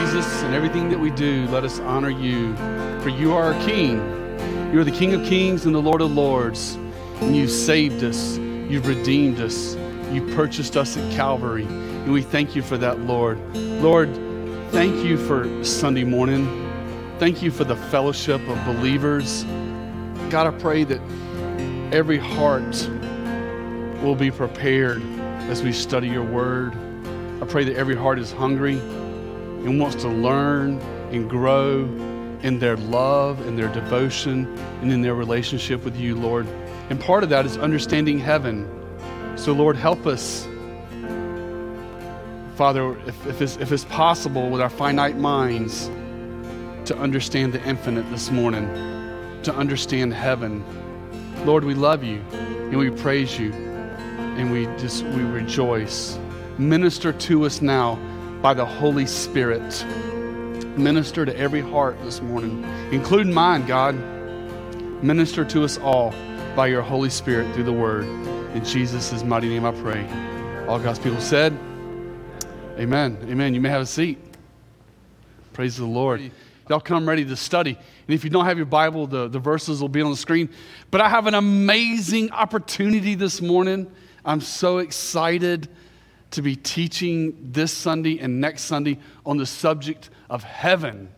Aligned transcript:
Jesus, 0.00 0.42
in 0.42 0.54
everything 0.54 0.88
that 0.88 0.98
we 0.98 1.10
do, 1.10 1.46
let 1.50 1.62
us 1.62 1.78
honor 1.78 2.10
you. 2.10 2.56
For 3.00 3.10
you 3.10 3.32
are 3.32 3.54
our 3.54 3.64
King. 3.64 3.98
You 4.72 4.80
are 4.80 4.84
the 4.84 4.90
King 4.90 5.14
of 5.14 5.24
kings 5.24 5.66
and 5.66 5.74
the 5.74 5.80
Lord 5.80 6.00
of 6.00 6.10
lords. 6.10 6.74
And 7.20 7.36
you've 7.36 7.52
saved 7.52 8.02
us. 8.02 8.36
You've 8.36 8.88
redeemed 8.88 9.38
us. 9.38 9.76
You 10.10 10.26
purchased 10.34 10.76
us 10.76 10.96
at 10.96 11.12
Calvary. 11.12 11.64
And 11.64 12.12
we 12.12 12.22
thank 12.22 12.56
you 12.56 12.62
for 12.62 12.76
that, 12.76 13.02
Lord. 13.02 13.38
Lord, 13.54 14.12
thank 14.72 15.04
you 15.04 15.16
for 15.16 15.64
Sunday 15.64 16.02
morning. 16.02 16.44
Thank 17.20 17.40
you 17.40 17.52
for 17.52 17.62
the 17.62 17.76
fellowship 17.76 18.40
of 18.48 18.64
believers. 18.64 19.44
God, 20.28 20.48
I 20.48 20.58
pray 20.58 20.82
that 20.82 21.00
every 21.92 22.18
heart 22.18 22.90
will 24.02 24.16
be 24.16 24.32
prepared 24.32 25.04
as 25.48 25.62
we 25.62 25.70
study 25.70 26.08
your 26.08 26.24
word. 26.24 26.74
I 27.40 27.46
pray 27.46 27.62
that 27.62 27.76
every 27.76 27.94
heart 27.94 28.18
is 28.18 28.32
hungry 28.32 28.80
and 29.64 29.80
wants 29.80 29.96
to 30.02 30.08
learn 30.08 30.78
and 31.10 31.28
grow 31.28 31.84
in 32.42 32.58
their 32.58 32.76
love 32.76 33.40
and 33.46 33.58
their 33.58 33.72
devotion 33.72 34.46
and 34.82 34.92
in 34.92 35.00
their 35.00 35.14
relationship 35.14 35.82
with 35.84 35.96
you, 35.96 36.14
Lord. 36.14 36.46
And 36.90 37.00
part 37.00 37.24
of 37.24 37.30
that 37.30 37.46
is 37.46 37.56
understanding 37.56 38.18
heaven. 38.18 38.68
So, 39.36 39.52
Lord, 39.52 39.76
help 39.76 40.06
us. 40.06 40.46
Father, 42.56 42.96
if, 43.08 43.26
if, 43.26 43.40
it's, 43.40 43.56
if 43.56 43.72
it's 43.72 43.86
possible 43.86 44.50
with 44.50 44.60
our 44.60 44.68
finite 44.68 45.16
minds 45.16 45.86
to 46.84 46.96
understand 46.98 47.54
the 47.54 47.64
infinite 47.66 48.08
this 48.10 48.30
morning, 48.30 48.68
to 49.42 49.54
understand 49.54 50.12
heaven, 50.12 50.62
Lord, 51.46 51.64
we 51.64 51.74
love 51.74 52.04
you 52.04 52.18
and 52.30 52.76
we 52.76 52.90
praise 52.90 53.38
you 53.38 53.52
and 53.52 54.52
we 54.52 54.66
just 54.78 55.04
we 55.04 55.22
rejoice. 55.22 56.18
Minister 56.58 57.12
to 57.12 57.44
us 57.44 57.62
now 57.62 57.98
by 58.44 58.52
the 58.52 58.66
Holy 58.66 59.06
Spirit. 59.06 59.86
Minister 60.76 61.24
to 61.24 61.34
every 61.34 61.62
heart 61.62 61.96
this 62.02 62.20
morning, 62.20 62.62
including 62.92 63.32
mine, 63.32 63.64
God. 63.64 63.94
Minister 65.02 65.46
to 65.46 65.64
us 65.64 65.78
all 65.78 66.12
by 66.54 66.66
your 66.66 66.82
Holy 66.82 67.08
Spirit 67.08 67.54
through 67.54 67.64
the 67.64 67.72
Word. 67.72 68.04
In 68.54 68.62
Jesus' 68.62 69.24
mighty 69.24 69.48
name 69.48 69.64
I 69.64 69.72
pray. 69.72 70.06
All 70.68 70.78
God's 70.78 70.98
people 70.98 71.22
said, 71.22 71.54
Amen. 72.78 73.16
Amen. 73.30 73.54
You 73.54 73.62
may 73.62 73.70
have 73.70 73.80
a 73.80 73.86
seat. 73.86 74.18
Praise 75.54 75.78
the 75.78 75.86
Lord. 75.86 76.30
Y'all 76.68 76.80
come 76.80 77.08
ready 77.08 77.24
to 77.24 77.36
study. 77.36 77.70
And 77.70 78.14
if 78.14 78.24
you 78.24 78.28
don't 78.28 78.44
have 78.44 78.58
your 78.58 78.66
Bible, 78.66 79.06
the, 79.06 79.26
the 79.26 79.38
verses 79.38 79.80
will 79.80 79.88
be 79.88 80.02
on 80.02 80.10
the 80.10 80.18
screen. 80.18 80.50
But 80.90 81.00
I 81.00 81.08
have 81.08 81.26
an 81.26 81.34
amazing 81.34 82.30
opportunity 82.30 83.14
this 83.14 83.40
morning. 83.40 83.90
I'm 84.22 84.42
so 84.42 84.78
excited 84.80 85.66
to 86.34 86.42
be 86.42 86.56
teaching 86.56 87.50
this 87.52 87.72
Sunday 87.72 88.18
and 88.18 88.40
next 88.40 88.62
Sunday 88.62 88.98
on 89.26 89.36
the 89.36 89.46
subject 89.46 90.10
of 90.30 90.42
heaven. 90.42 91.08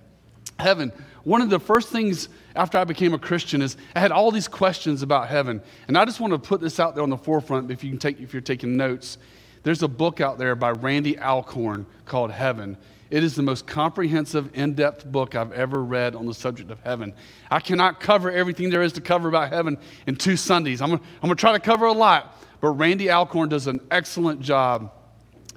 Heaven. 0.59 0.93
One 1.25 1.43
of 1.43 1.51
the 1.51 1.59
first 1.59 1.89
things 1.89 2.29
after 2.55 2.79
I 2.79 2.85
became 2.85 3.13
a 3.13 3.19
Christian 3.19 3.61
is 3.61 3.77
I 3.95 4.01
had 4.01 4.13
all 4.13 4.31
these 4.31 4.49
questions 4.49 5.03
about 5.03 5.29
heaven. 5.29 5.61
And 5.89 5.99
I 5.99 6.05
just 6.05 6.21
want 6.21 6.33
to 6.33 6.39
put 6.39 6.61
this 6.61 6.79
out 6.79 6.95
there 6.95 7.03
on 7.03 7.11
the 7.11 7.17
forefront 7.17 7.71
if 7.71 7.83
you 7.83 7.91
can 7.91 7.99
take 7.99 8.21
if 8.21 8.33
you're 8.33 8.41
taking 8.41 8.77
notes. 8.77 9.19
There's 9.63 9.83
a 9.83 9.89
book 9.89 10.21
out 10.21 10.39
there 10.39 10.55
by 10.55 10.71
Randy 10.71 11.19
Alcorn 11.19 11.87
called 12.05 12.31
Heaven. 12.31 12.77
It 13.11 13.23
is 13.23 13.35
the 13.35 13.43
most 13.43 13.67
comprehensive, 13.67 14.51
in 14.55 14.75
depth 14.75 15.05
book 15.05 15.35
I've 15.35 15.53
ever 15.53 15.83
read 15.83 16.15
on 16.15 16.27
the 16.27 16.35
subject 16.35 16.71
of 16.71 16.81
heaven. 16.81 17.15
I 17.51 17.61
cannot 17.61 18.01
cover 18.01 18.31
everything 18.31 18.71
there 18.71 18.83
is 18.83 18.93
to 18.95 19.01
cover 19.01 19.29
about 19.29 19.51
heaven 19.51 19.79
in 20.07 20.17
two 20.17 20.37
Sundays. 20.37 20.81
I'm, 20.81 20.93
I'm 20.93 21.01
going 21.23 21.31
to 21.31 21.41
try 21.41 21.53
to 21.53 21.61
cover 21.61 21.87
a 21.87 21.93
lot, 21.93 22.41
but 22.61 22.71
Randy 22.71 23.11
Alcorn 23.11 23.49
does 23.49 23.67
an 23.67 23.81
excellent 23.91 24.41
job 24.41 24.93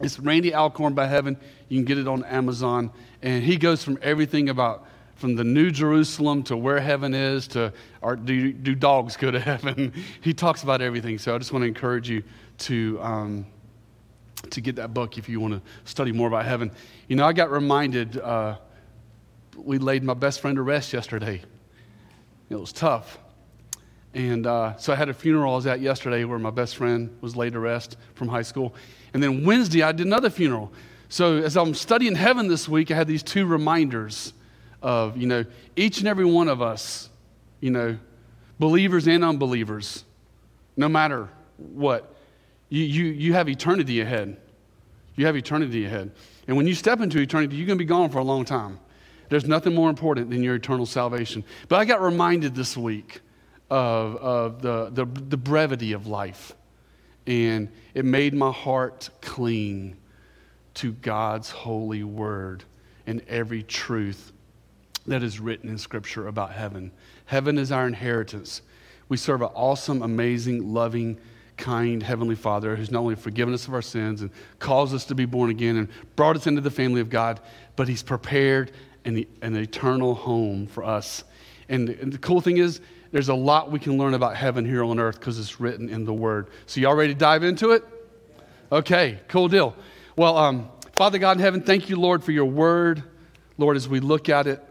it's 0.01 0.19
Randy 0.19 0.53
Alcorn 0.53 0.93
by 0.93 1.07
Heaven. 1.07 1.37
You 1.67 1.77
can 1.77 1.85
get 1.85 1.97
it 1.97 2.07
on 2.07 2.23
Amazon. 2.25 2.91
And 3.21 3.43
he 3.43 3.57
goes 3.57 3.83
from 3.83 3.99
everything 4.01 4.49
about 4.49 4.85
from 5.15 5.35
the 5.35 5.43
New 5.43 5.69
Jerusalem 5.69 6.43
to 6.43 6.55
where 6.55 6.79
heaven 6.79 7.13
is 7.13 7.45
to 7.49 7.73
are, 8.01 8.15
do, 8.15 8.53
do 8.53 8.73
dogs 8.73 9.17
go 9.17 9.29
to 9.29 9.39
heaven? 9.39 9.93
he 10.21 10.33
talks 10.33 10.63
about 10.63 10.81
everything. 10.81 11.17
So 11.17 11.35
I 11.35 11.37
just 11.37 11.51
want 11.51 11.63
to 11.63 11.67
encourage 11.67 12.09
you 12.09 12.23
to, 12.59 13.01
um, 13.01 13.45
to 14.49 14.61
get 14.61 14.77
that 14.77 14.93
book 14.93 15.17
if 15.17 15.27
you 15.27 15.41
want 15.41 15.55
to 15.55 15.61
study 15.83 16.13
more 16.13 16.29
about 16.29 16.45
heaven. 16.45 16.71
You 17.09 17.17
know, 17.17 17.25
I 17.25 17.33
got 17.33 17.51
reminded, 17.51 18.17
uh, 18.17 18.57
we 19.57 19.77
laid 19.77 20.03
my 20.03 20.13
best 20.13 20.39
friend 20.39 20.55
to 20.55 20.61
rest 20.61 20.93
yesterday. 20.93 21.41
It 22.49 22.55
was 22.55 22.71
tough. 22.71 23.19
And 24.13 24.47
uh, 24.47 24.77
so 24.77 24.93
I 24.93 24.95
had 24.95 25.09
a 25.09 25.13
funeral 25.13 25.53
I 25.53 25.55
was 25.57 25.67
at 25.67 25.81
yesterday 25.81 26.23
where 26.23 26.39
my 26.39 26.49
best 26.49 26.77
friend 26.77 27.15
was 27.21 27.35
laid 27.35 27.53
to 27.53 27.59
rest 27.59 27.97
from 28.15 28.27
high 28.29 28.41
school. 28.41 28.73
And 29.13 29.23
then 29.23 29.45
Wednesday, 29.45 29.81
I 29.81 29.91
did 29.91 30.05
another 30.05 30.29
funeral. 30.29 30.71
So 31.09 31.37
as 31.37 31.57
I'm 31.57 31.73
studying 31.73 32.15
heaven 32.15 32.47
this 32.47 32.69
week, 32.69 32.91
I 32.91 32.95
had 32.95 33.07
these 33.07 33.23
two 33.23 33.45
reminders 33.45 34.33
of, 34.81 35.17
you 35.17 35.27
know, 35.27 35.45
each 35.75 35.99
and 35.99 36.07
every 36.07 36.25
one 36.25 36.47
of 36.47 36.61
us, 36.61 37.09
you 37.59 37.71
know, 37.71 37.97
believers 38.59 39.07
and 39.07 39.23
unbelievers, 39.23 40.03
no 40.77 40.87
matter 40.87 41.29
what, 41.57 42.15
you, 42.69 42.83
you, 42.83 43.05
you 43.05 43.33
have 43.33 43.49
eternity 43.49 44.01
ahead. 44.01 44.37
You 45.15 45.25
have 45.25 45.35
eternity 45.35 45.85
ahead. 45.85 46.11
And 46.47 46.55
when 46.55 46.67
you 46.67 46.75
step 46.75 47.01
into 47.01 47.19
eternity, 47.19 47.55
you're 47.55 47.67
going 47.67 47.77
to 47.77 47.83
be 47.83 47.87
gone 47.87 48.09
for 48.09 48.19
a 48.19 48.23
long 48.23 48.45
time. 48.45 48.79
There's 49.29 49.45
nothing 49.45 49.75
more 49.75 49.89
important 49.89 50.29
than 50.29 50.43
your 50.43 50.55
eternal 50.55 50.85
salvation. 50.85 51.43
But 51.67 51.79
I 51.79 51.85
got 51.85 52.01
reminded 52.01 52.55
this 52.55 52.77
week 52.77 53.21
of, 53.69 54.15
of 54.17 54.61
the, 54.61 54.89
the, 54.89 55.05
the 55.05 55.37
brevity 55.37 55.93
of 55.93 56.07
life 56.07 56.53
and 57.29 57.69
it 57.93 58.05
made 58.05 58.33
my 58.33 58.51
heart 58.51 59.09
cling 59.21 59.95
to 60.73 60.91
God's 60.93 61.51
holy 61.51 62.03
word 62.03 62.63
and 63.05 63.21
every 63.27 63.61
truth 63.61 64.33
that 65.05 65.21
is 65.21 65.39
written 65.39 65.69
in 65.69 65.77
Scripture 65.77 66.27
about 66.27 66.51
heaven. 66.51 66.91
Heaven 67.25 67.59
is 67.59 67.71
our 67.71 67.85
inheritance. 67.85 68.63
We 69.09 69.17
serve 69.17 69.43
an 69.43 69.49
awesome, 69.53 70.01
amazing, 70.01 70.73
loving, 70.73 71.19
kind 71.55 72.01
Heavenly 72.01 72.35
Father 72.35 72.75
who's 72.75 72.89
not 72.89 73.01
only 73.01 73.15
forgiven 73.15 73.53
us 73.53 73.67
of 73.67 73.75
our 73.75 73.81
sins 73.81 74.21
and 74.21 74.31
caused 74.57 74.95
us 74.95 75.05
to 75.05 75.15
be 75.15 75.25
born 75.25 75.51
again 75.51 75.77
and 75.77 75.87
brought 76.15 76.35
us 76.35 76.47
into 76.47 76.61
the 76.61 76.71
family 76.71 77.01
of 77.01 77.11
God, 77.11 77.39
but 77.75 77.87
He's 77.87 78.01
prepared 78.01 78.71
an, 79.05 79.23
an 79.43 79.55
eternal 79.55 80.15
home 80.15 80.65
for 80.65 80.83
us. 80.83 81.23
And, 81.69 81.89
and 81.89 82.11
the 82.11 82.17
cool 82.17 82.41
thing 82.41 82.57
is, 82.57 82.81
there's 83.11 83.29
a 83.29 83.35
lot 83.35 83.71
we 83.71 83.79
can 83.79 83.97
learn 83.97 84.13
about 84.13 84.35
heaven 84.35 84.65
here 84.65 84.83
on 84.83 84.99
earth 84.99 85.19
because 85.19 85.39
it's 85.39 85.59
written 85.59 85.87
in 85.87 86.03
the 86.03 86.13
Word. 86.13 86.47
So, 86.65 86.81
y'all 86.81 86.95
ready 86.95 87.13
to 87.13 87.19
dive 87.19 87.43
into 87.43 87.71
it? 87.71 87.83
Okay, 88.71 89.19
cool 89.29 89.47
deal. 89.47 89.75
Well, 90.15 90.37
um, 90.37 90.69
Father 90.93 91.17
God 91.17 91.37
in 91.37 91.41
heaven, 91.41 91.61
thank 91.61 91.89
you, 91.89 91.95
Lord, 91.95 92.23
for 92.23 92.31
your 92.31 92.45
Word. 92.45 93.03
Lord, 93.57 93.77
as 93.77 93.87
we 93.87 93.99
look 93.99 94.29
at 94.29 94.47
it, 94.47 94.63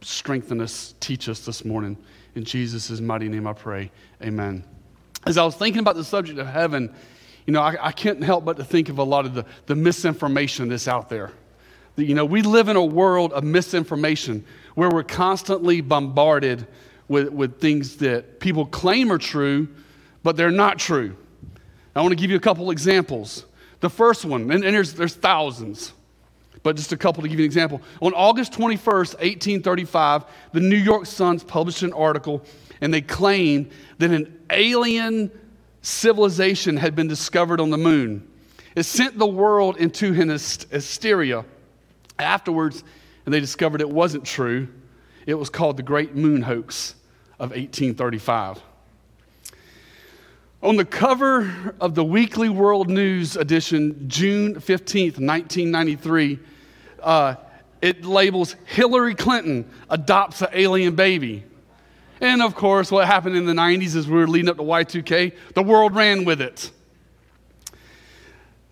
strengthen 0.00 0.60
us, 0.60 0.94
teach 1.00 1.28
us 1.28 1.46
this 1.46 1.64
morning. 1.64 1.96
In 2.34 2.44
Jesus' 2.44 3.00
mighty 3.00 3.28
name 3.28 3.46
I 3.46 3.52
pray. 3.52 3.90
Amen. 4.22 4.64
As 5.26 5.38
I 5.38 5.44
was 5.44 5.54
thinking 5.54 5.80
about 5.80 5.96
the 5.96 6.04
subject 6.04 6.38
of 6.38 6.46
heaven, 6.46 6.94
you 7.46 7.52
know, 7.52 7.60
I, 7.60 7.88
I 7.88 7.92
can't 7.92 8.22
help 8.22 8.44
but 8.44 8.56
to 8.56 8.64
think 8.64 8.88
of 8.88 8.98
a 8.98 9.04
lot 9.04 9.26
of 9.26 9.34
the, 9.34 9.44
the 9.66 9.74
misinformation 9.74 10.68
that's 10.68 10.88
out 10.88 11.08
there. 11.08 11.32
You 11.96 12.14
know, 12.14 12.24
we 12.24 12.42
live 12.42 12.68
in 12.68 12.76
a 12.76 12.84
world 12.84 13.32
of 13.32 13.44
misinformation 13.44 14.44
where 14.74 14.88
we're 14.88 15.02
constantly 15.02 15.80
bombarded 15.80 16.66
with, 17.08 17.28
with 17.30 17.60
things 17.60 17.96
that 17.98 18.40
people 18.40 18.64
claim 18.64 19.12
are 19.12 19.18
true, 19.18 19.68
but 20.22 20.36
they're 20.36 20.50
not 20.50 20.78
true. 20.78 21.16
I 21.94 22.00
want 22.00 22.12
to 22.12 22.16
give 22.16 22.30
you 22.30 22.36
a 22.36 22.40
couple 22.40 22.70
examples. 22.70 23.44
The 23.80 23.90
first 23.90 24.24
one, 24.24 24.50
and, 24.50 24.64
and 24.64 24.74
there's, 24.74 24.94
there's 24.94 25.14
thousands, 25.14 25.92
but 26.62 26.76
just 26.76 26.92
a 26.92 26.96
couple 26.96 27.22
to 27.22 27.28
give 27.28 27.38
you 27.38 27.44
an 27.44 27.48
example. 27.48 27.82
On 28.00 28.14
August 28.14 28.52
21st, 28.52 29.14
1835, 29.18 30.24
the 30.52 30.60
New 30.60 30.76
York 30.76 31.06
Suns 31.06 31.44
published 31.44 31.82
an 31.82 31.92
article 31.92 32.42
and 32.80 32.92
they 32.92 33.00
claimed 33.00 33.70
that 33.98 34.10
an 34.10 34.40
alien 34.50 35.30
civilization 35.82 36.76
had 36.76 36.94
been 36.94 37.08
discovered 37.08 37.60
on 37.60 37.70
the 37.70 37.78
moon. 37.78 38.28
It 38.74 38.84
sent 38.84 39.18
the 39.18 39.26
world 39.26 39.76
into 39.76 40.12
an 40.20 40.30
hysteria. 40.30 41.44
Afterwards, 42.22 42.84
and 43.24 43.34
they 43.34 43.40
discovered 43.40 43.80
it 43.80 43.90
wasn't 43.90 44.24
true. 44.24 44.68
It 45.26 45.34
was 45.34 45.50
called 45.50 45.76
the 45.76 45.82
Great 45.82 46.14
Moon 46.14 46.42
Hoax 46.42 46.94
of 47.38 47.50
1835. 47.50 48.60
On 50.62 50.76
the 50.76 50.84
cover 50.84 51.74
of 51.80 51.94
the 51.94 52.04
Weekly 52.04 52.48
World 52.48 52.88
News 52.88 53.36
edition, 53.36 54.08
June 54.08 54.54
15th, 54.54 55.18
1993, 55.18 56.38
uh, 57.02 57.34
it 57.80 58.04
labels 58.04 58.54
Hillary 58.66 59.16
Clinton 59.16 59.68
adopts 59.90 60.40
an 60.40 60.48
alien 60.52 60.94
baby. 60.94 61.44
And 62.20 62.40
of 62.40 62.54
course, 62.54 62.92
what 62.92 63.08
happened 63.08 63.36
in 63.36 63.44
the 63.44 63.52
90s 63.52 63.96
as 63.96 64.06
we 64.06 64.14
were 64.14 64.28
leading 64.28 64.48
up 64.48 64.56
to 64.58 64.62
Y2K, 64.62 65.34
the 65.54 65.62
world 65.64 65.96
ran 65.96 66.24
with 66.24 66.40
it. 66.40 66.70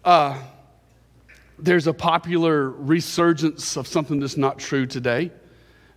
Uh, 0.04 0.38
there's 1.62 1.86
a 1.86 1.94
popular 1.94 2.70
resurgence 2.70 3.76
of 3.76 3.86
something 3.86 4.20
that's 4.20 4.36
not 4.36 4.58
true 4.58 4.86
today 4.86 5.30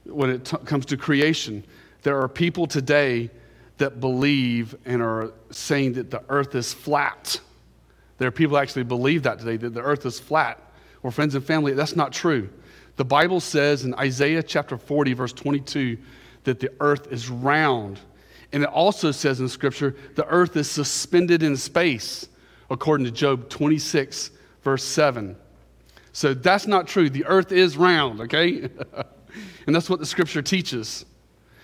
when 0.05 0.29
it 0.29 0.45
t- 0.45 0.57
comes 0.57 0.85
to 0.87 0.97
creation. 0.97 1.65
There 2.01 2.19
are 2.19 2.27
people 2.27 2.67
today 2.67 3.29
that 3.77 3.99
believe 3.99 4.75
and 4.85 5.01
are 5.01 5.33
saying 5.51 5.93
that 5.93 6.11
the 6.11 6.23
earth 6.29 6.55
is 6.55 6.73
flat. 6.73 7.39
There 8.17 8.27
are 8.27 8.31
people 8.31 8.57
actually 8.57 8.83
believe 8.83 9.23
that 9.23 9.39
today, 9.39 9.57
that 9.57 9.73
the 9.73 9.81
earth 9.81 10.05
is 10.05 10.19
flat. 10.19 10.59
Or 11.01 11.11
friends 11.11 11.35
and 11.35 11.43
family, 11.43 11.73
that's 11.73 11.95
not 11.95 12.13
true. 12.13 12.49
The 12.95 13.05
Bible 13.05 13.39
says 13.39 13.83
in 13.83 13.93
Isaiah 13.95 14.43
chapter 14.43 14.77
40, 14.77 15.13
verse 15.13 15.33
22, 15.33 15.97
that 16.43 16.59
the 16.59 16.71
earth 16.79 17.11
is 17.11 17.29
round. 17.29 17.99
And 18.51 18.63
it 18.63 18.69
also 18.69 19.11
says 19.11 19.39
in 19.39 19.49
Scripture, 19.49 19.95
the 20.15 20.27
earth 20.27 20.55
is 20.55 20.69
suspended 20.69 21.41
in 21.41 21.57
space, 21.57 22.27
according 22.69 23.05
to 23.05 23.11
Job 23.11 23.49
26, 23.49 24.31
verse 24.61 24.83
7. 24.83 25.35
So 26.13 26.33
that's 26.33 26.67
not 26.67 26.87
true. 26.87 27.09
The 27.09 27.25
earth 27.25 27.51
is 27.51 27.75
round, 27.75 28.21
okay? 28.21 28.69
and 29.67 29.75
that's 29.75 29.89
what 29.89 29.99
the 29.99 30.05
Scripture 30.05 30.43
teaches. 30.43 31.05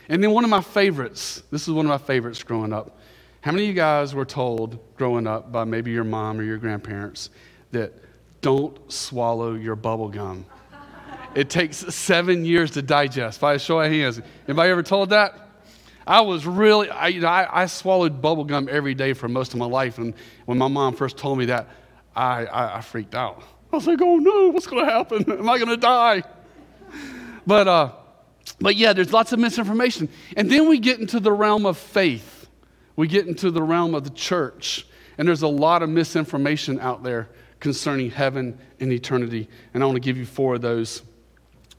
And 0.09 0.23
then 0.23 0.31
one 0.31 0.43
of 0.43 0.49
my 0.49 0.61
favorites, 0.61 1.43
this 1.51 1.67
is 1.67 1.73
one 1.73 1.85
of 1.85 1.89
my 1.89 1.99
favorites 1.99 2.41
growing 2.43 2.73
up. 2.73 2.97
How 3.41 3.51
many 3.51 3.65
of 3.65 3.67
you 3.69 3.75
guys 3.75 4.13
were 4.13 4.25
told 4.25 4.79
growing 4.97 5.27
up 5.27 5.51
by 5.51 5.63
maybe 5.63 5.91
your 5.91 6.03
mom 6.03 6.39
or 6.39 6.43
your 6.43 6.57
grandparents 6.57 7.29
that 7.71 7.93
don't 8.41 8.91
swallow 8.91 9.53
your 9.53 9.75
bubble 9.75 10.09
gum? 10.09 10.45
It 11.35 11.51
takes 11.51 11.77
seven 11.93 12.43
years 12.43 12.71
to 12.71 12.81
digest. 12.81 13.39
By 13.39 13.53
a 13.53 13.59
show 13.59 13.79
of 13.79 13.91
hands, 13.91 14.19
anybody 14.47 14.71
ever 14.71 14.81
told 14.81 15.11
that? 15.11 15.47
I 16.07 16.21
was 16.21 16.47
really, 16.47 16.89
I, 16.89 17.09
you 17.09 17.21
know, 17.21 17.27
I, 17.27 17.63
I 17.63 17.65
swallowed 17.67 18.19
bubble 18.19 18.43
gum 18.43 18.67
every 18.69 18.95
day 18.95 19.13
for 19.13 19.27
most 19.27 19.53
of 19.53 19.59
my 19.59 19.67
life. 19.67 19.99
And 19.99 20.15
when 20.45 20.57
my 20.57 20.67
mom 20.67 20.95
first 20.95 21.17
told 21.17 21.37
me 21.37 21.45
that, 21.45 21.67
I, 22.15 22.45
I, 22.47 22.77
I 22.77 22.81
freaked 22.81 23.13
out. 23.13 23.43
I 23.71 23.75
was 23.75 23.88
like, 23.88 24.01
oh 24.01 24.18
no, 24.18 24.50
what's 24.50 24.68
going 24.68 24.86
to 24.86 24.92
happen? 24.92 25.31
Am 25.31 25.50
I 25.50 25.57
going 25.57 25.69
to 25.69 25.77
die? 25.77 26.24
But, 27.45 27.68
uh, 27.68 27.92
but 28.60 28.75
yeah, 28.75 28.94
there's 28.94 29.13
lots 29.13 29.31
of 29.31 29.39
misinformation. 29.39 30.10
And 30.36 30.51
then 30.51 30.68
we 30.68 30.80
get 30.80 31.00
into 31.00 31.19
the 31.19 31.31
realm 31.31 31.66
of 31.66 31.77
faith, 31.77 32.48
we 32.95 33.07
get 33.07 33.27
into 33.27 33.51
the 33.51 33.62
realm 33.62 33.95
of 33.95 34.04
the 34.04 34.10
church. 34.10 34.86
And 35.18 35.27
there's 35.27 35.42
a 35.42 35.48
lot 35.50 35.83
of 35.83 35.89
misinformation 35.89 36.80
out 36.80 37.04
there 37.04 37.30
concerning 37.60 38.10
heaven 38.10 38.57
and 38.80 38.92
eternity. 38.92 39.50
And 39.74 39.83
I 39.83 39.86
want 39.86 39.98
to 39.98 40.01
give 40.01 40.18
you 40.18 40.25
four 40.25 40.56
of 40.56 40.62
those. 40.62 41.01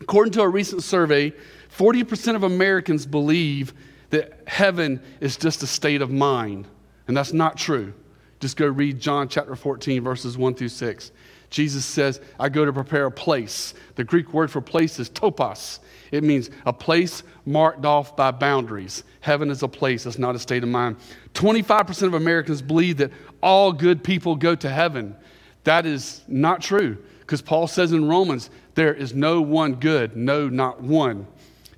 According 0.01 0.33
to 0.35 0.43
a 0.43 0.49
recent 0.49 0.83
survey, 0.83 1.33
40% 1.77 2.37
of 2.37 2.43
Americans 2.43 3.07
believe 3.07 3.73
that 4.11 4.43
heaven 4.47 5.03
is 5.21 5.37
just 5.39 5.63
a 5.63 5.67
state 5.67 6.03
of 6.03 6.11
mind. 6.11 6.67
And 7.09 7.17
that's 7.17 7.33
not 7.33 7.57
true. 7.57 7.95
Just 8.41 8.57
go 8.57 8.67
read 8.67 9.01
John 9.01 9.29
chapter 9.29 9.57
14, 9.57 10.03
verses 10.03 10.37
1 10.37 10.55
through 10.55 10.69
6. 10.69 11.13
Jesus 11.50 11.85
says, 11.85 12.20
I 12.38 12.49
go 12.49 12.64
to 12.64 12.73
prepare 12.73 13.06
a 13.06 13.11
place. 13.11 13.75
The 13.97 14.05
Greek 14.05 14.32
word 14.32 14.50
for 14.50 14.61
place 14.61 14.99
is 14.99 15.11
topos. 15.11 15.81
It 16.12 16.25
means 16.25 16.49
a 16.64 16.73
place 16.73 17.23
marked 17.44 17.85
off 17.85 18.17
by 18.17 18.31
boundaries. 18.31 19.05
Heaven 19.20 19.50
is 19.50 19.62
a 19.62 19.69
place, 19.69 20.06
it's 20.06 20.19
not 20.19 20.35
a 20.35 20.38
state 20.38 20.62
of 20.62 20.69
mind. 20.69 20.97
25% 21.35 22.02
of 22.02 22.14
Americans 22.14 22.62
believe 22.62 22.99
that 22.99 23.12
all 23.43 23.73
good 23.73 24.02
people 24.02 24.37
go 24.37 24.55
to 24.55 24.70
heaven. 24.70 25.17
That 25.64 25.87
is 25.87 26.23
not 26.26 26.62
true 26.62 26.99
because 27.20 27.43
Paul 27.43 27.67
says 27.67 27.93
in 27.93 28.08
Romans, 28.08 28.50
there 28.75 28.94
is 28.94 29.14
no 29.14 29.41
one 29.41 29.75
good, 29.75 30.17
no, 30.17 30.49
not 30.49 30.81
one. 30.81 31.26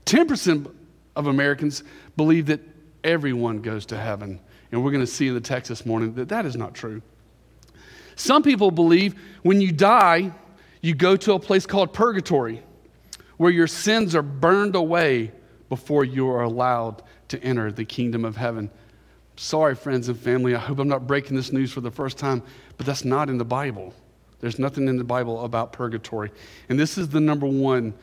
10% 0.06 0.72
of 1.16 1.26
Americans 1.26 1.82
believe 2.16 2.46
that 2.46 2.60
everyone 3.04 3.60
goes 3.60 3.86
to 3.86 3.96
heaven. 3.96 4.40
And 4.70 4.82
we're 4.82 4.90
going 4.90 5.04
to 5.04 5.10
see 5.10 5.28
in 5.28 5.34
the 5.34 5.40
text 5.40 5.68
this 5.68 5.84
morning 5.84 6.14
that 6.14 6.28
that 6.30 6.46
is 6.46 6.56
not 6.56 6.75
true. 6.75 7.02
Some 8.17 8.43
people 8.43 8.70
believe 8.70 9.14
when 9.43 9.61
you 9.61 9.73
die, 9.73 10.32
you 10.81 10.94
go 10.94 11.17
to 11.17 11.32
a 11.35 11.38
place 11.38 11.67
called 11.67 11.93
purgatory, 11.93 12.62
where 13.37 13.50
your 13.50 13.67
sins 13.67 14.14
are 14.14 14.23
burned 14.23 14.75
away 14.75 15.32
before 15.69 16.05
you 16.05 16.29
are 16.29 16.43
allowed 16.43 17.03
to 17.29 17.43
enter 17.43 17.73
the 17.73 17.85
kingdom 17.85 18.25
of 18.25 18.37
heaven. 18.37 18.70
Sorry, 19.37 19.75
friends 19.75 20.09
and 20.09 20.19
family, 20.19 20.55
I 20.55 20.59
hope 20.59 20.79
I'm 20.79 20.88
not 20.88 21.06
breaking 21.06 21.37
this 21.37 21.53
news 21.53 21.73
for 21.73 21.81
the 21.81 21.91
first 21.91 22.19
time, 22.19 22.43
but 22.76 22.85
that's 22.85 23.05
not 23.05 23.31
in 23.31 23.38
the 23.38 23.44
Bible. 23.44 23.94
There's 24.41 24.59
nothing 24.59 24.88
in 24.88 24.99
the 24.99 25.05
Bible 25.05 25.44
about 25.44 25.73
purgatory. 25.73 26.31
And 26.69 26.79
this 26.79 26.99
is 26.99 27.09
the 27.09 27.20
number 27.20 27.47
one 27.47 27.94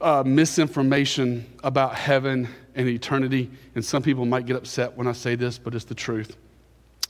uh, 0.00 0.22
misinformation 0.26 1.46
about 1.64 1.94
heaven 1.94 2.48
and 2.74 2.88
eternity. 2.88 3.50
And 3.74 3.84
some 3.84 4.02
people 4.02 4.26
might 4.26 4.46
get 4.46 4.56
upset 4.56 4.96
when 4.96 5.06
I 5.06 5.12
say 5.12 5.34
this, 5.34 5.56
but 5.58 5.74
it's 5.74 5.84
the 5.84 5.94
truth. 5.94 6.36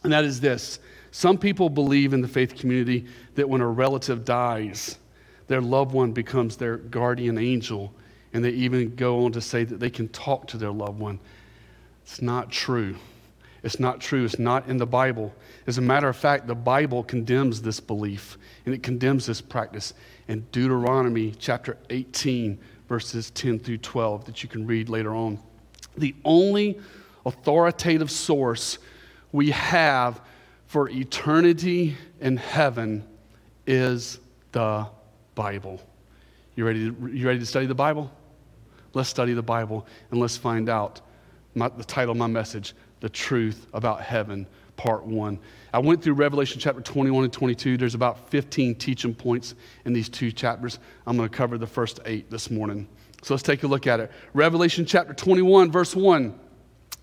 And 0.04 0.12
that 0.12 0.24
is 0.24 0.40
this 0.40 0.78
some 1.10 1.38
people 1.38 1.70
believe 1.70 2.12
in 2.12 2.20
the 2.20 2.28
faith 2.28 2.56
community 2.56 3.06
that 3.34 3.48
when 3.48 3.60
a 3.60 3.66
relative 3.66 4.24
dies, 4.24 4.98
their 5.46 5.60
loved 5.60 5.92
one 5.92 6.12
becomes 6.12 6.56
their 6.56 6.76
guardian 6.76 7.38
angel. 7.38 7.92
And 8.32 8.44
they 8.44 8.50
even 8.50 8.94
go 8.94 9.24
on 9.24 9.32
to 9.32 9.40
say 9.40 9.64
that 9.64 9.80
they 9.80 9.90
can 9.90 10.08
talk 10.08 10.46
to 10.48 10.58
their 10.58 10.70
loved 10.70 10.98
one. 10.98 11.18
It's 12.04 12.20
not 12.20 12.50
true. 12.50 12.96
It's 13.62 13.80
not 13.80 14.00
true. 14.00 14.24
It's 14.24 14.38
not 14.38 14.68
in 14.68 14.76
the 14.76 14.86
Bible. 14.86 15.34
As 15.66 15.78
a 15.78 15.82
matter 15.82 16.08
of 16.08 16.16
fact, 16.16 16.46
the 16.46 16.54
Bible 16.54 17.02
condemns 17.02 17.62
this 17.62 17.80
belief 17.80 18.38
and 18.66 18.74
it 18.74 18.82
condemns 18.82 19.26
this 19.26 19.40
practice 19.40 19.94
in 20.28 20.46
Deuteronomy 20.52 21.34
chapter 21.38 21.78
18, 21.90 22.58
verses 22.88 23.30
10 23.30 23.58
through 23.58 23.78
12, 23.78 24.26
that 24.26 24.42
you 24.42 24.48
can 24.48 24.66
read 24.66 24.88
later 24.88 25.14
on. 25.14 25.38
The 25.96 26.14
only 26.24 26.78
authoritative 27.24 28.10
source 28.10 28.78
we 29.32 29.50
have 29.50 30.20
for 30.68 30.90
eternity 30.90 31.96
in 32.20 32.36
heaven 32.36 33.02
is 33.66 34.20
the 34.52 34.86
Bible. 35.34 35.80
You 36.54 36.66
ready 36.66 36.90
to, 36.90 37.10
you 37.10 37.26
ready 37.26 37.38
to 37.38 37.46
study 37.46 37.66
the 37.66 37.74
Bible? 37.74 38.12
Let's 38.92 39.08
study 39.08 39.32
the 39.32 39.42
Bible 39.42 39.86
and 40.10 40.20
let's 40.20 40.36
find 40.36 40.68
out 40.68 41.00
my, 41.54 41.68
the 41.68 41.84
title 41.84 42.12
of 42.12 42.18
my 42.18 42.26
message 42.26 42.74
The 43.00 43.08
Truth 43.08 43.66
About 43.72 44.02
Heaven, 44.02 44.46
Part 44.76 45.06
1. 45.06 45.38
I 45.72 45.78
went 45.78 46.02
through 46.02 46.14
Revelation 46.14 46.60
chapter 46.60 46.82
21 46.82 47.24
and 47.24 47.32
22. 47.32 47.78
There's 47.78 47.94
about 47.94 48.28
15 48.28 48.74
teaching 48.74 49.14
points 49.14 49.54
in 49.86 49.94
these 49.94 50.10
two 50.10 50.30
chapters. 50.30 50.78
I'm 51.06 51.16
going 51.16 51.28
to 51.28 51.34
cover 51.34 51.56
the 51.56 51.66
first 51.66 52.00
eight 52.04 52.30
this 52.30 52.50
morning. 52.50 52.86
So 53.22 53.32
let's 53.32 53.42
take 53.42 53.62
a 53.62 53.66
look 53.66 53.86
at 53.86 54.00
it. 54.00 54.12
Revelation 54.34 54.84
chapter 54.84 55.14
21, 55.14 55.72
verse 55.72 55.96
1 55.96 56.38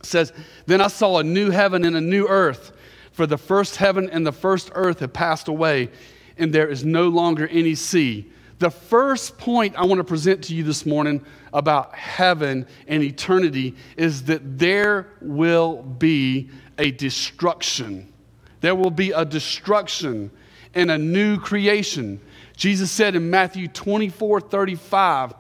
says, 0.03 0.33
Then 0.65 0.81
I 0.81 0.87
saw 0.87 1.17
a 1.17 1.23
new 1.23 1.49
heaven 1.49 1.85
and 1.85 1.95
a 1.95 2.01
new 2.01 2.27
earth, 2.27 2.71
for 3.15 3.25
the 3.25 3.37
first 3.37 3.77
heaven 3.77 4.09
and 4.09 4.27
the 4.27 4.33
first 4.33 4.69
earth 4.75 4.99
have 4.99 5.13
passed 5.13 5.47
away, 5.47 5.89
and 6.37 6.51
there 6.51 6.67
is 6.67 6.83
no 6.83 7.07
longer 7.07 7.47
any 7.47 7.73
sea. 7.73 8.29
The 8.59 8.69
first 8.69 9.37
point 9.37 9.73
I 9.77 9.85
want 9.85 9.99
to 9.99 10.03
present 10.03 10.43
to 10.45 10.53
you 10.53 10.63
this 10.63 10.85
morning 10.85 11.25
about 11.53 11.95
heaven 11.95 12.67
and 12.89 13.01
eternity 13.01 13.75
is 13.95 14.23
that 14.23 14.59
there 14.59 15.07
will 15.21 15.81
be 15.81 16.49
a 16.77 16.91
destruction. 16.91 18.11
There 18.59 18.75
will 18.75 18.91
be 18.91 19.11
a 19.11 19.23
destruction 19.23 20.29
and 20.73 20.91
a 20.91 20.97
new 20.97 21.39
creation. 21.39 22.19
Jesus 22.57 22.91
said 22.91 23.15
in 23.15 23.29
Matthew 23.29 23.69
24 23.69 24.41
35, 24.41 25.35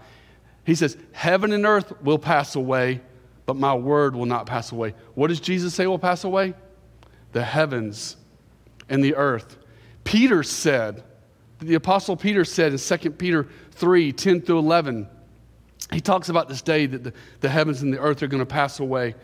He 0.63 0.75
says, 0.75 0.95
Heaven 1.11 1.51
and 1.51 1.65
earth 1.65 1.91
will 2.01 2.19
pass 2.19 2.55
away, 2.55 3.01
but 3.45 3.57
my 3.57 3.75
word 3.75 4.15
will 4.15 4.25
not 4.25 4.45
pass 4.45 4.71
away. 4.71 4.95
What 5.13 5.27
does 5.27 5.41
Jesus 5.41 5.73
say 5.73 5.87
will 5.87 5.99
pass 5.99 6.23
away? 6.23 6.53
The 7.35 7.43
heavens 7.43 8.15
and 8.87 9.03
the 9.03 9.15
earth. 9.15 9.57
Peter 10.05 10.41
said, 10.41 11.03
the 11.59 11.75
Apostle 11.75 12.15
Peter 12.15 12.45
said 12.45 12.71
in 12.71 12.77
2 12.77 13.11
Peter 13.11 13.49
3 13.71 14.13
10 14.13 14.39
through 14.39 14.59
11, 14.59 15.05
he 15.91 15.99
talks 15.99 16.29
about 16.29 16.47
this 16.47 16.61
day 16.61 16.85
that 16.85 17.03
the, 17.03 17.11
the 17.41 17.49
heavens 17.49 17.81
and 17.81 17.93
the 17.93 17.99
earth 17.99 18.23
are 18.23 18.27
going 18.27 18.39
to 18.39 18.45
pass 18.45 18.79
away. 18.79 19.15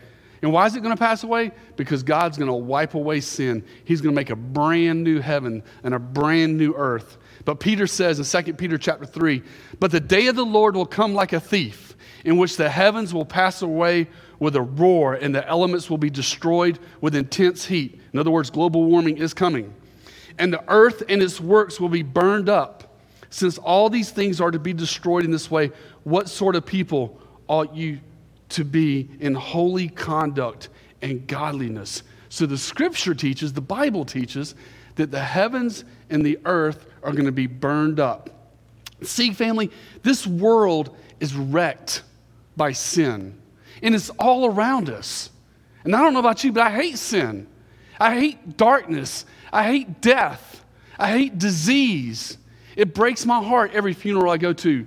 And 0.42 0.52
why 0.52 0.66
is 0.66 0.76
it 0.76 0.82
going 0.82 0.94
to 0.94 1.00
pass 1.00 1.24
away? 1.24 1.52
Because 1.76 2.02
God's 2.02 2.36
going 2.36 2.50
to 2.50 2.54
wipe 2.54 2.92
away 2.92 3.20
sin. 3.20 3.64
He's 3.86 4.02
going 4.02 4.14
to 4.14 4.20
make 4.20 4.28
a 4.28 4.36
brand 4.36 5.02
new 5.02 5.20
heaven 5.20 5.62
and 5.82 5.94
a 5.94 5.98
brand 5.98 6.58
new 6.58 6.74
earth. 6.74 7.16
But 7.46 7.60
Peter 7.60 7.86
says 7.86 8.18
in 8.18 8.44
2 8.44 8.52
Peter 8.52 8.76
chapter 8.76 9.06
3, 9.06 9.42
but 9.80 9.90
the 9.90 10.00
day 10.00 10.26
of 10.26 10.36
the 10.36 10.44
Lord 10.44 10.76
will 10.76 10.84
come 10.84 11.14
like 11.14 11.32
a 11.32 11.40
thief, 11.40 11.96
in 12.26 12.36
which 12.36 12.58
the 12.58 12.68
heavens 12.68 13.14
will 13.14 13.24
pass 13.24 13.62
away 13.62 14.08
with 14.42 14.56
a 14.56 14.60
roar 14.60 15.14
and 15.14 15.32
the 15.32 15.48
elements 15.48 15.88
will 15.88 15.98
be 15.98 16.10
destroyed 16.10 16.78
with 17.00 17.14
intense 17.14 17.64
heat. 17.64 18.00
In 18.12 18.18
other 18.18 18.32
words, 18.32 18.50
global 18.50 18.84
warming 18.84 19.18
is 19.18 19.32
coming 19.32 19.72
and 20.38 20.52
the 20.52 20.64
earth 20.68 21.04
and 21.08 21.22
its 21.22 21.40
works 21.40 21.80
will 21.80 21.88
be 21.88 22.02
burned 22.02 22.48
up. 22.48 22.98
Since 23.30 23.58
all 23.58 23.88
these 23.88 24.10
things 24.10 24.40
are 24.40 24.50
to 24.50 24.58
be 24.58 24.72
destroyed 24.72 25.24
in 25.24 25.30
this 25.30 25.48
way, 25.48 25.70
what 26.04 26.28
sort 26.28 26.56
of 26.56 26.66
people 26.66 27.20
ought 27.46 27.72
you 27.72 28.00
to 28.50 28.64
be 28.64 29.08
in 29.20 29.34
holy 29.34 29.88
conduct 29.88 30.68
and 31.00 31.26
godliness? 31.26 32.02
So 32.28 32.44
the 32.44 32.58
scripture 32.58 33.14
teaches, 33.14 33.52
the 33.52 33.60
Bible 33.60 34.04
teaches, 34.04 34.54
that 34.96 35.10
the 35.10 35.22
heavens 35.22 35.84
and 36.10 36.26
the 36.26 36.38
earth 36.44 36.86
are 37.04 37.12
going 37.12 37.26
to 37.26 37.32
be 37.32 37.46
burned 37.46 38.00
up. 38.00 38.30
See, 39.02 39.32
family, 39.32 39.70
this 40.02 40.26
world 40.26 40.96
is 41.20 41.34
wrecked 41.34 42.02
by 42.56 42.72
sin, 42.72 43.38
and 43.82 43.94
it's 43.94 44.10
all 44.10 44.46
around 44.46 44.88
us. 44.88 45.30
And 45.84 45.94
I 45.94 46.00
don't 46.00 46.12
know 46.14 46.20
about 46.20 46.44
you, 46.44 46.52
but 46.52 46.62
I 46.62 46.70
hate 46.70 46.96
sin. 46.98 47.48
I 47.98 48.18
hate 48.18 48.56
darkness. 48.56 49.26
I 49.52 49.64
hate 49.64 50.00
death. 50.00 50.64
I 50.98 51.10
hate 51.10 51.38
disease. 51.38 52.38
It 52.76 52.94
breaks 52.94 53.26
my 53.26 53.42
heart 53.42 53.72
every 53.74 53.92
funeral 53.92 54.30
I 54.30 54.36
go 54.36 54.52
to 54.52 54.86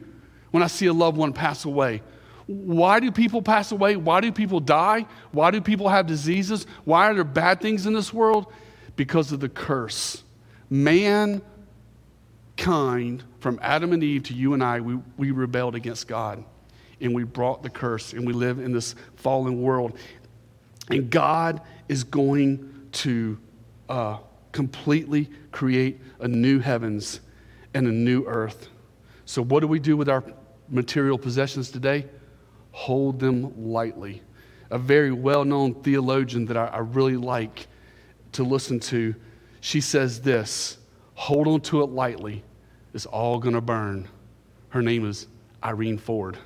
when 0.52 0.64
I 0.64 0.68
see 0.68 0.86
a 0.86 0.94
loved 0.94 1.18
one 1.18 1.34
pass 1.34 1.66
away. 1.66 2.02
Why 2.48 3.00
do 3.00 3.12
people 3.12 3.42
pass 3.42 3.72
away? 3.72 3.96
Why 3.98 4.22
do 4.22 4.32
people 4.32 4.60
die? 4.60 5.06
Why 5.32 5.52
do 5.52 5.60
people 5.62 5.90
have 5.90 6.08
diseases? 6.08 6.66
Why 6.86 7.10
are 7.10 7.14
there 7.14 7.24
bad 7.24 7.60
things 7.60 7.86
in 7.86 7.94
this 7.94 8.14
world? 8.14 8.52
Because 8.96 9.32
of 9.32 9.40
the 9.40 9.50
curse. 9.50 10.24
Mankind, 10.70 11.42
from 13.40 13.60
Adam 13.62 13.94
and 13.94 14.04
Eve 14.04 14.24
to 14.24 14.34
you 14.34 14.54
and 14.54 14.64
I, 14.64 14.80
we, 14.80 15.00
we 15.18 15.32
rebelled 15.32 15.75
against 15.75 16.08
God 16.08 16.44
and 17.02 17.14
we 17.14 17.24
brought 17.24 17.64
the 17.64 17.70
curse 17.70 18.14
and 18.14 18.25
we 18.25 18.34
live 18.34 18.60
in 18.60 18.72
this 18.72 18.96
fallen 19.16 19.62
world. 19.62 19.98
And 20.90 21.10
God 21.10 21.62
is 21.90 22.04
going 22.04 22.88
to 22.94 23.38
uh, 23.90 24.18
completely 24.52 25.30
create 25.52 26.00
a 26.20 26.28
new 26.28 26.60
heavens 26.60 27.22
and 27.74 27.88
a 27.88 27.92
new 27.92 28.25
earth. 28.25 28.70
So, 29.25 29.42
what 29.42 29.62
do 29.62 29.68
we 29.68 29.80
do 29.80 29.98
with 29.98 30.10
our 30.10 30.24
material 30.70 31.18
possessions 31.18 31.72
today? 31.72 32.06
Hold 32.72 33.20
them 33.20 33.70
lightly. 33.70 34.22
A 34.72 34.78
very 34.78 35.12
well 35.12 35.46
known 35.46 35.75
theologian 35.75 36.46
that 36.46 36.58
I, 36.58 36.66
I 36.68 36.78
really 36.80 37.18
like 37.18 37.68
to 38.34 38.44
listen 38.44 38.80
to, 38.82 39.16
she 39.62 39.82
says 39.82 40.22
this 40.22 40.78
hold 41.16 41.48
on 41.48 41.62
to 41.62 41.82
it 41.82 41.90
lightly. 41.90 42.44
It's 42.94 43.06
all 43.06 43.40
going 43.40 43.56
to 43.56 43.62
burn. 43.62 44.08
Her 44.70 44.82
name 44.82 45.06
is 45.06 45.28
Irene 45.64 45.98
Ford. 45.98 46.38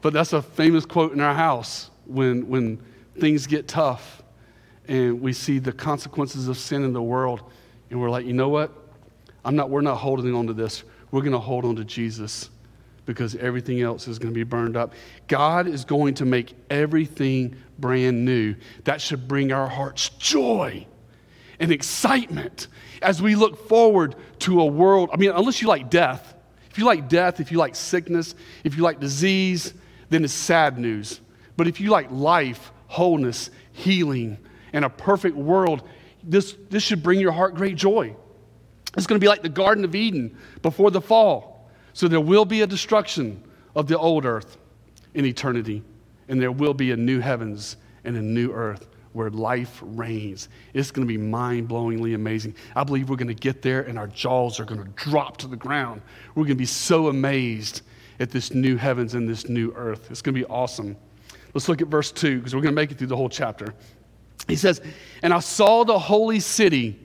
But 0.00 0.12
that's 0.12 0.32
a 0.32 0.42
famous 0.42 0.86
quote 0.86 1.12
in 1.12 1.20
our 1.20 1.34
house 1.34 1.90
when, 2.06 2.48
when 2.48 2.82
things 3.18 3.46
get 3.46 3.68
tough 3.68 4.22
and 4.86 5.20
we 5.20 5.32
see 5.32 5.58
the 5.58 5.72
consequences 5.72 6.48
of 6.48 6.56
sin 6.56 6.84
in 6.84 6.92
the 6.92 7.02
world. 7.02 7.42
And 7.90 8.00
we're 8.00 8.10
like, 8.10 8.26
you 8.26 8.32
know 8.32 8.48
what? 8.48 8.72
I'm 9.44 9.56
not, 9.56 9.70
we're 9.70 9.82
not 9.82 9.96
holding 9.96 10.34
on 10.34 10.46
to 10.46 10.52
this. 10.52 10.84
We're 11.10 11.20
going 11.20 11.32
to 11.32 11.38
hold 11.38 11.64
on 11.64 11.76
to 11.76 11.84
Jesus 11.84 12.50
because 13.06 13.34
everything 13.36 13.80
else 13.80 14.06
is 14.08 14.18
going 14.18 14.32
to 14.32 14.34
be 14.34 14.44
burned 14.44 14.76
up. 14.76 14.92
God 15.28 15.66
is 15.66 15.84
going 15.84 16.14
to 16.14 16.26
make 16.26 16.54
everything 16.68 17.56
brand 17.78 18.24
new. 18.24 18.54
That 18.84 19.00
should 19.00 19.26
bring 19.26 19.52
our 19.52 19.66
hearts 19.66 20.10
joy 20.10 20.86
and 21.58 21.72
excitement 21.72 22.68
as 23.00 23.22
we 23.22 23.34
look 23.34 23.68
forward 23.68 24.14
to 24.40 24.60
a 24.60 24.66
world. 24.66 25.10
I 25.12 25.16
mean, 25.16 25.30
unless 25.30 25.62
you 25.62 25.68
like 25.68 25.90
death, 25.90 26.34
if 26.70 26.78
you 26.78 26.84
like 26.84 27.08
death, 27.08 27.40
if 27.40 27.50
you 27.50 27.58
like 27.58 27.74
sickness, 27.74 28.34
if 28.62 28.76
you 28.76 28.82
like 28.82 29.00
disease, 29.00 29.72
then 30.10 30.24
it's 30.24 30.32
sad 30.32 30.78
news. 30.78 31.20
But 31.56 31.66
if 31.66 31.80
you 31.80 31.90
like 31.90 32.10
life, 32.10 32.72
wholeness, 32.86 33.50
healing, 33.72 34.38
and 34.72 34.84
a 34.84 34.90
perfect 34.90 35.36
world, 35.36 35.82
this, 36.22 36.56
this 36.70 36.82
should 36.82 37.02
bring 37.02 37.20
your 37.20 37.32
heart 37.32 37.54
great 37.54 37.76
joy. 37.76 38.14
It's 38.96 39.06
going 39.06 39.20
to 39.20 39.24
be 39.24 39.28
like 39.28 39.42
the 39.42 39.48
Garden 39.48 39.84
of 39.84 39.94
Eden 39.94 40.36
before 40.62 40.90
the 40.90 41.00
fall. 41.00 41.70
So 41.92 42.08
there 42.08 42.20
will 42.20 42.44
be 42.44 42.62
a 42.62 42.66
destruction 42.66 43.42
of 43.74 43.86
the 43.86 43.98
old 43.98 44.24
earth 44.24 44.56
in 45.14 45.24
eternity, 45.24 45.82
and 46.28 46.40
there 46.40 46.52
will 46.52 46.74
be 46.74 46.92
a 46.92 46.96
new 46.96 47.20
heavens 47.20 47.76
and 48.04 48.16
a 48.16 48.22
new 48.22 48.52
earth 48.52 48.88
where 49.12 49.30
life 49.30 49.80
reigns. 49.82 50.48
It's 50.74 50.90
going 50.90 51.06
to 51.06 51.12
be 51.12 51.18
mind 51.18 51.68
blowingly 51.68 52.14
amazing. 52.14 52.54
I 52.76 52.84
believe 52.84 53.10
we're 53.10 53.16
going 53.16 53.28
to 53.28 53.34
get 53.34 53.62
there 53.62 53.82
and 53.82 53.98
our 53.98 54.06
jaws 54.06 54.60
are 54.60 54.64
going 54.64 54.82
to 54.82 54.88
drop 54.90 55.38
to 55.38 55.48
the 55.48 55.56
ground. 55.56 56.02
We're 56.34 56.44
going 56.44 56.48
to 56.50 56.54
be 56.56 56.66
so 56.66 57.08
amazed 57.08 57.82
at 58.20 58.30
this 58.30 58.52
new 58.52 58.76
heavens 58.76 59.14
and 59.14 59.28
this 59.28 59.48
new 59.48 59.72
earth. 59.76 60.10
It's 60.10 60.22
going 60.22 60.34
to 60.34 60.40
be 60.40 60.46
awesome. 60.46 60.96
Let's 61.54 61.68
look 61.68 61.80
at 61.80 61.88
verse 61.88 62.12
2 62.12 62.38
because 62.38 62.54
we're 62.54 62.62
going 62.62 62.74
to 62.74 62.80
make 62.80 62.90
it 62.90 62.98
through 62.98 63.06
the 63.08 63.16
whole 63.16 63.28
chapter. 63.28 63.74
He 64.46 64.56
says, 64.56 64.80
And 65.22 65.32
I 65.32 65.40
saw 65.40 65.84
the 65.84 65.98
holy 65.98 66.40
city 66.40 66.98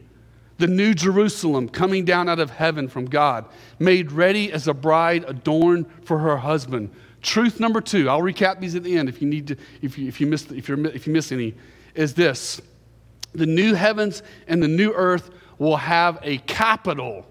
the 0.58 0.67
new 0.67 0.93
Jerusalem 0.93 1.67
coming 1.67 2.05
down 2.05 2.29
out 2.29 2.39
of 2.39 2.51
heaven 2.51 2.88
from 2.88 3.05
God, 3.05 3.46
made 3.79 4.12
ready 4.12 4.51
as 4.51 4.67
a 4.67 4.74
bride 4.74 5.25
adorned 5.27 5.88
for 6.03 6.20
her 6.20 6.38
husband. 6.38 6.91
Truth 7.22 7.60
number 7.60 7.82
two, 7.82 8.10
I'll 8.10 8.22
recap 8.22 8.60
these 8.60 8.75
at 8.75 8.84
the 8.84 8.98
end 8.98 9.10
if 9.10 9.22
you 9.22 9.27
need 9.27 9.48
to, 9.48 9.58
if 9.82 9.98
you, 9.98 10.08
if 10.08 10.22
you, 10.22 10.27
miss, 10.27 10.51
if, 10.51 10.67
you're, 10.67 10.86
if 10.88 11.08
you 11.08 11.13
miss 11.13 11.32
any, 11.32 11.55
is 11.96 12.13
this 12.13 12.62
the 13.34 13.46
new 13.46 13.74
heavens 13.74 14.22
and 14.48 14.62
the 14.62 14.67
new 14.67 14.93
earth 14.93 15.32
will 15.58 15.77
have 15.77 16.20
a 16.22 16.38
capital. 16.39 17.25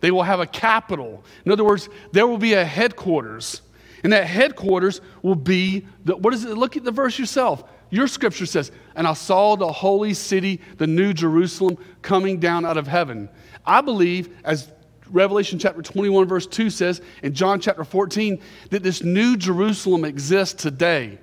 They 0.00 0.10
will 0.10 0.22
have 0.22 0.40
a 0.40 0.46
capital. 0.46 1.24
In 1.44 1.52
other 1.52 1.64
words, 1.64 1.88
there 2.12 2.26
will 2.26 2.38
be 2.38 2.54
a 2.54 2.64
headquarters. 2.64 3.62
And 4.02 4.12
that 4.12 4.26
headquarters 4.26 5.00
will 5.22 5.34
be, 5.34 5.86
the, 6.04 6.16
what 6.16 6.32
is 6.32 6.44
it? 6.44 6.56
Look 6.56 6.76
at 6.76 6.84
the 6.84 6.90
verse 6.90 7.18
yourself. 7.18 7.64
Your 7.90 8.06
scripture 8.08 8.46
says, 8.46 8.72
And 8.94 9.06
I 9.06 9.12
saw 9.14 9.56
the 9.56 9.70
holy 9.70 10.14
city, 10.14 10.60
the 10.78 10.86
new 10.86 11.12
Jerusalem, 11.12 11.76
coming 12.02 12.38
down 12.38 12.64
out 12.64 12.78
of 12.78 12.86
heaven. 12.86 13.28
I 13.66 13.80
believe, 13.82 14.34
as 14.44 14.70
Revelation 15.10 15.58
chapter 15.58 15.82
21, 15.82 16.26
verse 16.28 16.46
2 16.46 16.70
says, 16.70 17.02
and 17.22 17.34
John 17.34 17.60
chapter 17.60 17.84
14, 17.84 18.40
that 18.70 18.82
this 18.82 19.02
new 19.02 19.36
Jerusalem 19.36 20.04
exists 20.04 20.62
today. 20.62 21.18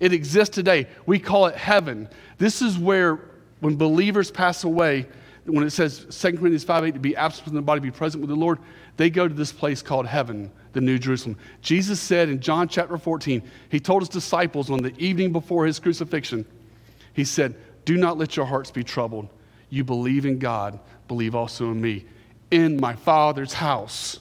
It 0.00 0.12
exists 0.12 0.54
today. 0.54 0.86
We 1.06 1.18
call 1.18 1.46
it 1.46 1.56
heaven. 1.56 2.08
This 2.38 2.62
is 2.62 2.78
where, 2.78 3.20
when 3.60 3.76
believers 3.76 4.30
pass 4.30 4.64
away, 4.64 5.06
when 5.44 5.64
it 5.64 5.70
says 5.70 6.06
2 6.10 6.32
Corinthians 6.32 6.64
5 6.64 6.84
8 6.84 6.94
to 6.94 7.00
be 7.00 7.16
absent 7.16 7.46
from 7.46 7.54
the 7.54 7.62
body, 7.62 7.80
be 7.80 7.90
present 7.90 8.20
with 8.20 8.30
the 8.30 8.36
Lord, 8.36 8.58
they 8.96 9.10
go 9.10 9.26
to 9.26 9.34
this 9.34 9.52
place 9.52 9.82
called 9.82 10.06
heaven 10.06 10.50
the 10.72 10.80
New 10.80 10.98
Jerusalem. 10.98 11.36
Jesus 11.62 12.00
said 12.00 12.28
in 12.28 12.40
John 12.40 12.68
chapter 12.68 12.98
14, 12.98 13.42
he 13.70 13.80
told 13.80 14.02
his 14.02 14.08
disciples 14.08 14.70
on 14.70 14.82
the 14.82 14.96
evening 14.98 15.32
before 15.32 15.66
his 15.66 15.78
crucifixion, 15.78 16.46
he 17.14 17.24
said, 17.24 17.54
Do 17.84 17.96
not 17.96 18.18
let 18.18 18.36
your 18.36 18.46
hearts 18.46 18.70
be 18.70 18.84
troubled. 18.84 19.28
You 19.68 19.84
believe 19.84 20.26
in 20.26 20.38
God, 20.38 20.78
believe 21.08 21.34
also 21.34 21.70
in 21.70 21.80
me. 21.80 22.04
In 22.50 22.80
my 22.80 22.94
Father's 22.94 23.52
house 23.52 24.18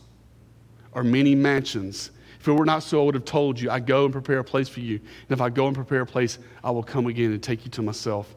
are 0.94 1.04
many 1.04 1.36
mansions. 1.36 2.12
If 2.40 2.48
it 2.48 2.54
were 2.54 2.66
not 2.66 2.84
so, 2.84 3.02
I 3.02 3.06
would 3.06 3.16
have 3.16 3.26
told 3.26 3.60
you, 3.60 3.70
I 3.70 3.80
go 3.80 4.06
and 4.06 4.14
prepare 4.14 4.40
a 4.40 4.44
place 4.44 4.70
for 4.70 4.80
you. 4.80 4.96
And 4.98 5.32
if 5.32 5.42
I 5.42 5.50
go 5.50 5.68
and 5.68 5.76
prepare 5.76 6.02
a 6.02 6.06
place, 6.06 6.40
I 6.64 6.72
will 6.72 6.84
come 6.84 7.08
again 7.08 7.32
and 7.32 7.44
take 7.44 7.66
you 7.66 7.72
to 7.72 7.82
myself. 7.82 8.34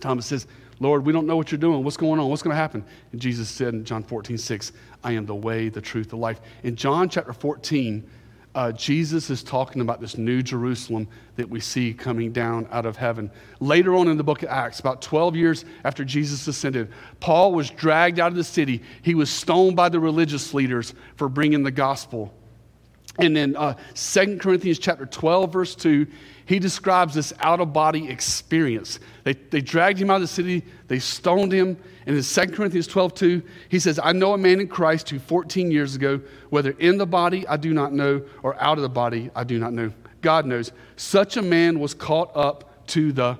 Thomas 0.00 0.26
says, 0.26 0.46
Lord, 0.84 1.06
we 1.06 1.14
don't 1.14 1.26
know 1.26 1.34
what 1.34 1.50
you're 1.50 1.58
doing. 1.58 1.82
What's 1.82 1.96
going 1.96 2.20
on? 2.20 2.28
What's 2.28 2.42
going 2.42 2.52
to 2.52 2.60
happen? 2.60 2.84
And 3.12 3.18
Jesus 3.18 3.48
said 3.48 3.72
in 3.72 3.86
John 3.86 4.02
14, 4.02 4.36
6, 4.36 4.72
I 5.02 5.12
am 5.12 5.24
the 5.24 5.34
way, 5.34 5.70
the 5.70 5.80
truth, 5.80 6.10
the 6.10 6.16
life. 6.18 6.42
In 6.62 6.76
John 6.76 7.08
chapter 7.08 7.32
14, 7.32 8.06
uh, 8.54 8.70
Jesus 8.72 9.30
is 9.30 9.42
talking 9.42 9.80
about 9.80 10.02
this 10.02 10.18
new 10.18 10.42
Jerusalem 10.42 11.08
that 11.36 11.48
we 11.48 11.58
see 11.58 11.94
coming 11.94 12.32
down 12.32 12.68
out 12.70 12.84
of 12.84 12.98
heaven. 12.98 13.30
Later 13.60 13.94
on 13.94 14.08
in 14.08 14.18
the 14.18 14.22
book 14.22 14.42
of 14.42 14.50
Acts, 14.50 14.78
about 14.78 15.00
12 15.00 15.34
years 15.34 15.64
after 15.84 16.04
Jesus 16.04 16.46
ascended, 16.46 16.92
Paul 17.18 17.54
was 17.54 17.70
dragged 17.70 18.20
out 18.20 18.32
of 18.32 18.36
the 18.36 18.44
city. 18.44 18.82
He 19.00 19.14
was 19.14 19.30
stoned 19.30 19.76
by 19.76 19.88
the 19.88 19.98
religious 19.98 20.52
leaders 20.52 20.92
for 21.16 21.30
bringing 21.30 21.62
the 21.62 21.70
gospel. 21.70 22.34
And 23.18 23.34
then 23.34 23.56
uh, 23.56 23.74
2 23.94 24.36
Corinthians 24.36 24.78
chapter 24.78 25.06
12, 25.06 25.50
verse 25.50 25.74
2, 25.76 26.06
he 26.46 26.58
describes 26.58 27.14
this 27.14 27.32
out 27.40 27.60
of 27.60 27.72
body 27.72 28.08
experience. 28.08 29.00
They, 29.24 29.32
they 29.32 29.60
dragged 29.60 29.98
him 29.98 30.10
out 30.10 30.16
of 30.16 30.22
the 30.22 30.28
city, 30.28 30.62
they 30.88 30.98
stoned 30.98 31.52
him. 31.52 31.78
And 32.06 32.16
in 32.16 32.22
2 32.22 32.46
Corinthians 32.48 32.86
12, 32.86 33.14
2, 33.14 33.42
he 33.70 33.78
says, 33.78 33.98
I 34.02 34.12
know 34.12 34.34
a 34.34 34.38
man 34.38 34.60
in 34.60 34.68
Christ 34.68 35.08
who 35.08 35.18
14 35.18 35.70
years 35.70 35.96
ago, 35.96 36.20
whether 36.50 36.72
in 36.72 36.98
the 36.98 37.06
body 37.06 37.46
I 37.48 37.56
do 37.56 37.72
not 37.72 37.94
know, 37.94 38.22
or 38.42 38.60
out 38.62 38.76
of 38.76 38.82
the 38.82 38.90
body 38.90 39.30
I 39.34 39.44
do 39.44 39.58
not 39.58 39.72
know. 39.72 39.90
God 40.20 40.44
knows. 40.44 40.72
Such 40.96 41.38
a 41.38 41.42
man 41.42 41.80
was 41.80 41.94
caught 41.94 42.30
up 42.36 42.86
to 42.88 43.12
the 43.12 43.38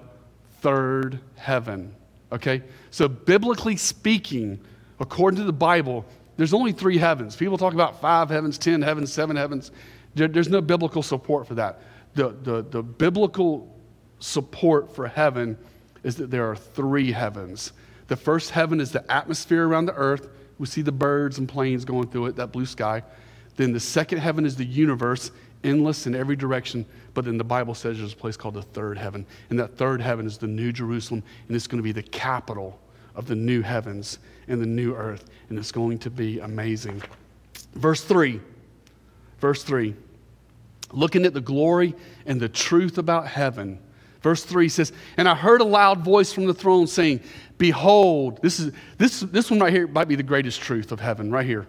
third 0.60 1.20
heaven. 1.36 1.94
Okay? 2.32 2.62
So, 2.90 3.06
biblically 3.06 3.76
speaking, 3.76 4.58
according 4.98 5.38
to 5.38 5.44
the 5.44 5.52
Bible, 5.52 6.06
there's 6.38 6.54
only 6.54 6.72
three 6.72 6.96
heavens. 6.96 7.36
People 7.36 7.58
talk 7.58 7.74
about 7.74 8.00
five 8.00 8.30
heavens, 8.30 8.56
ten 8.56 8.80
heavens, 8.80 9.12
seven 9.12 9.36
heavens. 9.36 9.72
There, 10.14 10.28
there's 10.28 10.48
no 10.48 10.62
biblical 10.62 11.02
support 11.02 11.46
for 11.46 11.54
that 11.56 11.80
the, 12.14 12.34
the, 12.42 12.62
the 12.62 12.82
biblical 12.82 13.74
support 14.18 14.94
for 14.94 15.06
heaven 15.06 15.58
is 16.02 16.16
that 16.16 16.30
there 16.30 16.48
are 16.48 16.56
three 16.56 17.12
heavens. 17.12 17.72
The 18.08 18.16
first 18.16 18.50
heaven 18.50 18.80
is 18.80 18.92
the 18.92 19.10
atmosphere 19.10 19.66
around 19.66 19.86
the 19.86 19.94
earth. 19.94 20.28
We 20.58 20.66
see 20.66 20.82
the 20.82 20.92
birds 20.92 21.38
and 21.38 21.48
planes 21.48 21.84
going 21.84 22.08
through 22.08 22.26
it, 22.26 22.36
that 22.36 22.52
blue 22.52 22.66
sky. 22.66 23.02
Then 23.56 23.72
the 23.72 23.80
second 23.80 24.18
heaven 24.18 24.44
is 24.44 24.56
the 24.56 24.64
universe, 24.64 25.30
endless 25.62 26.06
in 26.06 26.14
every 26.14 26.36
direction. 26.36 26.84
But 27.14 27.24
then 27.24 27.38
the 27.38 27.44
Bible 27.44 27.74
says 27.74 27.98
there's 27.98 28.12
a 28.12 28.16
place 28.16 28.36
called 28.36 28.54
the 28.54 28.62
third 28.62 28.98
heaven. 28.98 29.26
And 29.50 29.58
that 29.58 29.76
third 29.76 30.00
heaven 30.00 30.26
is 30.26 30.38
the 30.38 30.46
New 30.46 30.72
Jerusalem, 30.72 31.22
and 31.48 31.56
it's 31.56 31.66
going 31.66 31.78
to 31.78 31.82
be 31.82 31.92
the 31.92 32.02
capital 32.02 32.78
of 33.14 33.26
the 33.26 33.34
new 33.34 33.62
heavens 33.62 34.18
and 34.48 34.60
the 34.60 34.66
new 34.66 34.94
earth. 34.94 35.30
And 35.48 35.58
it's 35.58 35.72
going 35.72 35.98
to 36.00 36.10
be 36.10 36.40
amazing. 36.40 37.02
Verse 37.74 38.04
3. 38.04 38.40
Verse 39.38 39.62
3 39.64 39.94
looking 40.96 41.24
at 41.26 41.34
the 41.34 41.40
glory 41.40 41.94
and 42.26 42.40
the 42.40 42.48
truth 42.48 42.98
about 42.98 43.26
heaven. 43.26 43.78
Verse 44.20 44.42
3 44.42 44.68
says, 44.70 44.92
And 45.16 45.28
I 45.28 45.34
heard 45.34 45.60
a 45.60 45.64
loud 45.64 46.02
voice 46.02 46.32
from 46.32 46.46
the 46.46 46.54
throne 46.54 46.86
saying, 46.86 47.20
Behold, 47.58 48.40
this, 48.42 48.58
is, 48.58 48.72
this, 48.98 49.20
this 49.20 49.50
one 49.50 49.60
right 49.60 49.72
here 49.72 49.86
might 49.86 50.08
be 50.08 50.16
the 50.16 50.22
greatest 50.22 50.60
truth 50.60 50.92
of 50.92 51.00
heaven, 51.00 51.30
right 51.30 51.46
here. 51.46 51.66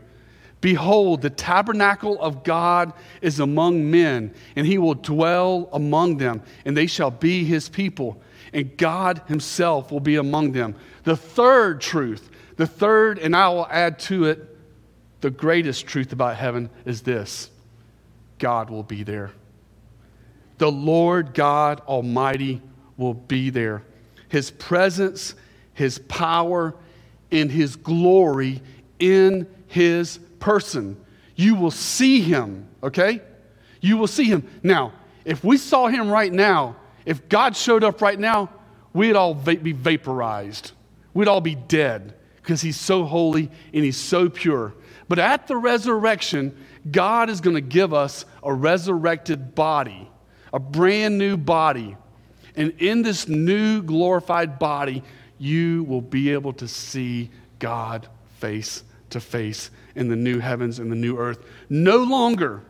Behold, 0.62 1.22
the 1.22 1.29
tabernacle 1.29 2.20
of 2.22 2.44
God 2.44 2.94
is 3.22 3.39
among 3.39 3.91
men, 3.91 4.34
and 4.55 4.65
he 4.65 4.77
will 4.77 4.94
dwell 4.96 5.70
among 5.74 6.17
them, 6.17 6.41
and 6.63 6.75
they 6.75 6.88
shall 6.88 7.12
be 7.12 7.44
his 7.44 7.70
people, 7.70 8.22
and 8.53 8.75
God 8.77 9.22
himself 9.27 9.91
will 9.91 10.00
be 10.00 10.15
among 10.15 10.53
them. 10.53 10.75
The 11.03 11.17
third 11.17 11.82
truth, 11.82 12.29
the 12.55 12.65
third, 12.65 13.20
and 13.20 13.36
I 13.36 13.50
will 13.50 13.67
add 13.70 14.00
to 14.00 14.25
it, 14.25 14.58
the 15.22 15.29
greatest 15.29 15.88
truth 15.88 16.13
about 16.13 16.38
heaven 16.38 16.70
is 16.86 17.01
this 17.01 17.50
God 18.39 18.70
will 18.70 18.84
be 18.84 19.04
there. 19.04 19.32
The 20.58 20.72
Lord 20.72 21.34
God 21.34 21.82
Almighty 21.82 22.62
will 22.98 23.13
be 23.13 23.50
there. 23.50 23.84
His 24.30 24.51
presence, 24.51 25.36
His 25.74 26.00
power, 26.00 26.75
in 27.32 27.50
his 27.50 27.75
glory 27.75 28.62
in 29.00 29.48
his 29.68 30.20
person. 30.39 30.98
You 31.36 31.56
will 31.56 31.72
see 31.72 32.22
him, 32.22 32.68
okay? 32.82 33.22
You 33.82 33.98
will 33.98 34.08
see 34.08 34.25
him. 34.25 34.48
Now, 34.63 34.94
if 35.25 35.44
we 35.44 35.58
saw 35.58 35.88
him 35.88 36.10
right 36.10 36.32
now, 36.32 36.77
if 37.06 37.27
God 37.27 37.56
showed 37.56 37.84
up 37.84 38.01
right 38.01 38.20
now, 38.20 38.50
we'd 38.94 39.15
all 39.15 39.34
va- 39.34 39.58
be 39.58 39.74
vaporized. 39.74 40.72
We'd 41.13 41.27
all 41.27 41.42
be 41.42 41.56
dead 41.56 42.13
because 42.46 42.62
he's 42.62 42.80
so 42.80 43.06
holy 43.06 43.50
and 43.74 43.84
he's 43.84 43.98
so 43.98 44.30
pure. 44.30 44.75
But 45.10 45.18
at 45.18 45.48
the 45.48 45.58
resurrection, 45.58 46.56
God 46.92 47.28
is 47.32 47.42
going 47.42 47.56
to 47.56 47.62
give 47.62 47.92
us 47.92 48.24
a 48.44 48.54
resurrected 48.54 49.56
body, 49.56 50.08
a 50.54 50.60
brand 50.60 51.18
new 51.18 51.38
body. 51.38 51.98
And 52.56 52.72
in 52.78 53.02
this 53.02 53.28
new 53.28 53.82
glorified 53.82 54.60
body, 54.60 55.02
you 55.40 55.86
will 55.86 56.02
be 56.02 56.32
able 56.34 56.54
to 56.54 56.68
see 56.68 57.32
God 57.58 58.08
face 58.38 58.84
to 59.10 59.20
face 59.20 59.72
in 59.96 60.08
the 60.08 60.16
new 60.16 60.38
heavens 60.38 60.78
and 60.78 60.92
the 60.92 60.96
new 60.96 61.18
earth. 61.18 61.44
No 61.68 61.98
longer, 61.98 62.62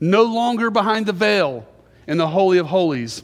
no 0.00 0.24
longer 0.24 0.68
behind 0.68 1.06
the 1.06 1.12
veil 1.12 1.64
in 2.08 2.18
the 2.18 2.26
Holy 2.26 2.58
of 2.58 2.66
Holies 2.66 3.22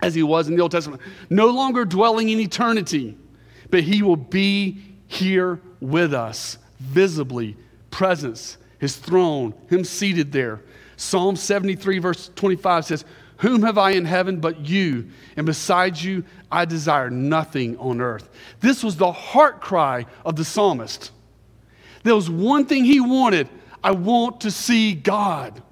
as 0.00 0.14
he 0.14 0.22
was 0.22 0.48
in 0.48 0.56
the 0.56 0.62
Old 0.62 0.72
Testament. 0.72 1.02
No 1.28 1.48
longer 1.48 1.84
dwelling 1.84 2.30
in 2.30 2.40
eternity, 2.40 3.18
but 3.68 3.82
he 3.82 4.02
will 4.02 4.16
be 4.16 4.93
here 5.06 5.60
with 5.80 6.14
us, 6.14 6.58
visibly, 6.80 7.56
presence, 7.90 8.56
his 8.78 8.96
throne, 8.96 9.54
him 9.68 9.84
seated 9.84 10.32
there. 10.32 10.60
Psalm 10.96 11.36
73, 11.36 11.98
verse 11.98 12.30
25 12.34 12.84
says, 12.84 13.04
Whom 13.38 13.62
have 13.62 13.78
I 13.78 13.90
in 13.90 14.04
heaven 14.04 14.40
but 14.40 14.60
you? 14.60 15.08
And 15.36 15.46
besides 15.46 16.04
you, 16.04 16.24
I 16.50 16.64
desire 16.64 17.10
nothing 17.10 17.76
on 17.78 18.00
earth. 18.00 18.28
This 18.60 18.82
was 18.82 18.96
the 18.96 19.12
heart 19.12 19.60
cry 19.60 20.06
of 20.24 20.36
the 20.36 20.44
psalmist. 20.44 21.10
There 22.04 22.14
was 22.14 22.30
one 22.30 22.66
thing 22.66 22.84
he 22.84 23.00
wanted 23.00 23.48
I 23.82 23.90
want 23.90 24.40
to 24.42 24.50
see 24.50 24.94
God. 24.94 25.62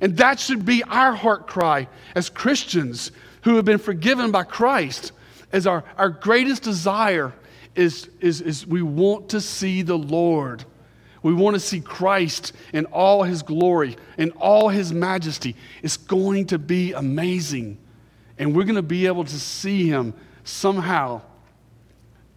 And 0.00 0.16
that 0.16 0.40
should 0.40 0.64
be 0.64 0.82
our 0.84 1.14
heart 1.14 1.46
cry 1.46 1.86
as 2.14 2.30
Christians 2.30 3.12
who 3.42 3.56
have 3.56 3.64
been 3.64 3.78
forgiven 3.78 4.30
by 4.30 4.44
Christ. 4.44 5.12
As 5.52 5.66
our, 5.66 5.84
our 5.98 6.08
greatest 6.08 6.62
desire 6.62 7.34
is, 7.74 8.08
is, 8.20 8.40
is 8.40 8.66
we 8.66 8.82
want 8.82 9.30
to 9.30 9.40
see 9.40 9.82
the 9.82 9.96
Lord. 9.96 10.64
We 11.22 11.32
want 11.32 11.54
to 11.54 11.60
see 11.60 11.80
Christ 11.80 12.52
in 12.72 12.86
all 12.86 13.22
his 13.22 13.42
glory, 13.42 13.96
in 14.18 14.32
all 14.32 14.68
his 14.68 14.92
majesty. 14.92 15.54
It's 15.82 15.96
going 15.96 16.46
to 16.46 16.58
be 16.58 16.92
amazing. 16.92 17.78
And 18.38 18.56
we're 18.56 18.64
going 18.64 18.76
to 18.76 18.82
be 18.82 19.06
able 19.06 19.24
to 19.24 19.40
see 19.40 19.88
him 19.88 20.14
somehow 20.44 21.22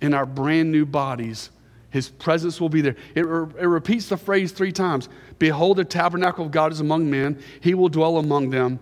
in 0.01 0.13
our 0.13 0.25
brand 0.25 0.71
new 0.71 0.85
bodies. 0.85 1.49
His 1.89 2.09
presence 2.09 2.61
will 2.61 2.69
be 2.69 2.81
there. 2.81 2.95
It, 3.15 3.25
it 3.25 3.67
repeats 3.67 4.09
the 4.09 4.17
phrase 4.17 4.51
three 4.51 4.71
times 4.71 5.09
Behold, 5.39 5.77
the 5.77 5.85
tabernacle 5.85 6.45
of 6.45 6.51
God 6.51 6.71
is 6.71 6.79
among 6.79 7.09
men, 7.09 7.41
he 7.61 7.73
will 7.73 7.89
dwell 7.89 8.17
among 8.17 8.49
them, 8.49 8.79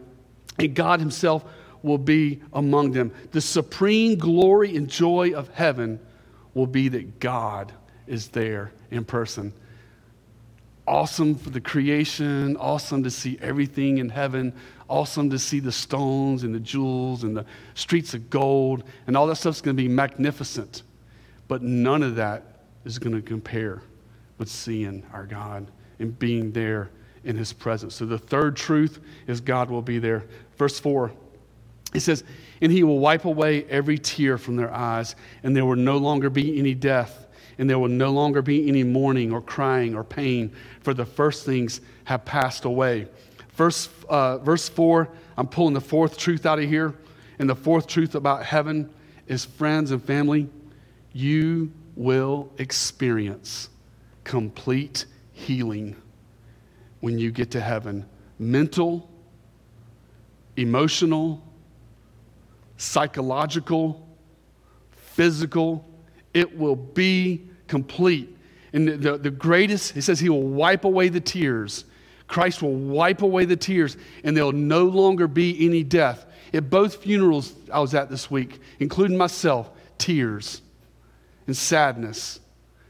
and 0.60 0.76
God 0.76 1.00
himself 1.00 1.46
will 1.82 1.98
be 1.98 2.42
among 2.54 2.92
them. 2.92 3.12
The 3.32 3.42
supreme 3.42 4.18
glory 4.18 4.76
and 4.76 4.88
joy 4.88 5.34
of 5.34 5.50
heaven 5.50 6.00
will 6.54 6.68
be 6.68 6.88
that 6.90 7.20
God 7.20 7.72
is 8.08 8.30
there 8.30 8.72
in 8.92 9.06
person 9.06 9.54
awesome 10.88 11.36
for 11.36 11.50
the 11.50 11.62
creation, 11.62 12.58
awesome 12.58 13.04
to 13.04 13.12
see 13.12 13.38
everything 13.42 14.00
in 14.00 14.10
heaven, 14.10 14.54
awesome 14.90 15.30
to 15.30 15.40
see 15.40 15.60
the 15.60 15.72
stones 15.72 16.44
and 16.44 16.54
the 16.54 16.60
jewels 16.60 17.24
and 17.24 17.36
the 17.36 17.46
streets 17.74 18.14
of 18.14 18.30
gold, 18.30 18.84
and 19.08 19.16
all 19.16 19.28
that 19.28 19.36
stuff's 19.36 19.62
going 19.62 19.76
to 19.76 19.82
be 19.82 19.88
magnificent. 19.88 20.84
But 21.48 21.62
none 21.62 22.04
of 22.04 22.16
that 22.16 22.44
is 22.86 23.00
going 23.00 23.16
to 23.16 23.22
compare 23.22 23.82
with 24.38 24.50
seeing 24.50 25.04
our 25.14 25.26
God 25.26 25.68
and 26.00 26.18
being 26.18 26.52
there 26.52 26.90
in 27.24 27.38
his 27.38 27.54
presence. 27.54 27.96
So 27.96 28.06
the 28.06 28.18
third 28.18 28.58
truth 28.58 29.00
is 29.28 29.40
God 29.40 29.70
will 29.70 29.82
be 29.82 30.00
there. 30.00 30.26
Verse 30.58 30.80
4, 30.80 31.12
it 31.94 32.02
says, 32.02 32.24
And 32.62 32.72
he 32.72 32.84
will 32.84 33.00
wipe 33.00 33.26
away 33.26 33.66
every 33.66 33.98
tear 33.98 34.38
from 34.38 34.56
their 34.56 34.74
eyes, 34.74 35.16
and 35.44 35.56
there 35.56 35.66
will 35.66 35.76
no 35.76 35.98
longer 35.98 36.30
be 36.30 36.60
any 36.60 36.74
death 36.74 37.24
and 37.58 37.70
there 37.70 37.80
will 37.80 37.88
no 37.88 38.12
longer 38.12 38.42
be 38.42 38.68
any 38.68 38.84
mourning 38.84 39.32
or 39.32 39.42
crying 39.42 39.96
or 39.96 40.04
pain, 40.04 40.52
for 40.82 40.94
the 40.94 41.06
first 41.06 41.46
things 41.46 41.82
have 42.06 42.26
passed 42.26 42.66
away. 42.66 43.08
Verse, 43.54 43.90
uh, 44.10 44.40
verse 44.40 44.68
4, 44.70 45.08
I'm 45.38 45.48
pulling 45.48 45.74
the 45.74 45.82
fourth 45.82 46.18
truth 46.18 46.46
out 46.46 46.60
of 46.60 46.66
here. 46.68 46.94
And 47.40 47.50
the 47.50 47.56
fourth 47.56 47.88
truth 47.88 48.16
about 48.16 48.46
heaven 48.46 48.90
is 49.28 49.46
friends 49.46 49.92
and 49.92 50.04
family, 50.04 50.50
you 51.14 51.72
will 51.96 52.52
experience 52.58 53.70
complete 54.24 55.06
healing 55.32 55.96
when 57.02 57.18
you 57.20 57.32
get 57.32 57.52
to 57.52 57.60
heaven 57.60 58.06
mental, 58.40 59.10
emotional, 60.58 61.42
psychological, 62.78 64.08
physical, 64.92 65.90
it 66.34 66.58
will 66.58 66.76
be 66.76 67.48
complete. 67.68 68.36
And 68.74 68.88
the, 68.88 68.98
the, 68.98 69.18
the 69.18 69.32
greatest, 69.32 69.94
he 69.94 70.02
says, 70.02 70.20
he 70.20 70.30
will 70.30 70.44
wipe 70.44 70.84
away 70.84 71.10
the 71.10 71.22
tears. 71.22 71.86
Christ 72.28 72.62
will 72.62 72.74
wipe 72.74 73.22
away 73.22 73.46
the 73.46 73.56
tears, 73.56 73.98
and 74.24 74.36
there'll 74.36 74.52
no 74.52 74.86
longer 74.86 75.28
be 75.28 75.66
any 75.66 75.84
death. 75.84 76.26
At 76.54 76.70
both 76.70 76.98
funerals 76.98 77.54
I 77.72 77.80
was 77.80 77.94
at 77.94 78.10
this 78.10 78.30
week, 78.32 78.60
including 78.80 79.18
myself, 79.18 79.70
tears 79.98 80.62
and 81.48 81.56
sadness 81.56 82.40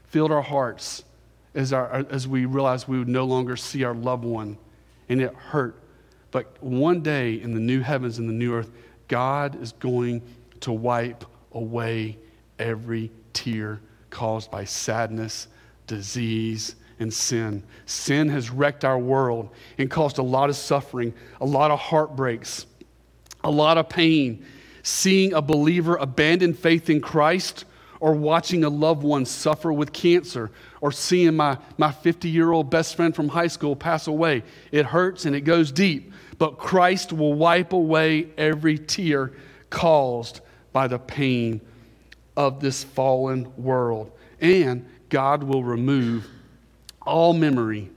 filled 0.08 0.32
our 0.32 0.42
hearts 0.42 1.04
as, 1.54 1.72
our, 1.72 2.06
as 2.10 2.26
we 2.26 2.46
realized 2.46 2.88
we 2.88 2.98
would 2.98 3.08
no 3.08 3.24
longer 3.24 3.56
see 3.56 3.84
our 3.84 3.94
loved 3.94 4.24
one, 4.24 4.58
and 5.08 5.20
it 5.20 5.34
hurt. 5.34 5.80
But 6.30 6.62
one 6.62 7.00
day 7.00 7.34
in 7.40 7.54
the 7.54 7.60
new 7.60 7.80
heavens 7.80 8.18
and 8.18 8.28
the 8.28 8.32
new 8.32 8.54
earth, 8.54 8.70
God 9.14 9.62
is 9.62 9.70
going 9.70 10.22
to 10.58 10.72
wipe 10.72 11.24
away 11.52 12.18
every 12.58 13.12
tear 13.32 13.80
caused 14.10 14.50
by 14.50 14.64
sadness, 14.64 15.46
disease, 15.86 16.74
and 16.98 17.14
sin. 17.14 17.62
Sin 17.86 18.28
has 18.30 18.50
wrecked 18.50 18.84
our 18.84 18.98
world 18.98 19.50
and 19.78 19.88
caused 19.88 20.18
a 20.18 20.22
lot 20.24 20.50
of 20.50 20.56
suffering, 20.56 21.14
a 21.40 21.46
lot 21.46 21.70
of 21.70 21.78
heartbreaks, 21.78 22.66
a 23.44 23.50
lot 23.52 23.78
of 23.78 23.88
pain. 23.88 24.44
Seeing 24.82 25.32
a 25.32 25.40
believer 25.40 25.94
abandon 25.94 26.52
faith 26.52 26.90
in 26.90 27.00
Christ 27.00 27.66
or 28.04 28.12
watching 28.12 28.64
a 28.64 28.68
loved 28.68 29.02
one 29.02 29.24
suffer 29.24 29.72
with 29.72 29.90
cancer 29.90 30.50
or 30.82 30.92
seeing 30.92 31.34
my, 31.34 31.56
my 31.78 31.90
50 31.90 32.28
year 32.28 32.52
old 32.52 32.68
best 32.68 32.96
friend 32.96 33.16
from 33.16 33.30
high 33.30 33.46
school 33.46 33.74
pass 33.74 34.06
away. 34.06 34.42
It 34.70 34.84
hurts 34.84 35.24
and 35.24 35.34
it 35.34 35.40
goes 35.40 35.72
deep, 35.72 36.12
but 36.36 36.58
Christ 36.58 37.14
will 37.14 37.32
wipe 37.32 37.72
away 37.72 38.28
every 38.36 38.76
tear 38.76 39.32
caused 39.70 40.42
by 40.70 40.86
the 40.86 40.98
pain 40.98 41.62
of 42.36 42.60
this 42.60 42.84
fallen 42.84 43.50
world. 43.56 44.12
And 44.38 44.84
God 45.08 45.42
will 45.42 45.64
remove 45.64 46.28
all 47.06 47.32
memory 47.32 47.88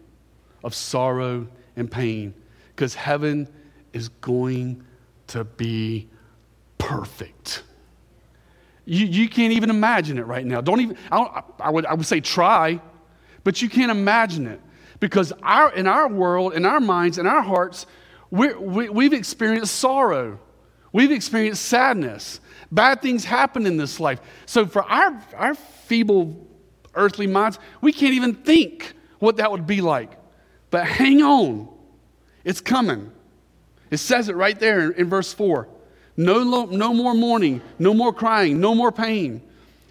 of 0.63 0.73
sorrow 0.73 1.49
and 1.75 1.91
pain 1.91 2.33
because 2.73 2.95
heaven 2.95 3.49
is 3.91 4.07
going 4.07 4.85
to 5.27 5.43
be 5.43 6.07
perfect. 6.77 7.63
You, 8.89 9.05
you 9.05 9.27
can't 9.27 9.51
even 9.51 9.69
imagine 9.69 10.17
it 10.17 10.25
right 10.25 10.45
now. 10.45 10.61
Don't 10.61 10.79
even, 10.79 10.97
I, 11.11 11.17
don't, 11.17 11.45
I, 11.59 11.69
would, 11.69 11.85
I 11.85 11.93
would 11.93 12.05
say 12.05 12.21
try, 12.21 12.79
but 13.43 13.61
you 13.61 13.67
can't 13.67 13.91
imagine 13.91 14.47
it 14.47 14.61
because 15.01 15.33
our, 15.43 15.73
in 15.73 15.87
our 15.87 16.07
world, 16.07 16.53
in 16.53 16.65
our 16.65 16.79
minds, 16.79 17.17
in 17.17 17.27
our 17.27 17.41
hearts, 17.41 17.85
we 18.31 18.53
we've 18.53 19.11
experienced 19.11 19.75
sorrow. 19.75 20.39
We've 20.93 21.11
experienced 21.11 21.65
sadness. 21.65 22.39
Bad 22.71 23.01
things 23.01 23.25
happen 23.25 23.65
in 23.65 23.75
this 23.75 23.99
life. 23.99 24.21
So, 24.45 24.65
for 24.65 24.83
our, 24.83 25.21
our 25.35 25.55
feeble 25.55 26.47
earthly 26.95 27.27
minds, 27.27 27.59
we 27.81 27.91
can't 27.91 28.13
even 28.13 28.35
think 28.35 28.93
what 29.19 29.37
that 29.37 29.51
would 29.51 29.67
be 29.67 29.81
like. 29.81 30.11
But 30.69 30.87
hang 30.87 31.21
on, 31.21 31.67
it's 32.45 32.61
coming. 32.61 33.11
It 33.91 33.97
says 33.97 34.29
it 34.29 34.35
right 34.37 34.57
there 34.57 34.91
in, 34.91 35.01
in 35.01 35.09
verse 35.09 35.33
4. 35.33 35.67
No, 36.17 36.39
lo, 36.39 36.65
no 36.65 36.93
more 36.93 37.13
mourning, 37.13 37.61
no 37.77 37.93
more 37.93 38.11
crying, 38.11 38.59
no 38.59 38.73
more 38.73 38.91
pain. 38.91 39.41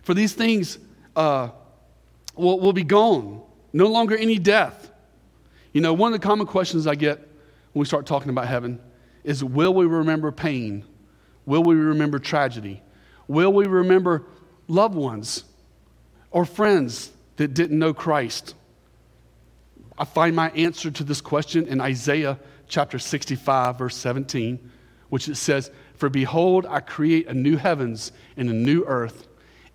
For 0.02 0.12
these 0.12 0.34
things 0.34 0.78
uh, 1.14 1.50
will, 2.34 2.58
will 2.58 2.72
be 2.72 2.82
gone. 2.82 3.42
No 3.72 3.86
longer 3.86 4.16
any 4.16 4.38
death. 4.38 4.90
You 5.72 5.80
know, 5.80 5.92
one 5.92 6.12
of 6.12 6.20
the 6.20 6.26
common 6.26 6.46
questions 6.46 6.86
I 6.86 6.94
get 6.94 7.18
when 7.72 7.80
we 7.80 7.84
start 7.86 8.06
talking 8.06 8.30
about 8.30 8.48
heaven 8.48 8.80
is 9.22 9.44
will 9.44 9.74
we 9.74 9.86
remember 9.86 10.32
pain? 10.32 10.84
Will 11.44 11.62
we 11.62 11.74
remember 11.74 12.18
tragedy? 12.18 12.82
Will 13.28 13.52
we 13.52 13.66
remember 13.66 14.24
loved 14.68 14.94
ones 14.94 15.44
or 16.30 16.44
friends 16.44 17.10
that 17.36 17.54
didn't 17.54 17.78
know 17.78 17.92
Christ? 17.92 18.54
I 19.98 20.04
find 20.04 20.34
my 20.34 20.50
answer 20.50 20.90
to 20.90 21.04
this 21.04 21.20
question 21.20 21.66
in 21.66 21.80
Isaiah 21.80 22.38
chapter 22.68 22.98
65, 22.98 23.78
verse 23.78 23.96
17, 23.96 24.70
which 25.08 25.28
it 25.28 25.36
says, 25.36 25.70
For 25.96 26.08
behold, 26.08 26.66
I 26.66 26.80
create 26.80 27.26
a 27.26 27.34
new 27.34 27.56
heavens 27.56 28.12
and 28.36 28.50
a 28.50 28.52
new 28.52 28.84
earth, 28.84 29.28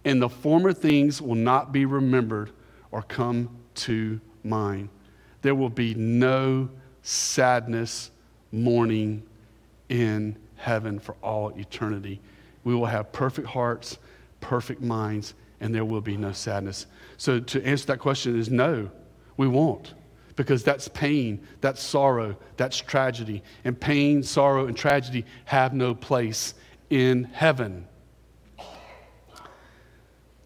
and 0.06 0.22
the 0.22 0.30
former 0.30 0.74
things 0.74 1.22
will 1.22 1.36
not 1.36 1.72
be 1.72 1.86
remembered 1.86 2.52
or 2.92 3.02
come 3.02 3.58
to 3.76 4.20
mind. 4.44 4.90
There 5.42 5.56
will 5.56 5.70
be 5.70 5.96
no 5.96 6.70
sadness, 7.02 8.12
mourning 8.52 9.24
in 9.90 10.38
heaven 10.56 11.00
for 11.00 11.16
all 11.24 11.50
eternity. 11.58 12.22
We 12.64 12.76
will 12.76 12.86
have 12.86 13.12
perfect 13.12 13.48
hearts, 13.48 13.98
perfect 14.40 14.82
minds, 14.82 15.34
and 15.60 15.74
there 15.74 15.86
will 15.86 16.02
be 16.02 16.18
no 16.18 16.32
sadness. 16.32 16.86
So, 17.18 17.40
to 17.40 17.66
answer 17.66 17.88
that 17.88 18.00
question 18.00 18.38
is 18.38 18.50
no, 18.50 18.92
we 19.38 19.48
won't. 19.48 19.94
Because 20.42 20.64
that's 20.64 20.88
pain, 20.88 21.46
that's 21.62 21.84
sorrow, 21.84 22.36
that's 22.58 22.76
tragedy. 22.76 23.44
And 23.64 23.80
pain, 23.80 24.24
sorrow, 24.24 24.66
and 24.66 24.76
tragedy 24.76 25.24
have 25.46 25.72
no 25.72 25.94
place 25.94 26.56
in 26.90 27.26
heaven. 27.26 27.86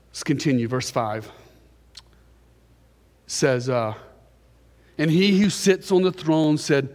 Let's 0.10 0.23
continue. 0.25 0.67
Verse 0.67 0.91
5 0.91 1.31
says, 3.25 3.69
uh, 3.69 3.93
And 4.97 5.10
he 5.10 5.39
who 5.39 5.49
sits 5.49 5.93
on 5.93 6.01
the 6.01 6.12
throne 6.12 6.58
said, 6.58 6.93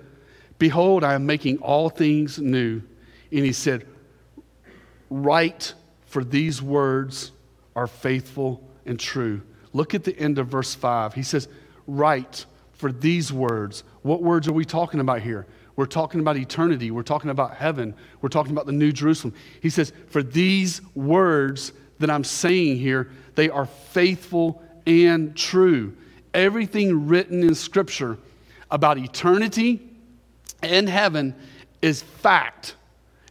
Behold, 0.58 1.02
I 1.02 1.14
am 1.14 1.24
making 1.24 1.56
all 1.60 1.88
things 1.88 2.38
new. 2.38 2.82
And 3.32 3.46
he 3.46 3.54
said, 3.54 3.86
Write, 5.08 5.72
for 6.04 6.22
these 6.22 6.60
words 6.60 7.32
are 7.74 7.86
faithful 7.86 8.62
and 8.84 9.00
true. 9.00 9.40
Look 9.72 9.94
at 9.94 10.04
the 10.04 10.14
end 10.18 10.38
of 10.38 10.48
verse 10.48 10.74
5. 10.74 11.14
He 11.14 11.22
says, 11.22 11.48
Write 11.86 12.44
for 12.80 12.90
these 12.90 13.32
words. 13.32 13.84
What 14.02 14.22
words 14.22 14.48
are 14.48 14.52
we 14.52 14.64
talking 14.64 15.00
about 15.00 15.20
here? 15.20 15.46
We're 15.76 15.86
talking 15.86 16.20
about 16.20 16.36
eternity. 16.36 16.90
We're 16.90 17.02
talking 17.02 17.30
about 17.30 17.54
heaven. 17.54 17.94
We're 18.20 18.30
talking 18.30 18.52
about 18.52 18.66
the 18.66 18.72
New 18.72 18.90
Jerusalem. 18.90 19.34
He 19.62 19.70
says, 19.70 19.92
For 20.08 20.22
these 20.22 20.80
words 20.94 21.72
that 21.98 22.10
I'm 22.10 22.24
saying 22.24 22.78
here, 22.78 23.10
they 23.34 23.50
are 23.50 23.66
faithful 23.66 24.62
and 24.86 25.36
true. 25.36 25.96
Everything 26.34 27.06
written 27.06 27.42
in 27.42 27.54
Scripture 27.54 28.18
about 28.70 28.98
eternity 28.98 29.80
and 30.62 30.88
heaven 30.88 31.34
is 31.82 32.02
fact, 32.02 32.76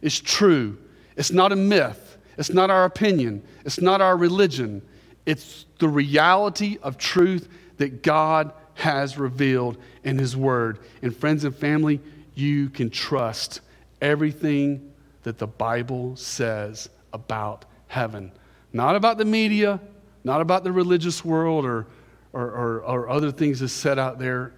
is 0.02 0.18
true. 0.20 0.78
It's 1.16 1.32
not 1.32 1.52
a 1.52 1.56
myth. 1.56 2.18
It's 2.38 2.50
not 2.50 2.70
our 2.70 2.84
opinion. 2.84 3.42
It's 3.64 3.80
not 3.80 4.00
our 4.00 4.16
religion. 4.16 4.82
It's 5.26 5.66
the 5.78 5.88
reality 5.88 6.78
of 6.82 6.96
truth 6.96 7.48
that 7.76 8.02
God 8.02 8.52
has 8.80 9.18
revealed 9.18 9.76
in 10.04 10.18
His 10.18 10.36
Word. 10.36 10.78
And 11.02 11.14
friends 11.14 11.44
and 11.44 11.54
family, 11.54 12.00
you 12.34 12.70
can 12.70 12.88
trust 12.90 13.60
everything 14.00 14.92
that 15.22 15.38
the 15.38 15.46
Bible 15.46 16.16
says 16.16 16.88
about 17.12 17.66
heaven. 17.88 18.32
Not 18.72 18.96
about 18.96 19.18
the 19.18 19.24
media, 19.24 19.80
not 20.24 20.40
about 20.40 20.64
the 20.64 20.72
religious 20.72 21.22
world 21.24 21.66
or, 21.66 21.86
or, 22.32 22.50
or, 22.50 22.82
or 22.82 23.08
other 23.10 23.30
things 23.30 23.60
that's 23.60 23.72
said 23.72 23.98
out 23.98 24.18
there, 24.18 24.54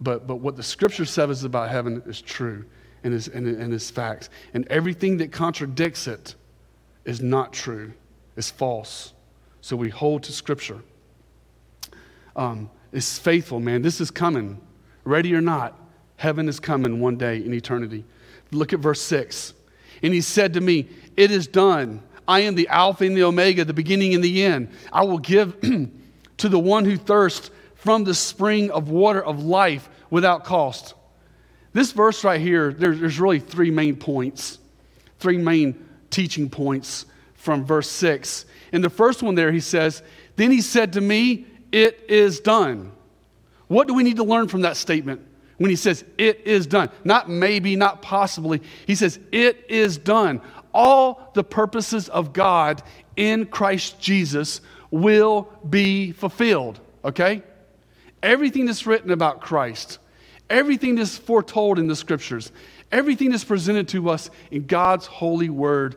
but, 0.00 0.26
but 0.26 0.36
what 0.36 0.56
the 0.56 0.62
Scripture 0.62 1.04
says 1.04 1.44
about 1.44 1.70
heaven 1.70 2.02
is 2.06 2.20
true 2.20 2.64
and 3.04 3.14
is, 3.14 3.28
and, 3.28 3.46
and 3.46 3.72
is 3.72 3.90
facts. 3.90 4.28
And 4.54 4.66
everything 4.68 5.18
that 5.18 5.30
contradicts 5.30 6.08
it 6.08 6.34
is 7.04 7.20
not 7.22 7.52
true, 7.52 7.92
is 8.34 8.50
false. 8.50 9.12
So 9.60 9.76
we 9.76 9.88
hold 9.88 10.24
to 10.24 10.32
Scripture. 10.32 10.82
Um, 12.34 12.70
it's 12.96 13.18
faithful, 13.18 13.60
man. 13.60 13.82
This 13.82 14.00
is 14.00 14.10
coming. 14.10 14.58
Ready 15.04 15.34
or 15.34 15.42
not, 15.42 15.78
heaven 16.16 16.48
is 16.48 16.58
coming 16.58 16.98
one 16.98 17.18
day 17.18 17.36
in 17.36 17.52
eternity. 17.52 18.04
Look 18.52 18.72
at 18.72 18.80
verse 18.80 19.02
6. 19.02 19.52
And 20.02 20.14
he 20.14 20.22
said 20.22 20.54
to 20.54 20.62
me, 20.62 20.88
It 21.14 21.30
is 21.30 21.46
done. 21.46 22.02
I 22.26 22.40
am 22.40 22.54
the 22.54 22.68
Alpha 22.68 23.04
and 23.04 23.14
the 23.14 23.24
Omega, 23.24 23.66
the 23.66 23.74
beginning 23.74 24.14
and 24.14 24.24
the 24.24 24.42
end. 24.42 24.70
I 24.90 25.04
will 25.04 25.18
give 25.18 25.60
to 26.38 26.48
the 26.48 26.58
one 26.58 26.86
who 26.86 26.96
thirsts 26.96 27.50
from 27.74 28.04
the 28.04 28.14
spring 28.14 28.70
of 28.70 28.88
water 28.88 29.22
of 29.22 29.44
life 29.44 29.90
without 30.08 30.44
cost. 30.44 30.94
This 31.74 31.92
verse 31.92 32.24
right 32.24 32.40
here, 32.40 32.72
there's 32.72 33.20
really 33.20 33.40
three 33.40 33.70
main 33.70 33.96
points, 33.96 34.58
three 35.18 35.36
main 35.36 35.86
teaching 36.08 36.48
points 36.48 37.04
from 37.34 37.62
verse 37.66 37.90
6. 37.90 38.46
In 38.72 38.80
the 38.80 38.88
first 38.88 39.22
one, 39.22 39.34
there, 39.34 39.52
he 39.52 39.60
says, 39.60 40.02
Then 40.36 40.50
he 40.50 40.62
said 40.62 40.94
to 40.94 41.02
me, 41.02 41.44
It 41.76 42.06
is 42.08 42.40
done. 42.40 42.90
What 43.68 43.86
do 43.86 43.92
we 43.92 44.02
need 44.02 44.16
to 44.16 44.24
learn 44.24 44.48
from 44.48 44.62
that 44.62 44.78
statement 44.78 45.20
when 45.58 45.68
he 45.68 45.76
says, 45.76 46.06
It 46.16 46.46
is 46.46 46.66
done? 46.66 46.88
Not 47.04 47.28
maybe, 47.28 47.76
not 47.76 48.00
possibly. 48.00 48.62
He 48.86 48.94
says, 48.94 49.20
It 49.30 49.66
is 49.68 49.98
done. 49.98 50.40
All 50.72 51.30
the 51.34 51.44
purposes 51.44 52.08
of 52.08 52.32
God 52.32 52.82
in 53.14 53.44
Christ 53.44 54.00
Jesus 54.00 54.62
will 54.90 55.52
be 55.68 56.12
fulfilled, 56.12 56.80
okay? 57.04 57.42
Everything 58.22 58.64
that's 58.64 58.86
written 58.86 59.10
about 59.10 59.42
Christ, 59.42 59.98
everything 60.48 60.94
that's 60.94 61.18
foretold 61.18 61.78
in 61.78 61.88
the 61.88 61.96
scriptures, 61.96 62.52
everything 62.90 63.32
that's 63.32 63.44
presented 63.44 63.88
to 63.88 64.08
us 64.08 64.30
in 64.50 64.64
God's 64.64 65.04
holy 65.04 65.50
word, 65.50 65.96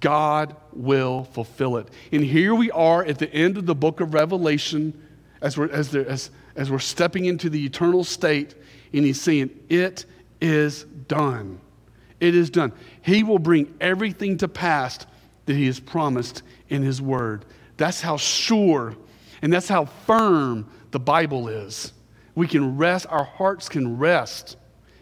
God 0.00 0.56
will 0.72 1.24
fulfill 1.24 1.76
it. 1.76 1.88
And 2.12 2.24
here 2.24 2.54
we 2.54 2.70
are 2.70 3.04
at 3.04 3.18
the 3.18 3.32
end 3.32 3.56
of 3.58 3.66
the 3.66 3.74
book 3.74 4.00
of 4.00 4.14
Revelation 4.14 5.08
as 5.40 5.56
we're, 5.56 5.70
as, 5.70 5.90
there, 5.90 6.08
as, 6.08 6.30
as 6.56 6.70
we're 6.70 6.78
stepping 6.78 7.26
into 7.26 7.48
the 7.48 7.64
eternal 7.64 8.04
state, 8.04 8.54
and 8.92 9.04
he's 9.04 9.20
saying, 9.20 9.50
It 9.68 10.06
is 10.40 10.84
done. 10.84 11.60
It 12.18 12.34
is 12.34 12.50
done. 12.50 12.72
He 13.02 13.22
will 13.22 13.38
bring 13.38 13.74
everything 13.80 14.36
to 14.38 14.48
pass 14.48 15.06
that 15.46 15.56
he 15.56 15.66
has 15.66 15.80
promised 15.80 16.42
in 16.68 16.82
his 16.82 17.00
word. 17.00 17.44
That's 17.76 18.00
how 18.00 18.18
sure 18.18 18.96
and 19.42 19.52
that's 19.52 19.68
how 19.68 19.86
firm 19.86 20.70
the 20.90 21.00
Bible 21.00 21.48
is. 21.48 21.92
We 22.34 22.46
can 22.46 22.76
rest, 22.76 23.06
our 23.08 23.24
hearts 23.24 23.68
can 23.68 23.98
rest 23.98 24.56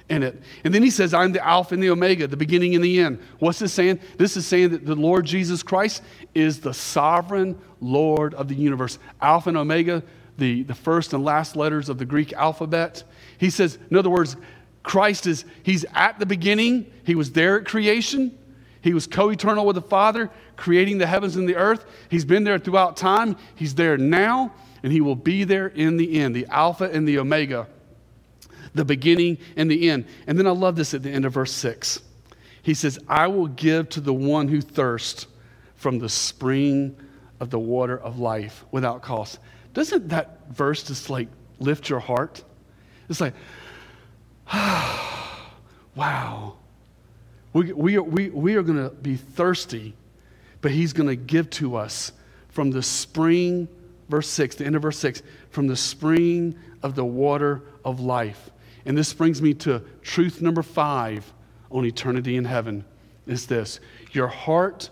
in 0.08 0.22
it. 0.22 0.40
And 0.64 0.74
then 0.74 0.82
he 0.82 0.90
says, 0.90 1.12
I'm 1.12 1.32
the 1.32 1.46
Alpha 1.46 1.74
and 1.74 1.82
the 1.82 1.90
Omega, 1.90 2.26
the 2.26 2.36
beginning 2.36 2.74
and 2.74 2.82
the 2.82 3.00
end. 3.00 3.20
What's 3.38 3.58
this 3.58 3.72
saying? 3.72 4.00
This 4.16 4.36
is 4.36 4.46
saying 4.46 4.70
that 4.70 4.86
the 4.86 4.94
Lord 4.94 5.26
Jesus 5.26 5.62
Christ 5.62 6.02
is 6.34 6.60
the 6.60 6.74
sovereign 6.74 7.58
Lord 7.80 8.34
of 8.34 8.48
the 8.48 8.54
universe. 8.54 8.98
Alpha 9.20 9.50
and 9.50 9.58
Omega, 9.58 10.02
the, 10.38 10.62
the 10.62 10.74
first 10.74 11.12
and 11.12 11.24
last 11.24 11.56
letters 11.56 11.88
of 11.88 11.98
the 11.98 12.04
Greek 12.04 12.32
alphabet. 12.32 13.04
He 13.38 13.50
says, 13.50 13.78
in 13.90 13.96
other 13.96 14.10
words, 14.10 14.36
Christ 14.82 15.26
is, 15.26 15.44
he's 15.62 15.84
at 15.94 16.18
the 16.18 16.26
beginning, 16.26 16.90
he 17.04 17.14
was 17.14 17.32
there 17.32 17.58
at 17.58 17.66
creation. 17.66 18.36
He 18.80 18.94
was 18.94 19.06
co 19.06 19.28
eternal 19.30 19.66
with 19.66 19.74
the 19.74 19.82
Father, 19.82 20.30
creating 20.56 20.98
the 20.98 21.06
heavens 21.06 21.36
and 21.36 21.48
the 21.48 21.56
earth. 21.56 21.84
He's 22.10 22.24
been 22.24 22.44
there 22.44 22.58
throughout 22.58 22.96
time. 22.96 23.36
He's 23.54 23.74
there 23.74 23.98
now, 23.98 24.54
and 24.82 24.92
He 24.92 25.00
will 25.00 25.16
be 25.16 25.44
there 25.44 25.66
in 25.66 25.96
the 25.96 26.20
end, 26.20 26.34
the 26.34 26.46
Alpha 26.46 26.84
and 26.84 27.06
the 27.06 27.18
Omega, 27.18 27.66
the 28.74 28.84
beginning 28.84 29.38
and 29.56 29.70
the 29.70 29.90
end. 29.90 30.06
And 30.26 30.38
then 30.38 30.46
I 30.46 30.50
love 30.50 30.76
this 30.76 30.94
at 30.94 31.02
the 31.02 31.10
end 31.10 31.24
of 31.24 31.32
verse 31.32 31.52
6. 31.52 32.00
He 32.62 32.74
says, 32.74 32.98
I 33.08 33.26
will 33.28 33.46
give 33.46 33.88
to 33.90 34.00
the 34.00 34.12
one 34.12 34.48
who 34.48 34.60
thirsts 34.60 35.26
from 35.76 35.98
the 35.98 36.08
spring 36.08 36.96
of 37.40 37.50
the 37.50 37.58
water 37.58 37.98
of 37.98 38.18
life 38.18 38.64
without 38.70 39.02
cost. 39.02 39.38
Doesn't 39.74 40.08
that 40.08 40.48
verse 40.50 40.82
just 40.82 41.08
like 41.08 41.28
lift 41.60 41.88
your 41.88 42.00
heart? 42.00 42.42
It's 43.08 43.20
like, 43.20 43.34
wow. 45.94 46.56
We, 47.52 47.72
we 47.72 47.96
are, 47.96 48.02
we, 48.02 48.30
we 48.30 48.56
are 48.56 48.62
going 48.62 48.82
to 48.82 48.90
be 48.90 49.16
thirsty, 49.16 49.94
but 50.60 50.70
He's 50.70 50.92
going 50.92 51.08
to 51.08 51.16
give 51.16 51.48
to 51.50 51.76
us 51.76 52.12
from 52.48 52.70
the 52.70 52.82
spring, 52.82 53.68
verse 54.08 54.28
6, 54.28 54.56
the 54.56 54.66
end 54.66 54.76
of 54.76 54.82
verse 54.82 54.98
6, 54.98 55.22
from 55.50 55.68
the 55.68 55.76
spring 55.76 56.58
of 56.82 56.94
the 56.94 57.04
water 57.04 57.62
of 57.84 58.00
life. 58.00 58.50
And 58.88 58.98
this 58.98 59.12
brings 59.14 59.40
me 59.40 59.54
to 59.54 59.84
truth 60.02 60.42
number 60.42 60.62
five 60.62 61.32
on 61.70 61.84
eternity 61.84 62.36
in 62.36 62.44
heaven 62.44 62.84
is 63.24 63.46
this 63.46 63.78
your 64.10 64.26
heart, 64.26 64.90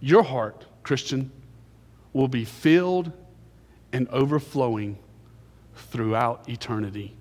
your 0.00 0.22
heart, 0.22 0.66
Christian, 0.84 1.32
will 2.12 2.28
be 2.28 2.44
filled 2.44 3.10
and 3.92 4.06
overflowing 4.10 4.98
throughout 5.74 6.48
eternity. 6.48 7.16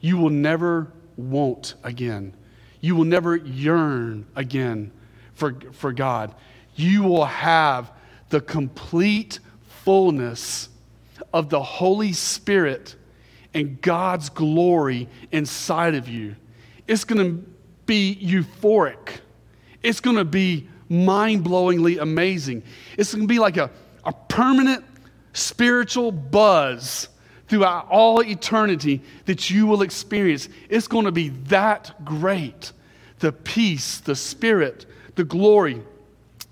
You 0.00 0.16
will 0.16 0.30
never 0.30 0.90
want 1.16 1.74
again 1.84 2.34
you 2.80 2.94
will 2.94 3.04
never 3.04 3.36
yearn 3.36 4.26
again 4.36 4.92
for, 5.34 5.56
for 5.72 5.92
God. 5.92 6.34
You 6.74 7.02
will 7.04 7.24
have 7.24 7.90
the 8.28 8.40
complete 8.40 9.40
fullness 9.84 10.68
of 11.32 11.50
the 11.50 11.62
Holy 11.62 12.12
Spirit 12.12 12.94
and 13.58 13.80
God's 13.82 14.30
glory 14.30 15.08
inside 15.32 15.94
of 15.94 16.08
you. 16.08 16.36
It's 16.86 17.04
going 17.04 17.18
to 17.18 17.44
be 17.86 18.16
euphoric. 18.22 19.18
It's 19.82 20.00
going 20.00 20.16
to 20.16 20.24
be 20.24 20.68
mind 20.88 21.44
blowingly 21.44 22.00
amazing. 22.00 22.62
It's 22.96 23.12
going 23.12 23.26
to 23.26 23.32
be 23.32 23.38
like 23.38 23.56
a, 23.56 23.70
a 24.04 24.12
permanent 24.12 24.84
spiritual 25.32 26.12
buzz 26.12 27.08
throughout 27.48 27.88
all 27.90 28.22
eternity 28.22 29.02
that 29.26 29.50
you 29.50 29.66
will 29.66 29.82
experience. 29.82 30.48
It's 30.68 30.88
going 30.88 31.04
to 31.04 31.12
be 31.12 31.30
that 31.48 32.04
great. 32.04 32.72
The 33.18 33.32
peace, 33.32 33.98
the 33.98 34.14
spirit, 34.14 34.86
the 35.16 35.24
glory. 35.24 35.82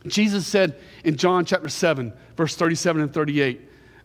Jesus 0.07 0.47
said 0.47 0.81
in 1.05 1.16
John 1.16 1.45
chapter 1.45 1.69
7, 1.69 2.12
verse 2.37 2.57
37 2.57 3.03
and 3.03 3.14
38, 3.14 3.61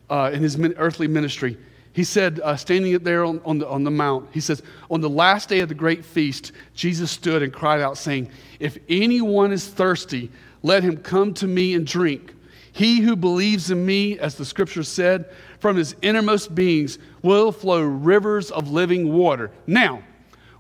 uh, 0.09 0.31
in 0.33 0.43
his 0.43 0.59
earthly 0.77 1.07
ministry. 1.07 1.57
He 1.93 2.03
said, 2.05 2.39
uh, 2.41 2.55
standing 2.55 2.97
there 2.99 3.25
on, 3.25 3.41
on, 3.43 3.57
the, 3.57 3.67
on 3.67 3.83
the 3.83 3.91
mount, 3.91 4.29
he 4.31 4.39
says, 4.39 4.63
On 4.89 5.01
the 5.01 5.09
last 5.09 5.49
day 5.49 5.59
of 5.59 5.69
the 5.69 5.75
great 5.75 6.05
feast, 6.05 6.53
Jesus 6.73 7.11
stood 7.11 7.43
and 7.43 7.51
cried 7.51 7.81
out, 7.81 7.97
saying, 7.97 8.29
If 8.59 8.77
anyone 8.87 9.51
is 9.51 9.67
thirsty, 9.67 10.31
let 10.63 10.83
him 10.83 10.97
come 10.97 11.33
to 11.35 11.47
me 11.47 11.73
and 11.73 11.85
drink. 11.85 12.33
He 12.71 13.01
who 13.01 13.17
believes 13.17 13.71
in 13.71 13.85
me, 13.85 14.17
as 14.19 14.35
the 14.35 14.45
scripture 14.45 14.83
said, 14.83 15.29
from 15.59 15.75
his 15.75 15.95
innermost 16.01 16.55
beings 16.55 16.97
will 17.21 17.51
flow 17.51 17.81
rivers 17.81 18.51
of 18.51 18.71
living 18.71 19.11
water. 19.13 19.51
Now, 19.67 20.01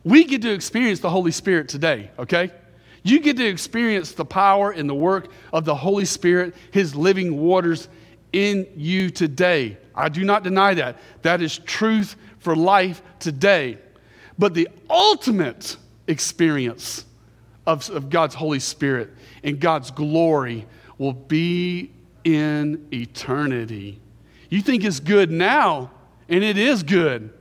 we 0.03 0.25
get 0.25 0.41
to 0.41 0.51
experience 0.51 0.99
the 0.99 1.09
Holy 1.09 1.31
Spirit 1.31 1.69
today, 1.69 2.11
okay? 2.19 2.51
You 3.03 3.19
get 3.19 3.37
to 3.37 3.45
experience 3.45 4.11
the 4.11 4.25
power 4.25 4.71
and 4.71 4.89
the 4.89 4.95
work 4.95 5.31
of 5.53 5.63
the 5.63 5.75
Holy 5.75 6.05
Spirit, 6.05 6.55
his 6.71 6.95
living 6.95 7.39
waters 7.39 7.87
in 8.33 8.67
you 8.75 9.09
today. 9.09 9.77
I 9.93 10.09
do 10.09 10.23
not 10.23 10.43
deny 10.43 10.73
that. 10.75 10.97
That 11.21 11.41
is 11.41 11.57
truth 11.59 12.15
for 12.39 12.55
life 12.55 13.01
today. 13.19 13.77
But 14.37 14.53
the 14.53 14.69
ultimate 14.89 15.77
experience 16.07 17.05
of, 17.65 17.89
of 17.89 18.09
God's 18.09 18.35
Holy 18.35 18.59
Spirit 18.59 19.09
and 19.43 19.59
God's 19.59 19.91
glory 19.91 20.65
will 20.97 21.13
be 21.13 21.91
in 22.23 22.87
eternity. 22.93 23.99
You 24.49 24.61
think 24.61 24.83
it's 24.83 24.99
good 24.99 25.31
now, 25.31 25.91
and 26.29 26.43
it 26.43 26.57
is 26.57 26.83
good. 26.83 27.31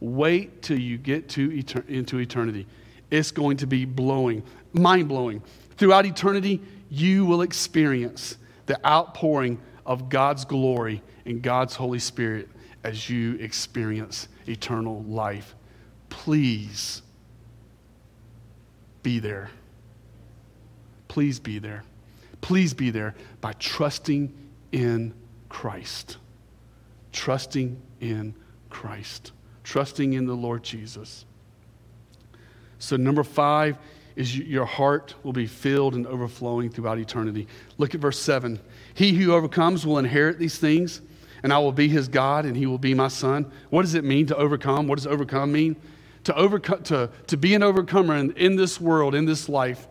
Wait 0.00 0.62
till 0.62 0.78
you 0.78 0.98
get 0.98 1.28
to 1.30 1.62
into 1.88 2.18
eternity. 2.18 2.66
It's 3.10 3.30
going 3.30 3.56
to 3.58 3.66
be 3.66 3.84
blowing, 3.84 4.42
mind 4.72 5.08
blowing. 5.08 5.42
Throughout 5.76 6.06
eternity, 6.06 6.60
you 6.90 7.24
will 7.24 7.42
experience 7.42 8.36
the 8.66 8.84
outpouring 8.86 9.60
of 9.88 10.10
God's 10.10 10.44
glory 10.44 11.02
and 11.24 11.42
God's 11.42 11.74
Holy 11.74 11.98
Spirit 11.98 12.48
as 12.84 13.08
you 13.08 13.36
experience 13.36 14.28
eternal 14.46 15.02
life. 15.04 15.56
Please 16.10 17.02
be 19.02 19.18
there. 19.18 19.50
Please 21.08 21.40
be 21.40 21.58
there. 21.58 21.84
Please 22.42 22.74
be 22.74 22.90
there 22.90 23.14
by 23.40 23.54
trusting 23.54 24.32
in 24.72 25.14
Christ. 25.48 26.18
Trusting 27.12 27.80
in 28.00 28.34
Christ. 28.68 29.32
Trusting 29.64 30.12
in 30.12 30.26
the 30.26 30.34
Lord 30.34 30.62
Jesus. 30.62 31.24
So, 32.78 32.96
number 32.96 33.24
five 33.24 33.78
is 34.18 34.36
your 34.36 34.64
heart 34.64 35.14
will 35.22 35.32
be 35.32 35.46
filled 35.46 35.94
and 35.94 36.04
overflowing 36.04 36.70
throughout 36.70 36.98
eternity. 36.98 37.46
Look 37.78 37.94
at 37.94 38.00
verse 38.00 38.18
7. 38.18 38.58
He 38.94 39.12
who 39.12 39.32
overcomes 39.32 39.86
will 39.86 39.98
inherit 39.98 40.40
these 40.40 40.58
things, 40.58 41.00
and 41.44 41.52
I 41.52 41.58
will 41.58 41.70
be 41.70 41.88
his 41.88 42.08
God, 42.08 42.44
and 42.44 42.56
he 42.56 42.66
will 42.66 42.78
be 42.78 42.94
my 42.94 43.06
son. 43.06 43.48
What 43.70 43.82
does 43.82 43.94
it 43.94 44.02
mean 44.02 44.26
to 44.26 44.36
overcome? 44.36 44.88
What 44.88 44.96
does 44.96 45.06
overcome 45.06 45.52
mean? 45.52 45.76
To, 46.24 46.34
overcome, 46.34 46.82
to, 46.84 47.10
to 47.28 47.36
be 47.36 47.54
an 47.54 47.62
overcomer 47.62 48.16
in, 48.16 48.32
in 48.32 48.56
this 48.56 48.80
world, 48.80 49.14
in 49.14 49.24
this 49.24 49.48
life, 49.48 49.86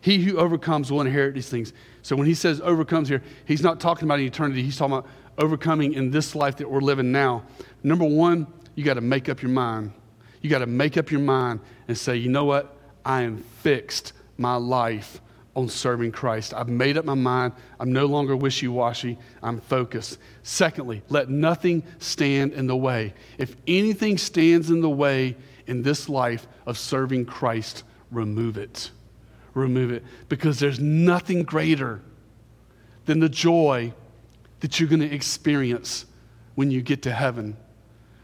he 0.00 0.22
who 0.22 0.38
overcomes 0.38 0.92
will 0.92 1.00
inherit 1.00 1.34
these 1.34 1.48
things. 1.48 1.72
So 2.02 2.14
when 2.14 2.28
he 2.28 2.34
says 2.34 2.60
overcomes 2.60 3.08
here, 3.08 3.22
he's 3.46 3.62
not 3.62 3.80
talking 3.80 4.04
about 4.06 4.20
eternity. 4.20 4.62
He's 4.62 4.76
talking 4.76 4.94
about 4.94 5.10
overcoming 5.38 5.94
in 5.94 6.12
this 6.12 6.36
life 6.36 6.56
that 6.58 6.70
we're 6.70 6.80
living 6.80 7.10
now. 7.10 7.42
Number 7.82 8.04
one, 8.04 8.46
you 8.76 8.84
got 8.84 8.94
to 8.94 9.00
make 9.00 9.28
up 9.28 9.42
your 9.42 9.50
mind. 9.50 9.92
You 10.40 10.50
got 10.50 10.60
to 10.60 10.66
make 10.66 10.96
up 10.96 11.10
your 11.10 11.20
mind 11.20 11.58
and 11.88 11.98
say, 11.98 12.16
you 12.16 12.28
know 12.28 12.44
what? 12.44 12.76
I 13.04 13.22
am 13.22 13.38
fixed 13.38 14.12
my 14.38 14.56
life 14.56 15.20
on 15.54 15.68
serving 15.68 16.12
Christ. 16.12 16.54
I've 16.54 16.68
made 16.68 16.96
up 16.96 17.04
my 17.04 17.14
mind. 17.14 17.52
I'm 17.78 17.92
no 17.92 18.06
longer 18.06 18.34
wishy 18.34 18.68
washy. 18.68 19.18
I'm 19.42 19.60
focused. 19.60 20.18
Secondly, 20.42 21.02
let 21.08 21.28
nothing 21.28 21.82
stand 21.98 22.52
in 22.52 22.66
the 22.66 22.76
way. 22.76 23.12
If 23.38 23.54
anything 23.66 24.16
stands 24.16 24.70
in 24.70 24.80
the 24.80 24.90
way 24.90 25.36
in 25.66 25.82
this 25.82 26.08
life 26.08 26.46
of 26.64 26.78
serving 26.78 27.26
Christ, 27.26 27.84
remove 28.10 28.56
it 28.56 28.90
remove 29.54 29.90
it 29.90 30.04
because 30.28 30.58
there's 30.58 30.80
nothing 30.80 31.42
greater 31.42 32.00
than 33.06 33.20
the 33.20 33.28
joy 33.28 33.92
that 34.60 34.78
you're 34.78 34.88
going 34.88 35.00
to 35.00 35.14
experience 35.14 36.06
when 36.54 36.70
you 36.70 36.82
get 36.82 37.02
to 37.02 37.12
heaven. 37.12 37.56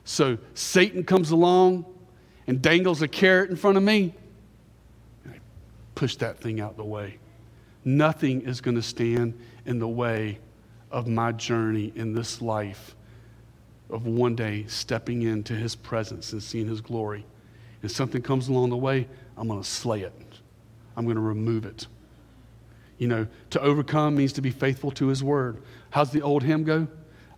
So 0.04 0.38
Satan 0.54 1.04
comes 1.04 1.30
along 1.30 1.84
and 2.46 2.62
dangles 2.62 3.02
a 3.02 3.08
carrot 3.08 3.50
in 3.50 3.56
front 3.56 3.76
of 3.76 3.82
me. 3.82 4.14
And 5.98 6.08
push 6.08 6.16
that 6.16 6.38
thing 6.38 6.60
out 6.60 6.76
the 6.76 6.84
way. 6.84 7.18
Nothing 7.84 8.42
is 8.42 8.60
going 8.60 8.76
to 8.76 8.82
stand 8.82 9.36
in 9.66 9.80
the 9.80 9.88
way 9.88 10.38
of 10.92 11.08
my 11.08 11.32
journey 11.32 11.92
in 11.96 12.12
this 12.12 12.40
life 12.40 12.94
of 13.90 14.06
one 14.06 14.36
day 14.36 14.64
stepping 14.68 15.22
into 15.22 15.54
his 15.54 15.74
presence 15.74 16.32
and 16.32 16.40
seeing 16.40 16.68
his 16.68 16.80
glory. 16.80 17.26
If 17.82 17.90
something 17.90 18.22
comes 18.22 18.48
along 18.48 18.70
the 18.70 18.76
way, 18.76 19.08
I'm 19.36 19.48
going 19.48 19.60
to 19.60 19.68
slay 19.68 20.02
it. 20.02 20.12
I'm 20.96 21.04
going 21.04 21.16
to 21.16 21.22
remove 21.22 21.64
it. 21.64 21.88
You 22.98 23.08
know, 23.08 23.26
to 23.50 23.60
overcome 23.60 24.14
means 24.14 24.32
to 24.34 24.40
be 24.40 24.50
faithful 24.50 24.92
to 24.92 25.08
his 25.08 25.24
word. 25.24 25.62
How's 25.90 26.12
the 26.12 26.22
old 26.22 26.44
hymn 26.44 26.62
go? 26.64 26.86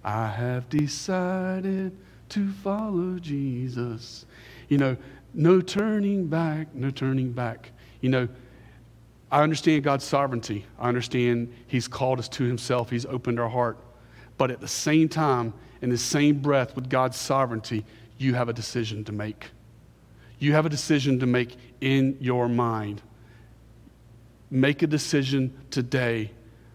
I 0.05 0.27
have 0.27 0.69
decided 0.69 1.97
to 2.31 2.53
follow 2.63 3.19
Jesus. 3.19 4.27
You 4.69 4.79
know, 4.79 4.97
no 5.33 5.63
turning 5.63 6.27
back, 6.27 6.75
no 6.75 6.91
turning 6.91 7.33
back. 7.33 7.71
You 8.01 8.09
know, 8.11 8.29
I 9.31 9.43
understand 9.43 9.85
God's 9.85 10.05
sovereignty. 10.05 10.67
I 10.79 10.89
understand 10.89 11.53
He's 11.67 11.87
called 11.87 12.19
us 12.19 12.29
to 12.31 12.45
Himself, 12.45 12.91
He's 12.91 13.07
opened 13.07 13.39
our 13.39 13.49
heart. 13.49 13.79
But 14.39 14.51
at 14.51 14.61
the 14.61 14.69
same 14.69 15.09
time, 15.09 15.53
in 15.83 15.91
the 15.91 15.99
same 15.99 16.41
breath 16.41 16.75
with 16.75 16.89
God's 16.89 17.17
sovereignty, 17.17 17.85
you 18.19 18.35
have 18.35 18.49
a 18.49 18.53
decision 18.53 19.05
to 19.05 19.13
make. 19.13 19.47
You 20.39 20.53
have 20.53 20.67
a 20.67 20.71
decision 20.71 21.21
to 21.21 21.27
make 21.27 21.57
in 21.81 22.17
your 22.21 22.49
mind 22.49 23.03
make 24.51 24.83
a 24.83 24.87
decision 24.87 25.57
today 25.71 26.31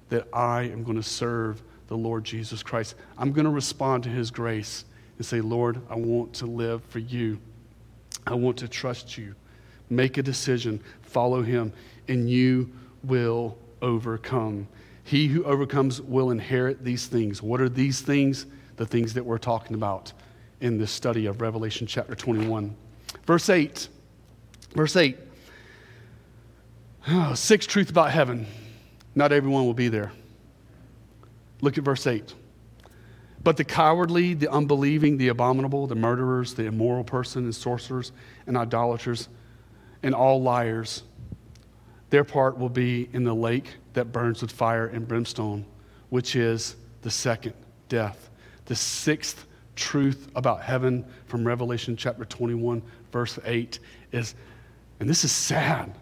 that 0.10 0.28
I 0.34 0.64
am 0.64 0.84
going 0.84 0.98
to 0.98 1.04
serve 1.04 1.62
the 1.88 1.98
Lord 1.98 2.24
Jesus 2.24 2.64
Christ. 2.64 2.96
I'm 3.18 3.32
going 3.32 3.46
to 3.46 3.52
respond 3.52 4.04
to 4.04 4.10
his 4.10 4.32
grace 4.32 4.86
and 5.18 5.26
say, 5.26 5.42
Lord, 5.42 5.82
I 5.90 5.96
want 5.96 6.34
to 6.36 6.46
live 6.46 6.84
for 6.86 7.00
you. 7.00 7.40
I 8.26 8.34
want 8.34 8.58
to 8.58 8.68
trust 8.68 9.18
you. 9.18 9.36
Make 9.90 10.18
a 10.18 10.24
decision, 10.24 10.82
follow 11.02 11.42
him, 11.42 11.74
and 12.08 12.30
you 12.30 12.72
will 13.04 13.58
overcome. 13.82 14.68
He 15.04 15.28
who 15.28 15.44
overcomes 15.44 16.02
will 16.02 16.32
inherit 16.32 16.84
these 16.84 17.08
things. 17.08 17.42
What 17.42 17.62
are 17.62 17.70
these 17.70 18.02
things? 18.02 18.46
The 18.78 18.86
things 18.86 19.14
that 19.14 19.26
we're 19.26 19.38
talking 19.38 19.76
about 19.76 20.12
in 20.62 20.78
this 20.78 20.92
study 20.92 21.28
of 21.28 21.42
Revelation 21.42 21.88
chapter 21.88 22.16
21. 22.16 22.76
Verse 23.26 23.50
8. 23.50 23.88
Verse 24.74 24.96
8. 24.96 25.18
Ah, 27.08 27.34
Sixth 27.34 27.70
truth 27.70 27.90
about 27.90 28.12
heaven 28.12 28.48
not 29.16 29.32
everyone 29.32 29.66
will 29.66 29.74
be 29.74 29.88
there. 29.88 30.12
Look 31.62 31.78
at 31.78 31.84
verse 31.84 32.06
8. 32.06 32.34
But 33.44 33.58
the 33.58 33.64
cowardly, 33.64 34.34
the 34.34 34.52
unbelieving, 34.52 35.18
the 35.18 35.30
abominable, 35.30 35.88
the 35.88 35.96
murderers, 35.96 36.54
the 36.54 36.66
immoral 36.66 37.04
person, 37.04 37.46
and 37.46 37.56
sorcerers, 37.56 38.12
and 38.46 38.58
idolaters, 38.58 39.30
and 40.04 40.14
all 40.14 40.42
liars, 40.42 41.04
their 42.16 42.24
part 42.24 42.58
will 42.58 42.70
be 42.70 43.10
in 43.12 43.26
the 43.26 43.36
lake 43.36 43.74
that 43.92 44.14
burns 44.14 44.42
with 44.42 44.50
fire 44.50 44.88
and 44.88 45.06
brimstone, 45.06 45.66
which 46.12 46.38
is 46.38 46.78
the 47.02 47.12
second 47.12 47.54
death. 47.90 48.30
The 48.68 48.76
sixth 48.78 49.46
truth 49.76 50.30
about 50.34 50.62
heaven 50.62 51.06
from 51.26 51.46
Revelation 51.46 51.98
chapter 51.98 52.24
21, 52.24 52.82
verse 53.12 53.38
8 53.44 53.80
is, 54.14 54.34
and 55.02 55.10
this 55.10 55.26
is 55.26 55.34
sad. 55.34 55.94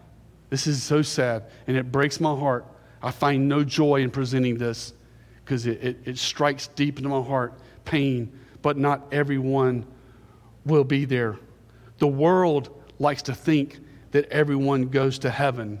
This 0.50 0.68
is 0.68 0.84
so 0.84 1.02
sad, 1.02 1.46
and 1.66 1.76
it 1.76 1.90
breaks 1.90 2.20
my 2.20 2.32
heart. 2.32 2.64
I 3.02 3.10
find 3.10 3.48
no 3.48 3.64
joy 3.64 4.02
in 4.02 4.12
presenting 4.12 4.56
this 4.56 4.92
because 5.44 5.66
it, 5.66 5.82
it, 5.82 5.98
it, 6.04 6.16
strikes 6.16 6.68
deep 6.68 6.98
into 6.98 7.08
my 7.08 7.22
heart 7.22 7.54
pain, 7.84 8.30
but 8.62 8.78
not 8.78 9.02
everyone 9.10 9.84
will 10.64 10.84
be 10.84 11.06
there. 11.06 11.40
The 11.98 12.06
world 12.06 12.84
likes 13.00 13.22
to 13.22 13.34
think 13.34 13.80
that 14.12 14.28
everyone 14.28 14.90
goes 14.90 15.18
to 15.18 15.30
heaven, 15.30 15.80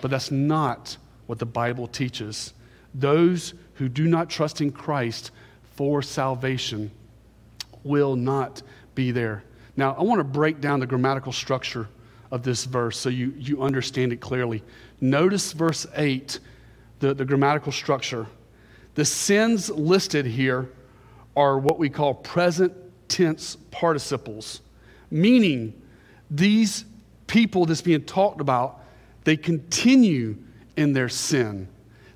but 0.00 0.10
that's 0.10 0.30
not 0.30 0.96
what 1.26 1.38
the 1.38 1.46
Bible 1.46 1.86
teaches. 1.86 2.54
Those 2.94 3.54
who 3.74 3.88
do 3.88 4.06
not 4.06 4.28
trust 4.28 4.60
in 4.60 4.72
Christ 4.72 5.30
for 5.76 6.02
salvation 6.02 6.90
will 7.84 8.16
not 8.16 8.62
be 8.94 9.10
there. 9.10 9.44
Now, 9.76 9.94
I 9.98 10.02
want 10.02 10.18
to 10.18 10.24
break 10.24 10.60
down 10.60 10.80
the 10.80 10.86
grammatical 10.86 11.32
structure 11.32 11.88
of 12.30 12.42
this 12.42 12.64
verse 12.64 12.98
so 12.98 13.08
you, 13.08 13.34
you 13.36 13.62
understand 13.62 14.12
it 14.12 14.20
clearly. 14.20 14.62
Notice 15.00 15.52
verse 15.52 15.86
8, 15.96 16.38
the, 16.98 17.14
the 17.14 17.24
grammatical 17.24 17.72
structure. 17.72 18.26
The 18.94 19.04
sins 19.04 19.70
listed 19.70 20.26
here 20.26 20.70
are 21.36 21.58
what 21.58 21.78
we 21.78 21.88
call 21.88 22.14
present 22.14 22.72
tense 23.08 23.56
participles, 23.70 24.60
meaning 25.10 25.80
these 26.30 26.84
people 27.26 27.66
that's 27.66 27.82
being 27.82 28.04
talked 28.04 28.40
about, 28.40 28.79
they 29.30 29.36
continue 29.36 30.36
in 30.76 30.92
their 30.92 31.08
sin. 31.08 31.68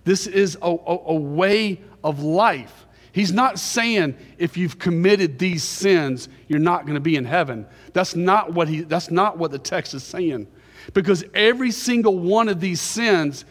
This 0.02 0.26
is 0.26 0.58
a, 0.60 0.66
a, 0.68 0.98
a 1.06 1.14
way 1.14 1.80
of 2.02 2.24
life. 2.24 2.86
He's 3.12 3.32
not 3.32 3.60
saying 3.60 4.16
if 4.36 4.56
you've 4.56 4.80
committed 4.80 5.38
these 5.38 5.62
sins, 5.62 6.28
you're 6.48 6.58
not 6.58 6.86
going 6.86 6.96
to 6.96 7.00
be 7.00 7.14
in 7.14 7.24
heaven. 7.24 7.68
That's 7.92 8.16
not 8.16 8.52
what 8.52 8.66
he 8.66 8.80
that's 8.80 9.12
not 9.12 9.38
what 9.38 9.52
the 9.52 9.60
text 9.60 9.94
is 9.94 10.02
saying. 10.02 10.48
Because 10.92 11.22
every 11.34 11.70
single 11.70 12.18
one 12.18 12.48
of 12.48 12.58
these 12.58 12.80
sins, 12.80 13.44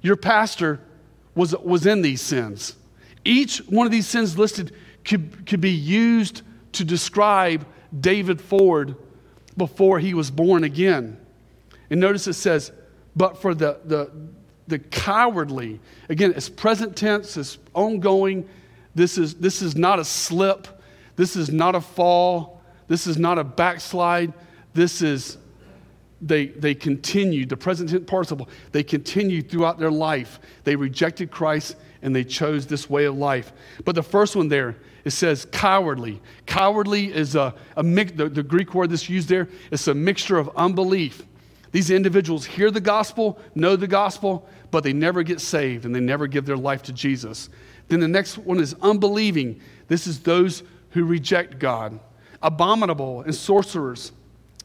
your 0.00 0.16
pastor 0.16 0.80
was, 1.34 1.54
was 1.58 1.84
in 1.84 2.00
these 2.00 2.22
sins. 2.22 2.74
Each 3.22 3.58
one 3.68 3.84
of 3.84 3.92
these 3.92 4.06
sins 4.06 4.38
listed 4.38 4.74
could, 5.04 5.46
could 5.46 5.60
be 5.60 5.72
used 5.72 6.40
to 6.72 6.86
describe 6.86 7.66
David 8.00 8.40
Ford 8.40 8.96
before 9.58 9.98
he 9.98 10.14
was 10.14 10.30
born 10.30 10.64
again. 10.64 11.18
And 11.90 12.00
notice 12.00 12.26
it 12.26 12.32
says, 12.32 12.72
but 13.16 13.36
for 13.36 13.54
the, 13.54 13.80
the, 13.84 14.10
the 14.68 14.78
cowardly, 14.78 15.80
again, 16.08 16.32
it's 16.36 16.48
present 16.48 16.96
tense, 16.96 17.36
it's 17.36 17.58
ongoing. 17.74 18.48
This 18.94 19.18
is, 19.18 19.34
this 19.34 19.62
is 19.62 19.76
not 19.76 19.98
a 19.98 20.04
slip, 20.04 20.68
this 21.16 21.36
is 21.36 21.50
not 21.50 21.74
a 21.74 21.80
fall, 21.80 22.60
this 22.88 23.06
is 23.06 23.16
not 23.16 23.38
a 23.38 23.44
backslide. 23.44 24.32
This 24.74 25.02
is, 25.02 25.38
they, 26.20 26.46
they 26.46 26.74
continued, 26.74 27.48
the 27.48 27.56
present 27.56 27.90
tense 27.90 28.04
participle, 28.04 28.48
they 28.72 28.82
continued 28.82 29.50
throughout 29.50 29.78
their 29.78 29.90
life. 29.90 30.40
They 30.64 30.76
rejected 30.76 31.30
Christ 31.30 31.76
and 32.02 32.14
they 32.14 32.24
chose 32.24 32.66
this 32.66 32.90
way 32.90 33.04
of 33.04 33.16
life. 33.16 33.52
But 33.84 33.94
the 33.94 34.02
first 34.02 34.36
one 34.36 34.48
there, 34.48 34.76
it 35.04 35.10
says 35.10 35.46
cowardly. 35.52 36.20
Cowardly 36.46 37.12
is 37.12 37.36
a, 37.36 37.54
a 37.76 37.82
mix, 37.82 38.12
the, 38.12 38.28
the 38.28 38.42
Greek 38.42 38.74
word 38.74 38.90
that's 38.90 39.08
used 39.08 39.28
there, 39.28 39.48
it's 39.70 39.86
a 39.86 39.94
mixture 39.94 40.38
of 40.38 40.50
unbelief. 40.56 41.22
These 41.72 41.90
individuals 41.90 42.44
hear 42.44 42.70
the 42.70 42.80
gospel, 42.80 43.38
know 43.54 43.76
the 43.76 43.86
gospel, 43.86 44.48
but 44.70 44.82
they 44.82 44.92
never 44.92 45.22
get 45.22 45.40
saved 45.40 45.84
and 45.84 45.94
they 45.94 46.00
never 46.00 46.26
give 46.26 46.46
their 46.46 46.56
life 46.56 46.82
to 46.84 46.92
Jesus. 46.92 47.48
Then 47.88 48.00
the 48.00 48.08
next 48.08 48.38
one 48.38 48.60
is 48.60 48.74
unbelieving. 48.82 49.60
This 49.88 50.06
is 50.06 50.20
those 50.20 50.62
who 50.90 51.04
reject 51.04 51.58
God. 51.58 51.98
Abominable 52.42 53.22
and 53.22 53.34
sorcerers. 53.34 54.12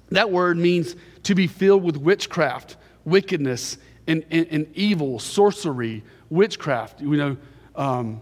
That 0.10 0.32
word 0.32 0.58
means 0.58 0.96
to 1.24 1.36
be 1.36 1.48
filled 1.48 1.84
with 1.84 1.98
witchcraft, 1.98 2.78
wickedness, 3.04 3.78
and, 4.08 4.24
and, 4.30 4.48
and 4.50 4.68
evil, 4.76 5.20
sorcery, 5.20 6.04
witchcraft. 6.30 7.02
You 7.02 7.18
know, 7.18 7.38
um, 7.76 8.22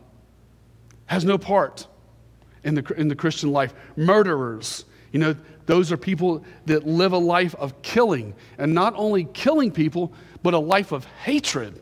has 1.05 1.25
no 1.25 1.37
part 1.37 1.87
in 2.63 2.75
the, 2.75 2.93
in 2.95 3.07
the 3.07 3.15
Christian 3.15 3.51
life. 3.51 3.73
Murderers, 3.95 4.85
you 5.11 5.19
know, 5.19 5.35
those 5.65 5.91
are 5.91 5.97
people 5.97 6.43
that 6.65 6.85
live 6.85 7.13
a 7.13 7.17
life 7.17 7.55
of 7.55 7.81
killing, 7.81 8.33
and 8.57 8.73
not 8.73 8.93
only 8.95 9.25
killing 9.25 9.71
people, 9.71 10.13
but 10.41 10.53
a 10.53 10.59
life 10.59 10.91
of 10.91 11.05
hatred. 11.05 11.81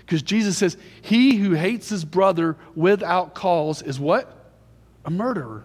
Because 0.00 0.22
Jesus 0.22 0.58
says, 0.58 0.76
He 1.02 1.36
who 1.36 1.52
hates 1.52 1.88
his 1.88 2.04
brother 2.04 2.56
without 2.74 3.34
cause 3.34 3.82
is 3.82 4.00
what? 4.00 4.52
A 5.04 5.10
murderer. 5.10 5.64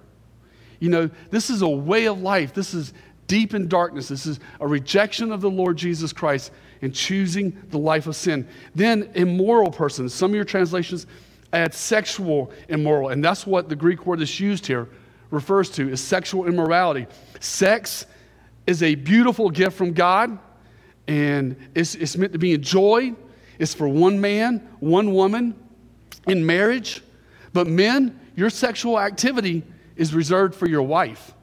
You 0.79 0.89
know, 0.89 1.09
this 1.31 1.49
is 1.49 1.63
a 1.63 1.67
way 1.67 2.07
of 2.07 2.21
life. 2.21 2.53
This 2.53 2.73
is 2.73 2.93
deep 3.25 3.53
in 3.53 3.67
darkness. 3.67 4.07
This 4.07 4.25
is 4.25 4.39
a 4.59 4.67
rejection 4.67 5.31
of 5.31 5.41
the 5.41 5.49
Lord 5.49 5.77
Jesus 5.77 6.13
Christ 6.13 6.51
and 6.81 6.93
choosing 6.93 7.59
the 7.71 7.79
life 7.79 8.05
of 8.05 8.15
sin. 8.15 8.47
Then, 8.75 9.09
immoral 9.15 9.71
persons. 9.71 10.13
Some 10.13 10.31
of 10.31 10.35
your 10.35 10.45
translations 10.45 11.07
add 11.51 11.73
sexual 11.73 12.51
immoral, 12.69 13.09
and 13.09 13.23
that's 13.23 13.47
what 13.47 13.69
the 13.69 13.75
Greek 13.75 14.05
word 14.05 14.19
that's 14.19 14.39
used 14.39 14.67
here 14.67 14.87
refers 15.29 15.69
to 15.71 15.89
is 15.89 16.01
sexual 16.01 16.47
immorality. 16.47 17.07
Sex 17.39 18.05
is 18.65 18.83
a 18.83 18.95
beautiful 18.95 19.49
gift 19.49 19.77
from 19.77 19.93
God, 19.93 20.37
and 21.07 21.55
it's, 21.73 21.95
it's 21.95 22.17
meant 22.17 22.33
to 22.33 22.39
be 22.39 22.53
enjoyed. 22.53 23.15
It's 23.59 23.73
for 23.73 23.87
one 23.87 24.19
man, 24.19 24.67
one 24.79 25.13
woman 25.13 25.55
in 26.27 26.45
marriage. 26.45 27.01
But 27.53 27.67
men, 27.67 28.19
your 28.35 28.49
sexual 28.49 28.99
activity 28.99 29.63
is 29.95 30.13
reserved 30.13 30.53
for 30.53 30.67
your 30.67 30.83
wife 30.83 31.33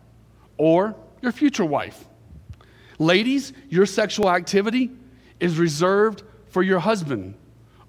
or 0.58 0.94
your 1.22 1.32
future 1.32 1.64
wife. 1.64 2.04
Ladies, 2.98 3.52
your 3.68 3.86
sexual 3.86 4.30
activity 4.30 4.90
is 5.40 5.58
reserved 5.58 6.22
for 6.50 6.62
your 6.62 6.78
husband 6.78 7.34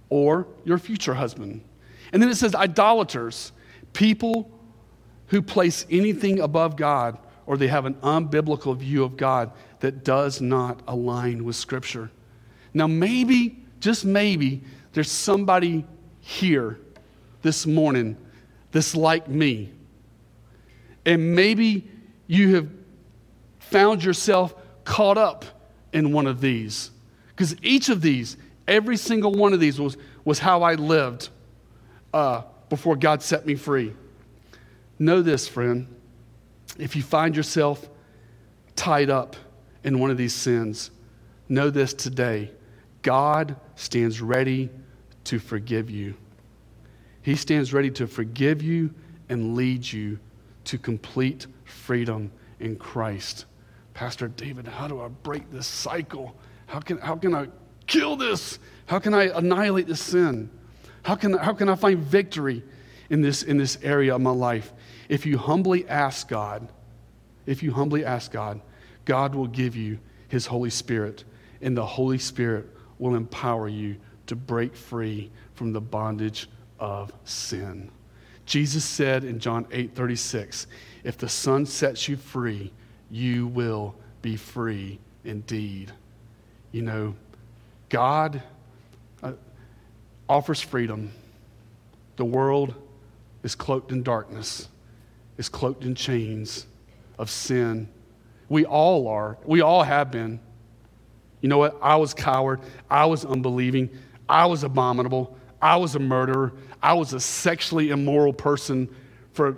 or 0.10 0.48
your 0.64 0.78
future 0.78 1.14
husband. 1.14 1.62
And 2.12 2.22
then 2.22 2.30
it 2.30 2.36
says 2.36 2.56
idolaters, 2.56 3.52
people 3.94 4.52
who 5.28 5.42
place 5.42 5.86
anything 5.92 6.40
above 6.40 6.76
God 6.76 7.18
or 7.48 7.58
they 7.58 7.68
have 7.68 7.86
an 7.86 7.96
unbiblical 7.96 8.76
view 8.76 9.04
of 9.04 9.18
God 9.18 9.52
that 9.80 10.04
does 10.04 10.42
not 10.42 10.82
align 10.88 11.44
with 11.44 11.56
Scripture. 11.56 12.12
Now, 12.74 12.88
maybe, 12.88 13.64
just 13.80 14.06
maybe, 14.06 14.64
there's 14.94 15.12
somebody 15.12 15.86
here 16.20 16.80
this 17.42 17.66
morning 17.68 18.18
that's 18.72 18.96
like 18.96 19.28
me. 19.28 19.72
And 21.06 21.36
maybe 21.36 21.88
you 22.28 22.56
have 22.56 22.70
found 23.60 24.04
yourself 24.04 24.56
caught 24.84 25.18
up 25.18 25.46
in 25.94 26.12
one 26.12 26.28
of 26.28 26.42
these. 26.42 26.92
Because 27.30 27.56
each 27.62 27.90
of 27.90 28.02
these, 28.02 28.38
every 28.68 28.98
single 28.98 29.32
one 29.32 29.54
of 29.54 29.60
these 29.60 29.80
was, 29.80 29.98
was 30.24 30.40
how 30.40 30.64
I 30.64 30.76
lived 30.76 31.30
uh, 32.14 32.42
before 32.70 32.96
God 32.96 33.22
set 33.22 33.46
me 33.46 33.56
free. 33.56 33.94
Know 34.98 35.22
this, 35.22 35.48
friend. 35.48 35.95
If 36.78 36.96
you 36.96 37.04
find 37.04 37.36
yourself 37.36 37.90
tied 38.76 39.10
up 39.10 39.36
in 39.84 40.00
one 40.00 40.12
of 40.12 40.18
these 40.18 40.34
sins, 40.34 40.92
know 41.48 41.70
this 41.70 41.94
today 41.94 42.52
God 43.02 43.56
stands 43.76 44.22
ready 44.22 44.70
to 45.26 45.40
forgive 45.40 45.90
you. 45.90 46.16
He 47.22 47.36
stands 47.36 47.74
ready 47.74 47.90
to 47.92 48.08
forgive 48.08 48.62
you 48.62 48.94
and 49.30 49.56
lead 49.56 49.92
you 49.92 50.20
to 50.66 50.78
complete 50.78 51.48
freedom 51.64 52.32
in 52.60 52.76
Christ. 52.76 53.46
Pastor 53.94 54.28
David, 54.28 54.68
how 54.68 54.88
do 54.88 55.02
I 55.02 55.08
break 55.08 55.52
this 55.52 55.68
cycle? 55.68 56.36
How 56.68 56.80
can, 56.80 56.98
how 56.98 57.16
can 57.16 57.34
I 57.34 57.48
kill 57.88 58.16
this? 58.16 58.60
How 58.88 59.00
can 59.00 59.14
I 59.14 59.26
annihilate 59.38 59.88
this 59.88 60.02
sin? 60.02 60.50
How 61.04 61.16
can, 61.16 61.34
how 61.34 61.54
can 61.54 61.70
I 61.70 61.76
find 61.76 62.00
victory 62.00 62.64
in 63.10 63.22
this, 63.22 63.44
in 63.44 63.58
this 63.58 63.78
area 63.84 64.16
of 64.16 64.22
my 64.22 64.32
life? 64.32 64.74
If 65.10 65.26
you 65.26 65.38
humbly 65.38 65.88
ask 65.88 66.28
God, 66.28 66.68
if 67.46 67.62
you 67.62 67.72
humbly 67.72 68.04
ask 68.04 68.32
God, 68.32 68.62
God 69.06 69.36
will 69.36 69.48
give 69.48 69.76
you 69.76 70.00
His 70.28 70.48
Holy 70.48 70.70
Spirit, 70.70 71.24
and 71.62 71.78
the 71.78 71.86
Holy 71.86 72.18
Spirit 72.18 72.68
will 72.98 73.16
empower 73.16 73.68
you 73.68 73.98
to 74.28 74.36
break 74.36 74.76
free 74.76 75.32
from 75.54 75.74
the 75.74 75.82
bondage 75.82 76.50
of 76.80 77.12
sin. 77.24 77.90
Jesus 78.46 78.84
said 78.84 79.24
in 79.24 79.40
John 79.40 79.66
8 79.72 79.96
36, 79.96 80.68
If 81.04 81.18
the 81.18 81.30
Son 81.30 81.66
sets 81.66 82.08
you 82.08 82.16
free, 82.16 82.72
you 83.12 83.48
will 83.48 83.96
be 84.22 84.36
free 84.36 85.00
indeed. 85.24 85.92
You 86.72 86.82
know, 86.82 87.16
God 87.90 88.42
uh, 89.24 89.34
offers 90.28 90.62
freedom. 90.62 91.12
The 92.18 92.26
world 92.26 92.74
is 93.44 93.56
cloaked 93.56 93.92
in 93.92 94.04
darkness 94.04 94.68
is 95.38 95.50
cloaked 95.50 95.84
in 95.84 95.96
chains 95.96 96.68
of 97.18 97.30
sin. 97.30 97.90
We 98.50 98.66
all 98.66 99.08
are. 99.08 99.38
We 99.46 99.62
all 99.62 99.84
have 99.84 100.12
been. 100.12 100.40
You 101.42 101.50
know 101.50 101.58
what? 101.58 101.78
I 101.82 101.96
was 101.96 102.14
coward. 102.14 102.62
I 102.90 103.06
was 103.06 103.26
unbelieving. 103.26 103.90
I 104.28 104.46
was 104.46 104.64
abominable. 104.64 105.38
I 105.62 105.78
was 105.78 105.96
a 105.96 106.00
murderer. 106.00 106.54
I 106.82 106.94
was 106.94 107.14
a 107.14 107.20
sexually 107.20 107.90
immoral 107.90 108.34
person 108.34 108.94
for 109.34 109.58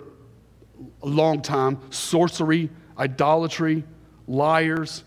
a 1.02 1.06
long 1.06 1.42
time. 1.42 1.78
Sorcery, 1.90 2.70
idolatry, 2.98 3.84
liars. 4.26 5.04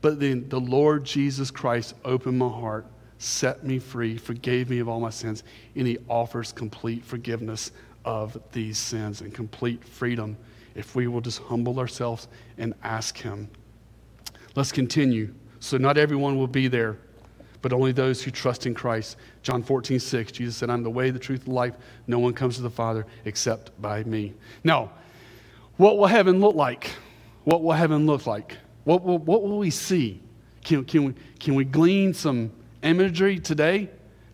But 0.00 0.18
then 0.18 0.48
the 0.48 0.60
Lord 0.60 1.04
Jesus 1.04 1.50
Christ 1.50 1.94
opened 2.04 2.38
my 2.38 2.48
heart, 2.48 2.86
set 3.18 3.64
me 3.64 3.78
free, 3.78 4.16
forgave 4.16 4.68
me 4.68 4.80
of 4.80 4.88
all 4.88 5.00
my 5.00 5.10
sins, 5.10 5.44
and 5.76 5.86
He 5.86 5.98
offers 6.08 6.52
complete 6.52 7.04
forgiveness 7.04 7.70
of 8.04 8.38
these 8.52 8.78
sins 8.78 9.20
and 9.20 9.32
complete 9.32 9.84
freedom 9.84 10.36
if 10.74 10.94
we 10.94 11.06
will 11.06 11.20
just 11.20 11.40
humble 11.40 11.78
ourselves 11.78 12.28
and 12.58 12.74
ask 12.82 13.18
Him. 13.18 13.48
Let's 14.54 14.72
continue. 14.72 15.34
So, 15.60 15.76
not 15.76 15.96
everyone 15.96 16.36
will 16.36 16.46
be 16.46 16.68
there, 16.68 16.98
but 17.60 17.72
only 17.72 17.92
those 17.92 18.22
who 18.22 18.30
trust 18.30 18.66
in 18.66 18.74
Christ. 18.74 19.16
John 19.42 19.62
14, 19.62 20.00
6, 20.00 20.32
Jesus 20.32 20.56
said, 20.56 20.70
I'm 20.70 20.82
the 20.82 20.90
way, 20.90 21.10
the 21.10 21.18
truth, 21.18 21.44
the 21.44 21.52
life. 21.52 21.74
No 22.06 22.18
one 22.18 22.34
comes 22.34 22.56
to 22.56 22.62
the 22.62 22.70
Father 22.70 23.06
except 23.24 23.70
by 23.80 24.02
me. 24.04 24.34
Now, 24.64 24.90
what 25.76 25.98
will 25.98 26.06
heaven 26.06 26.40
look 26.40 26.54
like? 26.54 26.90
What 27.44 27.62
will 27.62 27.72
heaven 27.72 28.06
look 28.06 28.26
like? 28.26 28.56
What 28.84 29.04
will, 29.04 29.18
what 29.18 29.42
will 29.42 29.58
we 29.58 29.70
see? 29.70 30.20
Can, 30.64 30.84
can, 30.84 31.04
we, 31.04 31.14
can 31.38 31.54
we 31.54 31.64
glean 31.64 32.14
some 32.14 32.52
imagery 32.82 33.38
today? 33.38 33.88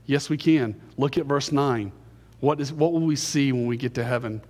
Yes, 0.07 0.31
we 0.31 0.39
can. 0.39 0.81
Look 0.97 1.19
at 1.19 1.27
verse 1.27 1.53
9. 1.53 1.93
What, 2.41 2.61
is, 2.61 2.73
what 2.73 2.93
will 2.93 3.01
we 3.01 3.17
see 3.17 3.53
when 3.53 3.67
we 3.67 3.77
get 3.77 3.95
to 3.95 4.05
heaven? 4.05 4.41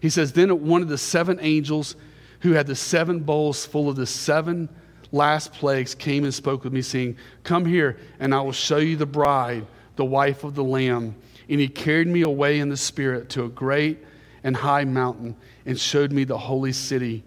He 0.00 0.10
says, 0.10 0.32
Then 0.32 0.66
one 0.66 0.82
of 0.82 0.88
the 0.88 0.98
seven 0.98 1.38
angels 1.40 1.96
who 2.40 2.52
had 2.52 2.66
the 2.66 2.76
seven 2.76 3.20
bowls 3.20 3.64
full 3.64 3.88
of 3.88 3.96
the 3.96 4.06
seven 4.06 4.68
last 5.12 5.52
plagues 5.52 5.94
came 5.94 6.24
and 6.24 6.34
spoke 6.34 6.64
with 6.64 6.72
me, 6.72 6.82
saying, 6.82 7.16
Come 7.44 7.64
here, 7.64 7.98
and 8.18 8.34
I 8.34 8.40
will 8.40 8.52
show 8.52 8.78
you 8.78 8.96
the 8.96 9.06
bride, 9.06 9.66
the 9.96 10.04
wife 10.04 10.44
of 10.44 10.54
the 10.54 10.64
Lamb. 10.64 11.14
And 11.48 11.60
he 11.60 11.68
carried 11.68 12.08
me 12.08 12.22
away 12.22 12.58
in 12.58 12.68
the 12.68 12.76
Spirit 12.76 13.28
to 13.30 13.44
a 13.44 13.48
great 13.48 13.98
and 14.42 14.56
high 14.56 14.84
mountain 14.84 15.36
and 15.64 15.78
showed 15.78 16.12
me 16.12 16.24
the 16.24 16.38
holy 16.38 16.72
city, 16.72 17.22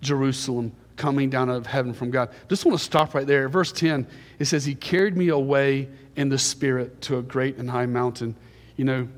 Jerusalem, 0.00 0.72
coming 0.96 1.30
down 1.30 1.50
out 1.50 1.56
of 1.56 1.66
heaven 1.66 1.92
from 1.92 2.10
God. 2.10 2.30
Just 2.48 2.64
want 2.64 2.78
to 2.78 2.84
stop 2.84 3.14
right 3.14 3.26
there. 3.26 3.48
Verse 3.48 3.72
10, 3.72 4.06
it 4.38 4.46
says, 4.46 4.64
He 4.64 4.74
carried 4.74 5.16
me 5.16 5.28
away 5.28 5.88
in 6.16 6.28
the 6.28 6.38
Spirit 6.38 7.00
to 7.02 7.18
a 7.18 7.22
great 7.22 7.56
and 7.56 7.70
high 7.70 7.86
mountain. 7.86 8.34
You 8.80 8.86
know, 8.86 9.08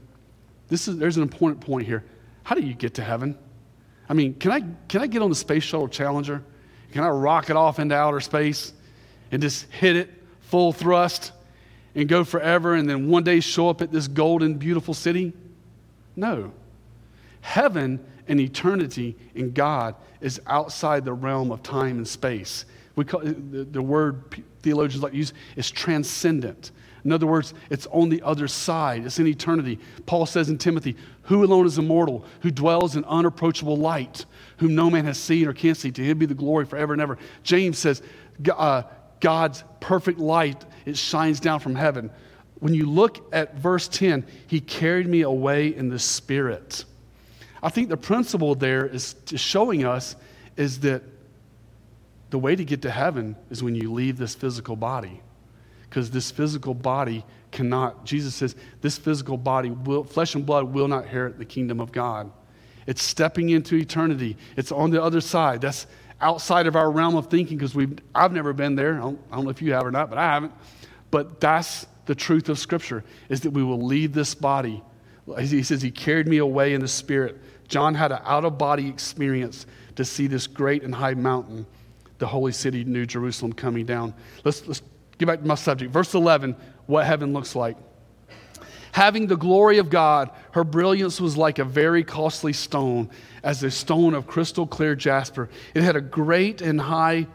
this 0.66 0.88
is, 0.88 0.98
there's 0.98 1.16
an 1.16 1.22
important 1.22 1.60
point 1.60 1.86
here. 1.86 2.02
How 2.42 2.56
do 2.56 2.62
you 2.62 2.74
get 2.74 2.94
to 2.94 3.04
heaven? 3.04 3.38
I 4.08 4.12
mean, 4.12 4.34
can 4.34 4.50
I, 4.50 4.62
can 4.88 5.02
I 5.02 5.06
get 5.06 5.22
on 5.22 5.30
the 5.30 5.36
Space 5.36 5.62
Shuttle 5.62 5.86
Challenger? 5.86 6.42
Can 6.90 7.04
I 7.04 7.08
rocket 7.10 7.54
off 7.54 7.78
into 7.78 7.94
outer 7.94 8.18
space 8.18 8.72
and 9.30 9.40
just 9.40 9.70
hit 9.70 9.94
it 9.94 10.10
full 10.40 10.72
thrust 10.72 11.30
and 11.94 12.08
go 12.08 12.24
forever 12.24 12.74
and 12.74 12.90
then 12.90 13.08
one 13.08 13.22
day 13.22 13.38
show 13.38 13.68
up 13.68 13.82
at 13.82 13.92
this 13.92 14.08
golden, 14.08 14.54
beautiful 14.54 14.94
city? 14.94 15.32
No. 16.16 16.52
Heaven 17.40 18.04
and 18.26 18.40
eternity 18.40 19.14
in 19.36 19.52
God 19.52 19.94
is 20.20 20.40
outside 20.48 21.04
the 21.04 21.12
realm 21.12 21.52
of 21.52 21.62
time 21.62 21.98
and 21.98 22.08
space. 22.08 22.64
We 22.96 23.04
call 23.04 23.20
the, 23.20 23.62
the 23.62 23.80
word 23.80 24.42
theologians 24.62 25.04
like 25.04 25.12
to 25.12 25.18
use 25.18 25.32
is 25.54 25.70
transcendent. 25.70 26.72
In 27.04 27.12
other 27.12 27.26
words, 27.26 27.52
it's 27.68 27.86
on 27.90 28.08
the 28.08 28.22
other 28.22 28.46
side, 28.46 29.04
it's 29.04 29.18
in 29.18 29.26
eternity. 29.26 29.78
Paul 30.06 30.26
says 30.26 30.48
in 30.48 30.58
Timothy, 30.58 30.96
Who 31.22 31.44
alone 31.44 31.66
is 31.66 31.78
immortal, 31.78 32.24
who 32.40 32.50
dwells 32.50 32.94
in 32.94 33.04
unapproachable 33.04 33.76
light, 33.76 34.24
whom 34.58 34.74
no 34.74 34.88
man 34.88 35.04
has 35.06 35.18
seen 35.18 35.48
or 35.48 35.52
can 35.52 35.74
see? 35.74 35.90
To 35.90 36.02
him 36.02 36.18
be 36.18 36.26
the 36.26 36.34
glory 36.34 36.64
forever 36.64 36.92
and 36.92 37.02
ever. 37.02 37.18
James 37.42 37.78
says, 37.78 38.02
uh, 38.50 38.82
God's 39.20 39.64
perfect 39.80 40.18
light, 40.18 40.64
it 40.84 40.96
shines 40.96 41.40
down 41.40 41.60
from 41.60 41.74
heaven. 41.74 42.10
When 42.60 42.74
you 42.74 42.86
look 42.86 43.28
at 43.32 43.56
verse 43.56 43.88
10, 43.88 44.24
he 44.46 44.60
carried 44.60 45.08
me 45.08 45.22
away 45.22 45.74
in 45.74 45.88
the 45.88 45.98
spirit. 45.98 46.84
I 47.62 47.68
think 47.68 47.88
the 47.88 47.96
principle 47.96 48.54
there 48.54 48.86
is 48.86 49.16
showing 49.34 49.84
us 49.84 50.14
is 50.56 50.80
that 50.80 51.02
the 52.30 52.38
way 52.38 52.54
to 52.56 52.64
get 52.64 52.82
to 52.82 52.90
heaven 52.90 53.36
is 53.50 53.62
when 53.62 53.74
you 53.74 53.92
leave 53.92 54.16
this 54.16 54.34
physical 54.34 54.76
body 54.76 55.20
because 55.92 56.10
this 56.10 56.30
physical 56.30 56.72
body 56.72 57.22
cannot, 57.50 58.06
Jesus 58.06 58.34
says, 58.34 58.56
this 58.80 58.96
physical 58.96 59.36
body, 59.36 59.68
will, 59.68 60.04
flesh 60.04 60.34
and 60.34 60.46
blood, 60.46 60.72
will 60.72 60.88
not 60.88 61.02
inherit 61.04 61.36
the 61.36 61.44
kingdom 61.44 61.80
of 61.80 61.92
God. 61.92 62.32
It's 62.86 63.02
stepping 63.02 63.50
into 63.50 63.76
eternity. 63.76 64.38
It's 64.56 64.72
on 64.72 64.90
the 64.90 65.02
other 65.02 65.20
side. 65.20 65.60
That's 65.60 65.86
outside 66.18 66.66
of 66.66 66.76
our 66.76 66.90
realm 66.90 67.14
of 67.14 67.26
thinking 67.26 67.58
because 67.58 67.74
we've 67.74 67.98
I've 68.14 68.32
never 68.32 68.54
been 68.54 68.74
there. 68.74 68.94
I 68.94 69.00
don't, 69.00 69.20
I 69.30 69.36
don't 69.36 69.44
know 69.44 69.50
if 69.50 69.60
you 69.60 69.74
have 69.74 69.84
or 69.84 69.90
not, 69.90 70.08
but 70.08 70.16
I 70.16 70.32
haven't. 70.32 70.54
But 71.10 71.42
that's 71.42 71.86
the 72.06 72.14
truth 72.14 72.48
of 72.48 72.58
Scripture 72.58 73.04
is 73.28 73.42
that 73.42 73.50
we 73.50 73.62
will 73.62 73.82
leave 73.82 74.14
this 74.14 74.34
body. 74.34 74.82
He 75.40 75.62
says, 75.62 75.82
He 75.82 75.90
carried 75.90 76.26
me 76.26 76.38
away 76.38 76.72
in 76.72 76.80
the 76.80 76.88
Spirit. 76.88 77.38
John 77.68 77.94
had 77.94 78.12
an 78.12 78.20
out 78.24 78.46
of 78.46 78.56
body 78.56 78.88
experience 78.88 79.66
to 79.96 80.06
see 80.06 80.26
this 80.26 80.46
great 80.46 80.84
and 80.84 80.94
high 80.94 81.12
mountain, 81.12 81.66
the 82.16 82.26
holy 82.26 82.52
city, 82.52 82.82
New 82.82 83.04
Jerusalem, 83.04 83.52
coming 83.52 83.84
down. 83.84 84.14
Let's, 84.42 84.66
let's 84.66 84.80
Get 85.22 85.26
back 85.26 85.40
to 85.42 85.46
my 85.46 85.54
subject. 85.54 85.92
Verse 85.92 86.14
11, 86.14 86.56
what 86.86 87.06
heaven 87.06 87.32
looks 87.32 87.54
like. 87.54 87.76
Having 88.90 89.28
the 89.28 89.36
glory 89.36 89.78
of 89.78 89.88
God, 89.88 90.30
her 90.50 90.64
brilliance 90.64 91.20
was 91.20 91.36
like 91.36 91.60
a 91.60 91.64
very 91.64 92.02
costly 92.02 92.52
stone, 92.52 93.08
as 93.44 93.62
a 93.62 93.70
stone 93.70 94.14
of 94.14 94.26
crystal 94.26 94.66
clear 94.66 94.96
jasper. 94.96 95.48
It 95.74 95.84
had 95.84 95.94
a 95.94 96.00
great 96.00 96.60
and 96.60 96.80
high 96.80 97.28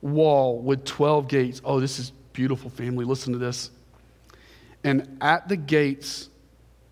wall 0.00 0.60
with 0.60 0.84
12 0.84 1.26
gates. 1.26 1.60
Oh, 1.64 1.80
this 1.80 1.98
is 1.98 2.12
beautiful, 2.32 2.70
family. 2.70 3.04
Listen 3.04 3.32
to 3.32 3.40
this. 3.40 3.72
And 4.84 5.18
at 5.20 5.48
the 5.48 5.56
gates, 5.56 6.28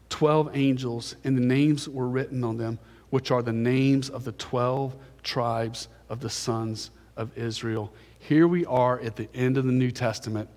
12 0.09 0.57
angels, 0.57 1.15
and 1.23 1.37
the 1.37 1.47
names 1.47 1.89
were 1.89 2.09
written 2.09 2.43
on 2.43 2.57
them, 2.57 2.81
which 3.11 3.31
are 3.31 3.41
the 3.41 3.53
names 3.53 4.11
of 4.11 4.25
the 4.25 4.33
12 4.33 4.97
tribes 5.23 5.87
of 6.09 6.19
the 6.19 6.29
sons 6.29 6.91
of 7.17 7.39
Israel. 7.39 7.93
Here 8.19 8.47
we 8.47 8.65
are 8.67 9.01
at 9.01 9.17
the 9.17 9.29
end 9.35 9.57
of 9.59 9.65
the 9.65 9.73
New 9.73 9.91
Testament, 9.91 10.49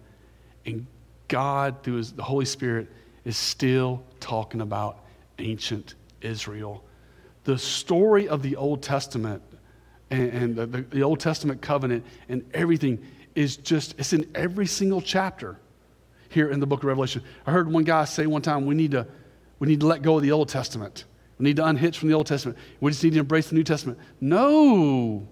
and 0.65 0.87
God, 1.27 1.83
through 1.83 1.95
his, 1.95 2.11
the 2.11 2.23
Holy 2.23 2.45
Spirit, 2.45 2.89
is 3.23 3.37
still 3.37 4.03
talking 4.19 4.61
about 4.61 5.05
ancient 5.39 5.95
Israel. 6.21 6.83
The 7.43 7.57
story 7.57 8.27
of 8.27 8.41
the 8.43 8.55
Old 8.55 8.83
Testament 8.83 9.41
and, 10.09 10.29
and 10.29 10.55
the, 10.55 10.65
the, 10.65 10.81
the 10.81 11.03
Old 11.03 11.19
Testament 11.19 11.61
covenant 11.61 12.05
and 12.29 12.43
everything 12.53 13.03
is 13.33 13.57
just, 13.57 13.97
it's 13.97 14.13
in 14.13 14.29
every 14.35 14.67
single 14.67 15.01
chapter 15.01 15.57
here 16.29 16.49
in 16.49 16.59
the 16.59 16.67
book 16.67 16.81
of 16.81 16.85
Revelation. 16.85 17.23
I 17.45 17.51
heard 17.51 17.71
one 17.71 17.83
guy 17.83 18.05
say 18.05 18.27
one 18.27 18.41
time, 18.41 18.65
we 18.65 18.75
need 18.75 18.91
to, 18.91 19.07
we 19.59 19.67
need 19.67 19.79
to 19.79 19.87
let 19.87 20.01
go 20.01 20.17
of 20.17 20.23
the 20.23 20.31
Old 20.31 20.49
Testament. 20.49 21.05
We 21.37 21.45
need 21.45 21.55
to 21.57 21.65
unhitch 21.65 21.97
from 21.97 22.09
the 22.09 22.15
Old 22.15 22.27
Testament. 22.27 22.57
We 22.79 22.91
just 22.91 23.03
need 23.03 23.13
to 23.13 23.19
embrace 23.19 23.49
the 23.49 23.55
New 23.55 23.63
Testament. 23.63 23.99
No. 24.19 25.27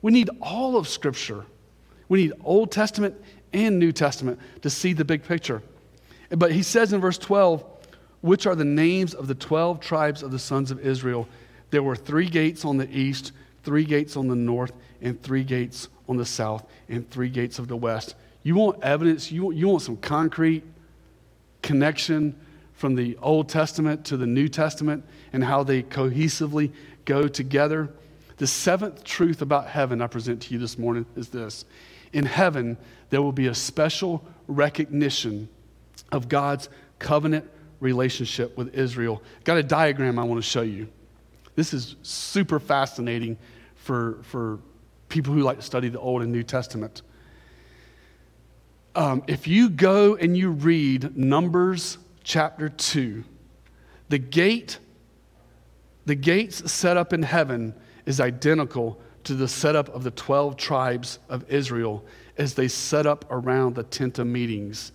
We 0.00 0.12
need 0.12 0.30
all 0.40 0.76
of 0.76 0.88
Scripture. 0.88 1.44
We 2.08 2.24
need 2.24 2.32
Old 2.42 2.70
Testament 2.70 3.14
and 3.52 3.78
New 3.78 3.92
Testament 3.92 4.38
to 4.62 4.70
see 4.70 4.92
the 4.92 5.04
big 5.04 5.22
picture. 5.24 5.62
But 6.30 6.52
he 6.52 6.62
says 6.62 6.92
in 6.92 7.00
verse 7.00 7.18
12, 7.18 7.64
which 8.20 8.46
are 8.46 8.54
the 8.54 8.64
names 8.64 9.14
of 9.14 9.28
the 9.28 9.34
12 9.34 9.80
tribes 9.80 10.22
of 10.22 10.30
the 10.30 10.38
sons 10.38 10.70
of 10.70 10.80
Israel. 10.80 11.28
There 11.70 11.82
were 11.82 11.96
three 11.96 12.28
gates 12.28 12.64
on 12.64 12.78
the 12.78 12.90
east, 12.90 13.32
three 13.62 13.84
gates 13.84 14.16
on 14.16 14.28
the 14.28 14.34
north, 14.34 14.72
and 15.02 15.22
three 15.22 15.44
gates 15.44 15.88
on 16.08 16.16
the 16.16 16.24
south, 16.24 16.64
and 16.88 17.08
three 17.10 17.28
gates 17.28 17.58
of 17.58 17.68
the 17.68 17.76
west. 17.76 18.14
You 18.42 18.54
want 18.54 18.82
evidence, 18.82 19.30
you 19.30 19.52
you 19.52 19.68
want 19.68 19.82
some 19.82 19.96
concrete 19.96 20.64
connection 21.62 22.38
from 22.74 22.94
the 22.94 23.16
Old 23.22 23.48
Testament 23.48 24.04
to 24.06 24.16
the 24.16 24.26
New 24.26 24.48
Testament 24.48 25.04
and 25.32 25.42
how 25.42 25.62
they 25.62 25.82
cohesively 25.82 26.72
go 27.04 27.28
together. 27.28 27.88
The 28.36 28.46
seventh 28.46 29.04
truth 29.04 29.42
about 29.42 29.68
heaven 29.68 30.02
I 30.02 30.06
present 30.06 30.42
to 30.42 30.52
you 30.52 30.58
this 30.58 30.78
morning 30.78 31.06
is 31.16 31.28
this 31.28 31.64
in 32.14 32.24
heaven, 32.24 32.78
there 33.10 33.20
will 33.20 33.32
be 33.32 33.48
a 33.48 33.54
special 33.54 34.24
recognition 34.46 35.48
of 36.12 36.28
God's 36.28 36.68
covenant 36.98 37.50
relationship 37.80 38.56
with 38.56 38.74
Israel. 38.74 39.22
Got 39.42 39.58
a 39.58 39.62
diagram 39.62 40.18
I 40.18 40.24
want 40.24 40.42
to 40.42 40.48
show 40.48 40.62
you. 40.62 40.88
This 41.56 41.74
is 41.74 41.96
super 42.02 42.58
fascinating 42.58 43.36
for, 43.74 44.18
for 44.22 44.60
people 45.08 45.34
who 45.34 45.40
like 45.40 45.58
to 45.58 45.62
study 45.62 45.88
the 45.88 46.00
Old 46.00 46.22
and 46.22 46.32
New 46.32 46.42
Testament. 46.42 47.02
Um, 48.94 49.24
if 49.26 49.46
you 49.46 49.68
go 49.68 50.14
and 50.14 50.36
you 50.36 50.50
read 50.50 51.16
Numbers 51.16 51.98
chapter 52.22 52.68
2, 52.68 53.24
the 54.08 54.18
gate, 54.18 54.78
the 56.06 56.14
gates 56.14 56.70
set 56.70 56.96
up 56.96 57.12
in 57.12 57.22
heaven 57.22 57.74
is 58.06 58.20
identical 58.20 59.00
to 59.24 59.34
the 59.34 59.48
setup 59.48 59.88
of 59.88 60.04
the 60.04 60.10
12 60.10 60.56
tribes 60.56 61.18
of 61.28 61.48
Israel 61.50 62.04
as 62.36 62.54
they 62.54 62.68
set 62.68 63.06
up 63.06 63.24
around 63.30 63.74
the 63.74 63.82
tent 63.82 64.18
of 64.18 64.26
meetings. 64.26 64.92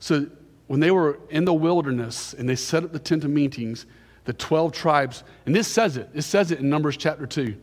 So 0.00 0.26
when 0.66 0.80
they 0.80 0.90
were 0.90 1.18
in 1.30 1.44
the 1.44 1.54
wilderness 1.54 2.34
and 2.34 2.48
they 2.48 2.56
set 2.56 2.84
up 2.84 2.92
the 2.92 2.98
tent 2.98 3.24
of 3.24 3.30
meetings, 3.30 3.86
the 4.24 4.32
12 4.32 4.72
tribes, 4.72 5.24
and 5.46 5.54
this 5.54 5.66
says 5.68 5.96
it, 5.96 6.10
it 6.14 6.22
says 6.22 6.50
it 6.50 6.60
in 6.60 6.68
Numbers 6.68 6.96
chapter 6.96 7.26
2. 7.26 7.56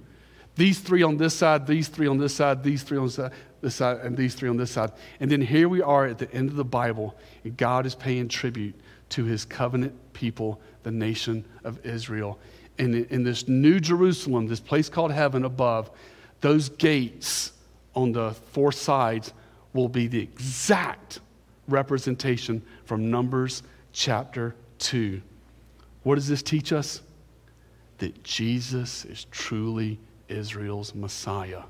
These 0.56 0.80
three 0.80 1.04
on 1.04 1.18
this 1.18 1.36
side, 1.36 1.68
these 1.68 1.90
three 1.90 2.08
on 2.08 2.18
this 2.18 2.34
side, 2.34 2.64
these 2.64 2.82
three 2.82 2.98
on 2.98 3.06
this 3.06 3.16
side, 3.16 3.32
this 3.62 3.76
side, 3.76 3.98
and 3.98 4.16
these 4.16 4.36
three 4.36 4.50
on 4.50 4.58
this 4.58 4.72
side. 4.72 4.92
And 5.20 5.30
then 5.30 5.42
here 5.42 5.68
we 5.68 5.82
are 5.82 6.06
at 6.06 6.18
the 6.18 6.32
end 6.32 6.50
of 6.50 6.56
the 6.56 6.64
Bible, 6.64 7.16
and 7.44 7.58
God 7.58 7.86
is 7.86 7.94
paying 7.94 8.30
tribute 8.30 8.74
to 9.10 9.26
his 9.26 9.44
covenant 9.44 9.94
people, 10.14 10.62
the 10.84 10.92
nation 10.92 11.46
of 11.64 11.86
Israel 11.86 12.40
in, 12.78 13.06
in 13.06 13.24
this 13.24 13.48
new 13.48 13.80
Jerusalem, 13.80 14.48
this 14.48 14.60
place 14.60 14.90
called 14.90 15.12
heaven 15.12 15.46
above, 15.46 15.92
those 16.42 16.70
gates 16.70 17.54
on 17.96 18.12
the 18.12 18.32
four 18.52 18.72
sides 18.72 19.34
will 19.74 19.90
be 19.90 20.08
the 20.08 20.20
exact 20.20 21.20
representation 21.68 22.62
from 22.86 23.10
Numbers 23.10 23.64
chapter 23.94 24.56
2. 24.80 25.22
What 26.04 26.16
does 26.16 26.28
this 26.28 26.44
teach 26.44 26.74
us? 26.74 27.02
That 27.98 28.24
Jesus 28.24 29.06
is 29.06 29.26
truly 29.32 30.00
Israel's 30.28 30.94
Messiah. 30.94 31.64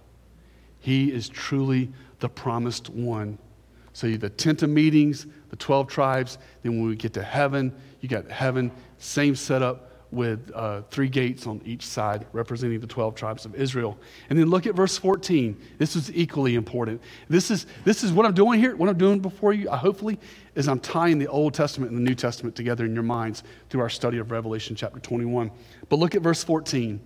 He 0.79 1.11
is 1.11 1.29
truly 1.29 1.91
the 2.19 2.29
promised 2.29 2.89
one. 2.89 3.37
So, 3.93 4.09
the 4.17 4.29
tent 4.29 4.61
of 4.61 4.69
meetings, 4.69 5.25
the 5.49 5.55
12 5.55 5.87
tribes, 5.87 6.37
then 6.63 6.79
when 6.79 6.89
we 6.89 6.95
get 6.95 7.13
to 7.13 7.23
heaven, 7.23 7.73
you 8.01 8.09
got 8.09 8.29
heaven, 8.29 8.71
same 8.97 9.35
setup 9.35 9.94
with 10.15 10.51
uh, 10.55 10.81
three 10.89 11.09
gates 11.09 11.45
on 11.45 11.61
each 11.65 11.85
side 11.85 12.25
representing 12.31 12.79
the 12.79 12.87
12 12.87 13.13
tribes 13.15 13.45
of 13.45 13.53
Israel. 13.53 13.97
And 14.29 14.39
then 14.39 14.49
look 14.49 14.65
at 14.65 14.73
verse 14.73 14.97
14. 14.97 15.55
This 15.77 15.95
is 15.95 16.11
equally 16.15 16.55
important. 16.55 17.01
This 17.29 17.51
is, 17.51 17.67
this 17.83 18.03
is 18.03 18.13
what 18.13 18.25
I'm 18.25 18.33
doing 18.33 18.59
here, 18.59 18.75
what 18.75 18.89
I'm 18.89 18.97
doing 18.97 19.19
before 19.19 19.53
you, 19.53 19.69
uh, 19.69 19.77
hopefully, 19.77 20.17
is 20.55 20.67
I'm 20.67 20.79
tying 20.79 21.19
the 21.19 21.27
Old 21.27 21.53
Testament 21.53 21.91
and 21.91 21.99
the 21.99 22.09
New 22.09 22.15
Testament 22.15 22.55
together 22.55 22.85
in 22.85 22.93
your 22.93 23.03
minds 23.03 23.43
through 23.69 23.81
our 23.81 23.89
study 23.89 24.17
of 24.17 24.31
Revelation 24.31 24.75
chapter 24.75 24.99
21. 24.99 25.51
But 25.89 25.99
look 25.99 26.15
at 26.15 26.21
verse 26.21 26.43
14. 26.43 26.99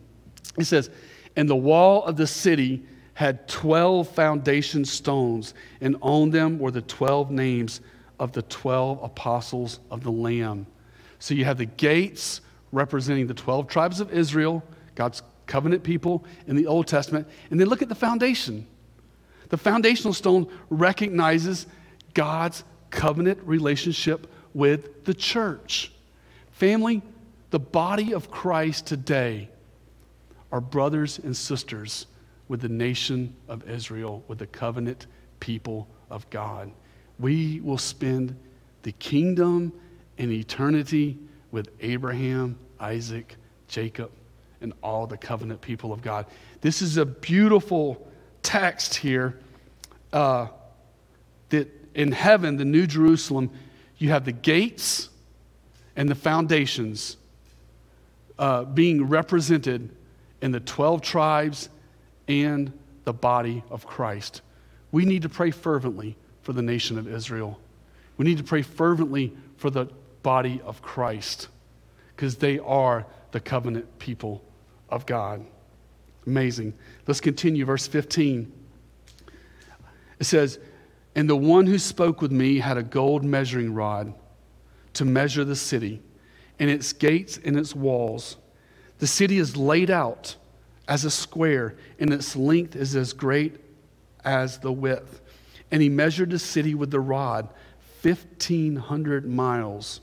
It 0.57 0.65
says, 0.65 0.89
And 1.35 1.49
the 1.49 1.55
wall 1.55 2.03
of 2.05 2.15
the 2.15 2.27
city 2.27 2.83
had 3.15 3.47
12 3.47 4.07
foundation 4.07 4.85
stones, 4.85 5.53
and 5.81 5.97
on 6.01 6.29
them 6.29 6.59
were 6.59 6.71
the 6.71 6.81
12 6.83 7.31
names 7.31 7.81
of 8.19 8.31
the 8.33 8.43
12 8.43 9.03
apostles 9.03 9.79
of 9.89 10.03
the 10.03 10.11
Lamb. 10.11 10.67
So 11.19 11.33
you 11.33 11.45
have 11.45 11.57
the 11.57 11.65
gates 11.65 12.41
representing 12.71 13.27
the 13.27 13.33
12 13.33 13.67
tribes 13.67 13.99
of 13.99 14.11
Israel, 14.11 14.63
God's 14.95 15.21
covenant 15.45 15.83
people 15.83 16.23
in 16.47 16.55
the 16.55 16.67
Old 16.67 16.87
Testament. 16.87 17.27
And 17.49 17.59
then 17.59 17.67
look 17.67 17.81
at 17.81 17.89
the 17.89 17.95
foundation. 17.95 18.67
The 19.49 19.57
foundational 19.57 20.13
stone 20.13 20.47
recognizes 20.69 21.65
God's 22.13 22.63
covenant 22.91 23.39
relationship 23.43 24.31
with 24.53 25.05
the 25.05 25.13
church. 25.13 25.91
Family, 26.51 27.01
the 27.49 27.59
body 27.59 28.13
of 28.13 28.29
Christ 28.29 28.85
today 28.85 29.49
are 30.51 30.61
brothers 30.61 31.19
and 31.19 31.35
sisters 31.35 32.07
with 32.47 32.61
the 32.61 32.69
nation 32.69 33.35
of 33.47 33.67
Israel, 33.69 34.23
with 34.27 34.39
the 34.39 34.47
covenant 34.47 35.07
people 35.39 35.87
of 36.09 36.29
God. 36.29 36.71
We 37.19 37.59
will 37.61 37.77
spend 37.77 38.35
the 38.83 38.91
kingdom 38.93 39.73
and 40.17 40.31
eternity 40.31 41.17
with 41.51 41.69
Abraham, 41.81 42.57
Isaac, 42.79 43.35
Jacob, 43.67 44.11
and 44.61 44.73
all 44.83 45.07
the 45.07 45.17
covenant 45.17 45.61
people 45.61 45.91
of 45.93 46.01
God. 46.01 46.25
This 46.61 46.81
is 46.81 46.97
a 46.97 47.05
beautiful 47.05 48.07
text 48.43 48.95
here 48.95 49.39
uh, 50.11 50.47
that 51.49 51.69
in 51.95 52.11
heaven, 52.11 52.57
the 52.57 52.65
New 52.65 52.87
Jerusalem, 52.87 53.51
you 53.97 54.09
have 54.09 54.25
the 54.25 54.31
gates 54.31 55.09
and 55.95 56.09
the 56.09 56.15
foundations 56.15 57.17
uh, 58.37 58.63
being 58.63 59.07
represented 59.07 59.89
in 60.41 60.51
the 60.51 60.59
12 60.59 61.01
tribes 61.01 61.69
and 62.27 62.71
the 63.03 63.13
body 63.13 63.63
of 63.69 63.85
Christ. 63.85 64.41
We 64.91 65.05
need 65.05 65.23
to 65.23 65.29
pray 65.29 65.51
fervently 65.51 66.15
for 66.41 66.53
the 66.53 66.61
nation 66.61 66.97
of 66.97 67.07
Israel. 67.07 67.59
We 68.17 68.25
need 68.25 68.37
to 68.37 68.43
pray 68.43 68.61
fervently 68.61 69.35
for 69.57 69.69
the 69.69 69.87
body 70.23 70.61
of 70.65 70.81
Christ 70.81 71.47
because 72.15 72.37
they 72.37 72.59
are 72.59 73.05
the 73.31 73.39
covenant 73.39 73.99
people 73.99 74.43
of 74.89 75.05
God. 75.05 75.45
Amazing. 76.25 76.73
Let's 77.07 77.21
continue, 77.21 77.65
verse 77.65 77.87
15. 77.87 78.51
It 80.19 80.23
says, 80.25 80.59
And 81.15 81.29
the 81.29 81.35
one 81.35 81.65
who 81.65 81.79
spoke 81.79 82.21
with 82.21 82.31
me 82.31 82.59
had 82.59 82.77
a 82.77 82.83
gold 82.83 83.23
measuring 83.23 83.73
rod 83.73 84.13
to 84.93 85.05
measure 85.05 85.45
the 85.45 85.55
city 85.55 86.01
and 86.59 86.69
its 86.69 86.91
gates 86.93 87.39
and 87.43 87.57
its 87.57 87.73
walls. 87.73 88.37
The 88.99 89.07
city 89.07 89.37
is 89.37 89.55
laid 89.55 89.89
out 89.89 90.35
as 90.87 91.05
a 91.05 91.11
square, 91.11 91.77
and 91.99 92.11
its 92.11 92.35
length 92.35 92.75
is 92.75 92.95
as 92.95 93.13
great 93.13 93.61
as 94.25 94.59
the 94.59 94.71
width. 94.71 95.21
And 95.71 95.81
he 95.81 95.87
measured 95.87 96.31
the 96.31 96.39
city 96.39 96.75
with 96.75 96.91
the 96.91 96.99
rod, 96.99 97.47
1,500 98.01 99.29
miles. 99.29 100.01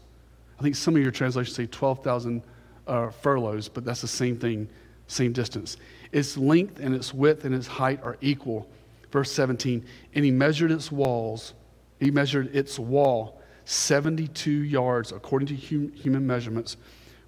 I 0.58 0.62
think 0.62 0.76
some 0.76 0.96
of 0.96 1.02
your 1.02 1.10
translations 1.10 1.56
say 1.56 1.66
12,000 1.66 2.42
uh, 2.86 3.10
furlongs, 3.10 3.68
but 3.68 3.84
that's 3.84 4.00
the 4.00 4.08
same 4.08 4.38
thing, 4.38 4.68
same 5.06 5.32
distance. 5.32 5.76
Its 6.12 6.36
length 6.36 6.80
and 6.80 6.94
its 6.94 7.12
width 7.12 7.44
and 7.44 7.54
its 7.54 7.66
height 7.66 8.00
are 8.02 8.16
equal. 8.20 8.68
Verse 9.10 9.30
17, 9.32 9.84
and 10.14 10.24
he 10.24 10.30
measured 10.30 10.70
its 10.70 10.90
walls, 10.90 11.54
he 12.00 12.10
measured 12.10 12.54
its 12.54 12.78
wall 12.78 13.40
72 13.66 14.50
yards 14.50 15.12
according 15.12 15.48
to 15.48 15.56
hum- 15.56 15.92
human 15.92 16.26
measurements, 16.26 16.76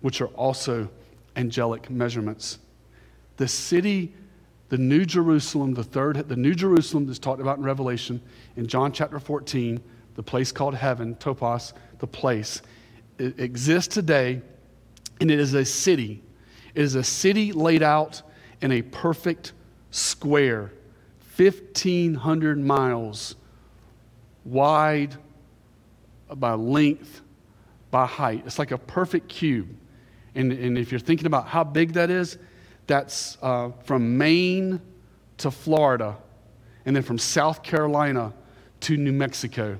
which 0.01 0.21
are 0.21 0.29
also 0.29 0.89
angelic 1.37 1.91
measurements. 1.91 2.59
The 3.37 3.49
city, 3.49 4.15
the 4.69 4.79
New 4.79 5.05
Jerusalem, 5.05 5.75
the 5.75 5.85
third, 5.85 6.29
the 6.29 6.37
New 6.37 6.55
Jerusalem 6.55 7.07
that's 7.07 7.19
talked 7.19 7.41
about 7.41 7.59
in 7.59 7.65
Revelation, 7.65 8.21
in 8.57 8.67
John 8.67 8.93
chapter 8.93 9.19
14, 9.19 9.81
the 10.15 10.23
place 10.23 10.53
called 10.53 10.75
heaven, 10.75 11.15
topos, 11.17 11.73
the 11.99 12.07
place, 12.07 12.63
it 13.19 13.39
exists 13.41 13.93
today, 13.93 14.41
and 15.21 15.31
it 15.31 15.39
is 15.39 15.55
a 15.55 15.65
city. 15.65 16.23
It 16.75 16.83
is 16.83 16.95
a 16.95 17.05
city 17.05 17.53
laid 17.53 17.83
out 17.83 18.23
in 18.61 18.73
a 18.73 18.83
perfect 18.83 19.53
square, 19.91 20.73
1,500 21.37 22.59
miles 22.59 23.37
wide 24.45 25.17
by 26.35 26.55
length, 26.55 27.23
by 27.91 28.07
height. 28.07 28.43
It's 28.47 28.59
like 28.59 28.71
a 28.71 28.79
perfect 28.79 29.29
cube. 29.29 29.69
And, 30.35 30.53
and 30.53 30.79
if 30.79 30.93
you're 30.93 31.01
thinking 31.01 31.27
about 31.27 31.47
how 31.47 31.65
big 31.65 31.95
that 31.95 32.11
is, 32.11 32.39
that's 32.87 33.39
uh, 33.43 33.71
from 33.85 34.17
Maine 34.17 34.81
to 35.39 35.51
Florida, 35.51 36.17
and 36.85 36.97
then 36.97 37.03
from 37.03 37.19
South 37.19 37.63
Carolina 37.63 38.33
to 38.81 38.97
New 38.97 39.13
Mexico. 39.13 39.79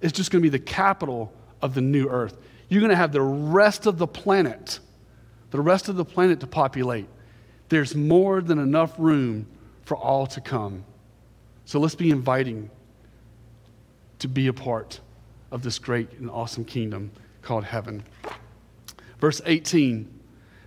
is 0.00 0.12
just 0.12 0.30
going 0.30 0.42
to 0.42 0.50
be 0.50 0.56
the 0.56 0.64
capital 0.64 1.32
of 1.60 1.74
the 1.74 1.80
new 1.80 2.08
earth. 2.08 2.38
You're 2.68 2.80
going 2.80 2.90
to 2.90 2.96
have 2.96 3.12
the 3.12 3.20
rest 3.20 3.86
of 3.86 3.98
the 3.98 4.06
planet, 4.06 4.78
the 5.50 5.60
rest 5.60 5.88
of 5.88 5.96
the 5.96 6.04
planet 6.04 6.40
to 6.40 6.46
populate. 6.46 7.06
There's 7.72 7.94
more 7.94 8.42
than 8.42 8.58
enough 8.58 8.92
room 8.98 9.46
for 9.86 9.96
all 9.96 10.26
to 10.26 10.42
come. 10.42 10.84
So 11.64 11.80
let's 11.80 11.94
be 11.94 12.10
inviting 12.10 12.68
to 14.18 14.28
be 14.28 14.48
a 14.48 14.52
part 14.52 15.00
of 15.50 15.62
this 15.62 15.78
great 15.78 16.12
and 16.18 16.28
awesome 16.28 16.66
kingdom 16.66 17.10
called 17.40 17.64
heaven. 17.64 18.04
Verse 19.20 19.40
18, 19.46 20.06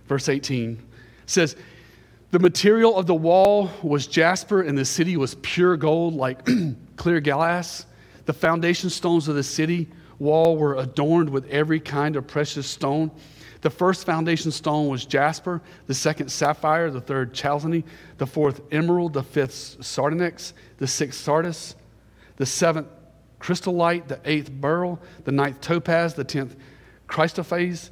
verse 0.08 0.28
18 0.28 0.82
says, 1.26 1.54
The 2.32 2.40
material 2.40 2.96
of 2.96 3.06
the 3.06 3.14
wall 3.14 3.70
was 3.84 4.08
jasper, 4.08 4.62
and 4.62 4.76
the 4.76 4.84
city 4.84 5.16
was 5.16 5.36
pure 5.42 5.76
gold, 5.76 6.14
like 6.14 6.44
clear 6.96 7.20
glass. 7.20 7.86
The 8.24 8.32
foundation 8.32 8.90
stones 8.90 9.28
of 9.28 9.36
the 9.36 9.44
city 9.44 9.88
wall 10.18 10.56
were 10.56 10.74
adorned 10.74 11.30
with 11.30 11.48
every 11.50 11.78
kind 11.78 12.16
of 12.16 12.26
precious 12.26 12.66
stone. 12.66 13.12
The 13.62 13.70
first 13.70 14.04
foundation 14.04 14.50
stone 14.50 14.88
was 14.88 15.06
jasper, 15.06 15.62
the 15.86 15.94
second 15.94 16.30
sapphire, 16.30 16.90
the 16.90 17.00
third 17.00 17.32
chalcedony, 17.32 17.84
the 18.18 18.26
fourth 18.26 18.60
emerald, 18.70 19.14
the 19.14 19.22
fifth 19.22 19.84
sardonyx, 19.84 20.52
the 20.78 20.86
sixth 20.86 21.20
sardis, 21.20 21.74
the 22.36 22.46
seventh 22.46 22.88
chrysolite, 23.38 24.08
the 24.08 24.20
eighth 24.24 24.50
beryl, 24.50 25.00
the 25.24 25.32
ninth 25.32 25.60
topaz, 25.60 26.14
the 26.14 26.24
tenth 26.24 26.56
chrysoprase, 27.08 27.90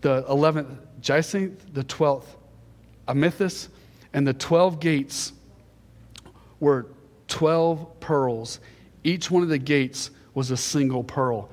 the 0.00 0.24
eleventh 0.28 0.78
jacinth, 1.00 1.64
the 1.72 1.84
twelfth 1.84 2.36
amethyst, 3.08 3.68
and 4.12 4.26
the 4.26 4.34
twelve 4.34 4.80
gates 4.80 5.32
were 6.60 6.86
twelve 7.26 7.98
pearls. 8.00 8.60
Each 9.02 9.30
one 9.30 9.42
of 9.42 9.48
the 9.48 9.58
gates 9.58 10.10
was 10.34 10.50
a 10.50 10.56
single 10.56 11.02
pearl. 11.02 11.48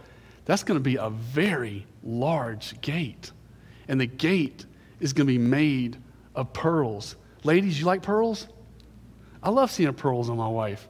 That's 0.46 0.64
going 0.64 0.80
to 0.80 0.84
be 0.84 0.96
a 0.98 1.10
very 1.10 1.86
large 2.04 2.80
gate. 2.82 3.32
And 3.88 4.00
the 4.00 4.06
gate 4.06 4.66
is 5.00 5.14
going 5.14 5.28
to 5.28 5.34
be 5.34 5.38
made 5.38 5.98
of 6.36 6.54
pearls, 6.54 7.16
Ladies, 7.48 7.80
you 7.80 7.86
like 7.86 8.02
pearls? 8.02 8.46
I 9.42 9.50
love 9.50 9.72
seeing 9.72 9.94
pearls 9.94 10.30
on 10.30 10.36
my 10.36 10.50
wife. 10.50 10.88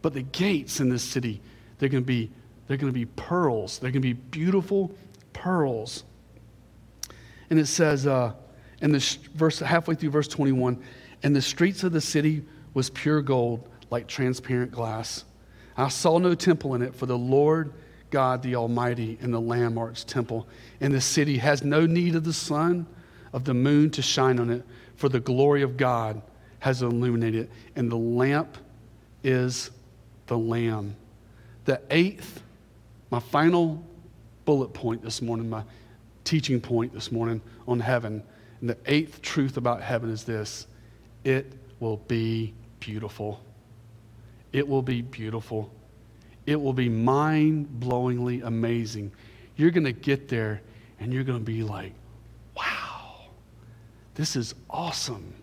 But 0.00 0.14
the 0.14 0.22
gates 0.22 0.80
in 0.80 0.88
this 0.88 1.02
city, 1.02 1.42
they're 1.78 1.90
going 1.90 2.02
to 2.02 2.06
be 2.06 2.30
they're 2.66 2.78
going 2.78 2.92
to 2.92 2.98
be 2.98 3.04
pearls. 3.04 3.78
They're 3.78 3.90
going 3.90 4.00
to 4.00 4.08
be 4.08 4.14
beautiful 4.14 4.94
pearls. 5.34 6.04
And 7.50 7.58
it 7.58 7.66
says, 7.66 8.06
uh, 8.06 8.32
in 8.80 8.92
the 8.92 9.18
verse 9.34 9.58
halfway 9.58 9.94
through 9.94 10.10
verse 10.10 10.28
21, 10.28 10.82
and 11.22 11.36
the 11.36 11.42
streets 11.42 11.82
of 11.82 11.92
the 11.92 12.00
city 12.00 12.42
was 12.72 12.88
pure 12.88 13.20
gold, 13.20 13.68
like 13.90 14.06
transparent 14.06 14.70
glass. 14.70 15.24
I 15.76 15.88
saw 15.88 16.16
no 16.18 16.34
temple 16.34 16.74
in 16.74 16.80
it, 16.80 16.94
for 16.94 17.04
the 17.04 17.18
Lord 17.18 17.74
God, 18.12 18.42
the 18.42 18.54
Almighty, 18.54 19.18
and 19.20 19.34
the 19.34 19.40
Lamb 19.40 19.76
its 19.78 20.04
temple. 20.04 20.46
And 20.80 20.94
the 20.94 21.00
city 21.00 21.38
has 21.38 21.64
no 21.64 21.86
need 21.86 22.14
of 22.14 22.22
the 22.22 22.32
sun, 22.32 22.86
of 23.32 23.44
the 23.44 23.54
moon 23.54 23.90
to 23.90 24.02
shine 24.02 24.38
on 24.38 24.50
it, 24.50 24.64
for 24.94 25.08
the 25.08 25.18
glory 25.18 25.62
of 25.62 25.76
God 25.76 26.22
has 26.60 26.82
illuminated 26.82 27.46
it, 27.46 27.50
and 27.74 27.90
the 27.90 27.96
lamp 27.96 28.56
is 29.24 29.72
the 30.28 30.38
Lamb. 30.38 30.94
The 31.64 31.80
eighth, 31.90 32.40
my 33.10 33.18
final 33.18 33.82
bullet 34.44 34.68
point 34.68 35.02
this 35.02 35.20
morning, 35.20 35.50
my 35.50 35.64
teaching 36.22 36.60
point 36.60 36.94
this 36.94 37.10
morning 37.10 37.40
on 37.66 37.80
heaven, 37.80 38.22
and 38.60 38.70
the 38.70 38.76
eighth 38.86 39.22
truth 39.22 39.56
about 39.56 39.82
heaven 39.82 40.08
is 40.10 40.22
this 40.22 40.68
it 41.24 41.52
will 41.80 41.96
be 41.96 42.54
beautiful. 42.78 43.40
It 44.52 44.68
will 44.68 44.82
be 44.82 45.02
beautiful. 45.02 45.72
It 46.46 46.60
will 46.60 46.72
be 46.72 46.88
mind 46.88 47.68
blowingly 47.78 48.42
amazing. 48.44 49.12
You're 49.56 49.70
going 49.70 49.84
to 49.84 49.92
get 49.92 50.28
there 50.28 50.62
and 50.98 51.12
you're 51.12 51.24
going 51.24 51.38
to 51.38 51.44
be 51.44 51.62
like, 51.62 51.92
wow, 52.56 53.26
this 54.14 54.36
is 54.36 54.54
awesome. 54.70 55.34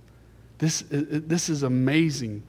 This, 0.58 0.84
uh, 0.92 0.98
uh, 0.98 1.20
this 1.26 1.50
is 1.50 1.64
amazing. 1.64 2.44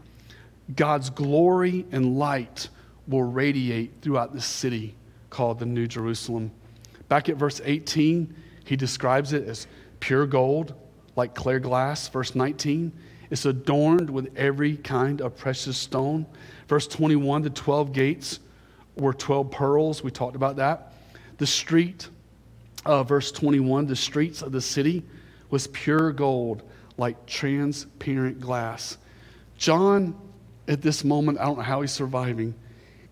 God's 0.74 1.10
glory 1.10 1.86
and 1.92 2.18
light 2.18 2.68
will 3.06 3.22
radiate 3.22 3.92
throughout 4.02 4.32
the 4.32 4.40
city 4.40 4.94
called 5.30 5.58
the 5.58 5.66
New 5.66 5.86
Jerusalem. 5.86 6.50
Back 7.08 7.28
at 7.28 7.36
verse 7.36 7.60
18, 7.64 8.34
he 8.64 8.76
describes 8.76 9.32
it 9.32 9.48
as 9.48 9.66
pure 10.00 10.26
gold, 10.26 10.74
like 11.16 11.34
clear 11.34 11.58
glass. 11.58 12.08
Verse 12.08 12.34
19, 12.34 12.92
it's 13.30 13.46
adorned 13.46 14.10
with 14.10 14.36
every 14.36 14.76
kind 14.76 15.20
of 15.20 15.36
precious 15.36 15.76
stone. 15.76 16.26
Verse 16.70 16.86
21, 16.86 17.42
the 17.42 17.50
12 17.50 17.92
gates 17.92 18.38
were 18.94 19.12
12 19.12 19.50
pearls. 19.50 20.04
We 20.04 20.12
talked 20.12 20.36
about 20.36 20.54
that. 20.54 20.92
The 21.38 21.46
street, 21.46 22.08
uh, 22.86 23.02
verse 23.02 23.32
21, 23.32 23.88
the 23.88 23.96
streets 23.96 24.40
of 24.40 24.52
the 24.52 24.60
city 24.60 25.02
was 25.50 25.66
pure 25.66 26.12
gold, 26.12 26.62
like 26.96 27.26
transparent 27.26 28.38
glass. 28.38 28.98
John, 29.58 30.16
at 30.68 30.80
this 30.80 31.02
moment, 31.02 31.40
I 31.40 31.46
don't 31.46 31.56
know 31.56 31.64
how 31.64 31.80
he's 31.80 31.90
surviving 31.90 32.54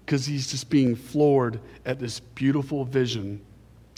because 0.06 0.24
he's 0.24 0.46
just 0.46 0.70
being 0.70 0.94
floored 0.94 1.58
at 1.84 1.98
this 1.98 2.20
beautiful 2.20 2.84
vision 2.84 3.40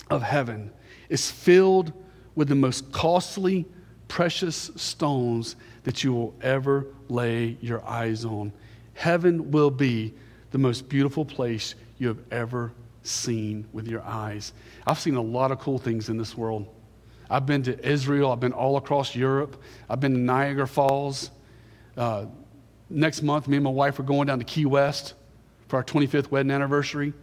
of 0.08 0.22
heaven. 0.22 0.72
It's 1.10 1.30
filled 1.30 1.92
with 2.34 2.48
the 2.48 2.54
most 2.54 2.90
costly, 2.92 3.66
precious 4.08 4.70
stones 4.76 5.56
that 5.84 6.02
you 6.02 6.14
will 6.14 6.34
ever 6.40 6.86
lay 7.10 7.58
your 7.60 7.84
eyes 7.84 8.24
on. 8.24 8.52
Heaven 9.00 9.50
will 9.50 9.70
be 9.70 10.12
the 10.50 10.58
most 10.58 10.86
beautiful 10.90 11.24
place 11.24 11.74
you 11.96 12.08
have 12.08 12.18
ever 12.30 12.70
seen 13.02 13.66
with 13.72 13.88
your 13.88 14.02
eyes. 14.02 14.52
I've 14.86 14.98
seen 14.98 15.14
a 15.14 15.22
lot 15.22 15.50
of 15.50 15.58
cool 15.58 15.78
things 15.78 16.10
in 16.10 16.18
this 16.18 16.36
world. 16.36 16.66
I've 17.30 17.46
been 17.46 17.62
to 17.62 17.88
Israel, 17.88 18.30
I've 18.30 18.40
been 18.40 18.52
all 18.52 18.76
across 18.76 19.16
Europe, 19.16 19.56
I've 19.88 20.00
been 20.00 20.12
to 20.12 20.20
Niagara 20.20 20.68
Falls. 20.68 21.30
Uh, 21.96 22.26
next 22.90 23.22
month, 23.22 23.48
me 23.48 23.56
and 23.56 23.64
my 23.64 23.70
wife 23.70 23.98
are 23.98 24.02
going 24.02 24.26
down 24.26 24.38
to 24.38 24.44
Key 24.44 24.66
West 24.66 25.14
for 25.68 25.76
our 25.76 25.84
25th 25.84 26.30
wedding 26.30 26.50
anniversary. 26.50 27.14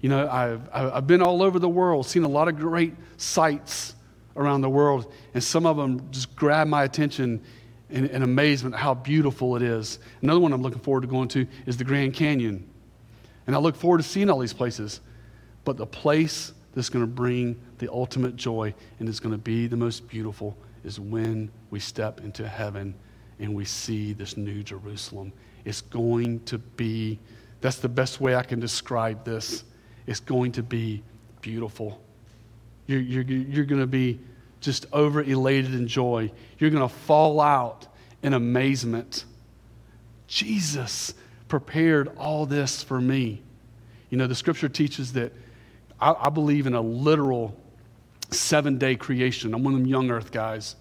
You 0.00 0.08
know, 0.08 0.26
I've, 0.30 0.66
I've 0.72 1.06
been 1.06 1.20
all 1.20 1.42
over 1.42 1.58
the 1.58 1.68
world, 1.68 2.06
seen 2.06 2.24
a 2.24 2.28
lot 2.28 2.48
of 2.48 2.56
great 2.56 2.94
sights 3.18 3.94
around 4.36 4.62
the 4.62 4.70
world, 4.70 5.12
and 5.34 5.44
some 5.44 5.66
of 5.66 5.76
them 5.76 6.10
just 6.12 6.34
grab 6.34 6.66
my 6.66 6.84
attention 6.84 7.42
in, 7.90 8.06
in 8.06 8.22
amazement 8.22 8.74
how 8.74 8.94
beautiful 8.94 9.56
it 9.56 9.62
is. 9.62 9.98
Another 10.22 10.40
one 10.40 10.52
I'm 10.52 10.62
looking 10.62 10.80
forward 10.80 11.02
to 11.02 11.06
going 11.06 11.28
to 11.28 11.46
is 11.66 11.76
the 11.76 11.84
Grand 11.84 12.14
Canyon. 12.14 12.68
And 13.46 13.54
I 13.54 13.58
look 13.58 13.76
forward 13.76 13.98
to 13.98 14.02
seeing 14.02 14.28
all 14.28 14.38
these 14.38 14.52
places. 14.52 15.00
But 15.64 15.76
the 15.76 15.86
place 15.86 16.52
that's 16.74 16.88
going 16.88 17.04
to 17.04 17.10
bring 17.10 17.58
the 17.78 17.90
ultimate 17.90 18.36
joy 18.36 18.74
and 18.98 19.08
is 19.08 19.20
going 19.20 19.32
to 19.32 19.38
be 19.38 19.66
the 19.66 19.76
most 19.76 20.08
beautiful 20.08 20.56
is 20.84 21.00
when 21.00 21.50
we 21.70 21.80
step 21.80 22.20
into 22.20 22.46
heaven 22.46 22.94
and 23.38 23.54
we 23.54 23.64
see 23.64 24.12
this 24.12 24.36
new 24.36 24.62
Jerusalem. 24.62 25.32
It's 25.64 25.80
going 25.80 26.40
to 26.44 26.58
be, 26.58 27.18
that's 27.60 27.78
the 27.78 27.88
best 27.88 28.20
way 28.20 28.36
I 28.36 28.42
can 28.42 28.60
describe 28.60 29.24
this. 29.24 29.64
It's 30.06 30.20
going 30.20 30.52
to 30.52 30.62
be 30.62 31.02
beautiful. 31.40 32.00
You're, 32.86 33.00
you're, 33.00 33.24
you're 33.24 33.64
going 33.64 33.80
to 33.80 33.86
be 33.86 34.20
just 34.60 34.86
over 34.92 35.22
elated 35.22 35.74
in 35.74 35.86
joy. 35.86 36.30
You're 36.58 36.70
going 36.70 36.86
to 36.86 36.94
fall 36.94 37.40
out 37.40 37.86
in 38.22 38.32
amazement. 38.32 39.24
Jesus 40.26 41.14
prepared 41.48 42.08
all 42.16 42.46
this 42.46 42.82
for 42.82 43.00
me. 43.00 43.42
You 44.10 44.18
know, 44.18 44.26
the 44.26 44.34
scripture 44.34 44.68
teaches 44.68 45.12
that 45.14 45.32
I, 46.00 46.14
I 46.18 46.28
believe 46.30 46.66
in 46.66 46.74
a 46.74 46.80
literal 46.80 47.56
seven 48.30 48.78
day 48.78 48.96
creation. 48.96 49.54
I'm 49.54 49.62
one 49.62 49.74
of 49.74 49.80
them 49.80 49.88
young 49.88 50.10
earth 50.10 50.32
guys. 50.32 50.76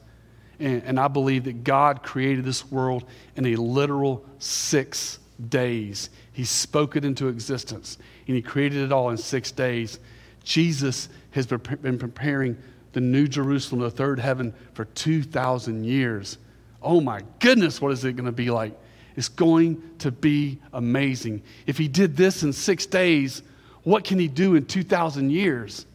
And, 0.60 0.84
and 0.84 1.00
I 1.00 1.08
believe 1.08 1.44
that 1.46 1.64
God 1.64 2.02
created 2.02 2.46
this 2.46 2.70
world 2.72 3.04
in 3.36 3.46
a 3.46 3.56
literal 3.56 4.26
six 4.40 5.20
days. 5.50 6.10
He 6.32 6.46
spoke 6.46 6.96
it 6.96 7.04
into 7.04 7.28
existence, 7.28 7.98
and 8.28 8.36
He 8.36 8.42
created 8.42 8.82
it 8.84 8.92
all 8.92 9.10
in 9.10 9.18
six 9.18 9.52
days. 9.52 10.00
Jesus 10.44 11.10
has 11.32 11.46
been 11.46 12.00
preparing 12.00 12.58
the 12.96 13.02
new 13.02 13.28
Jerusalem, 13.28 13.82
the 13.82 13.91
third 13.91 14.22
heaven, 14.22 14.54
for 14.74 14.86
2,000 14.86 15.84
years. 15.84 16.38
Oh 16.82 17.02
my 17.02 17.20
goodness, 17.41 17.82
what 17.82 17.91
is 17.91 18.06
it 18.06 18.14
going 18.14 18.26
to 18.26 18.32
be 18.32 18.50
like? 18.50 18.74
It's 19.18 19.28
going 19.28 19.84
to 20.00 20.12
be 20.12 20.62
amazing. 20.72 21.43
If 21.68 21.78
he 21.78 21.89
did 21.89 22.16
this 22.16 22.43
in 22.43 22.54
six 22.54 22.86
days, 22.86 23.43
what 23.84 24.06
can 24.06 24.18
he 24.18 24.30
do 24.30 24.56
in 24.56 24.66
2,000 24.66 25.30
years? 25.30 25.86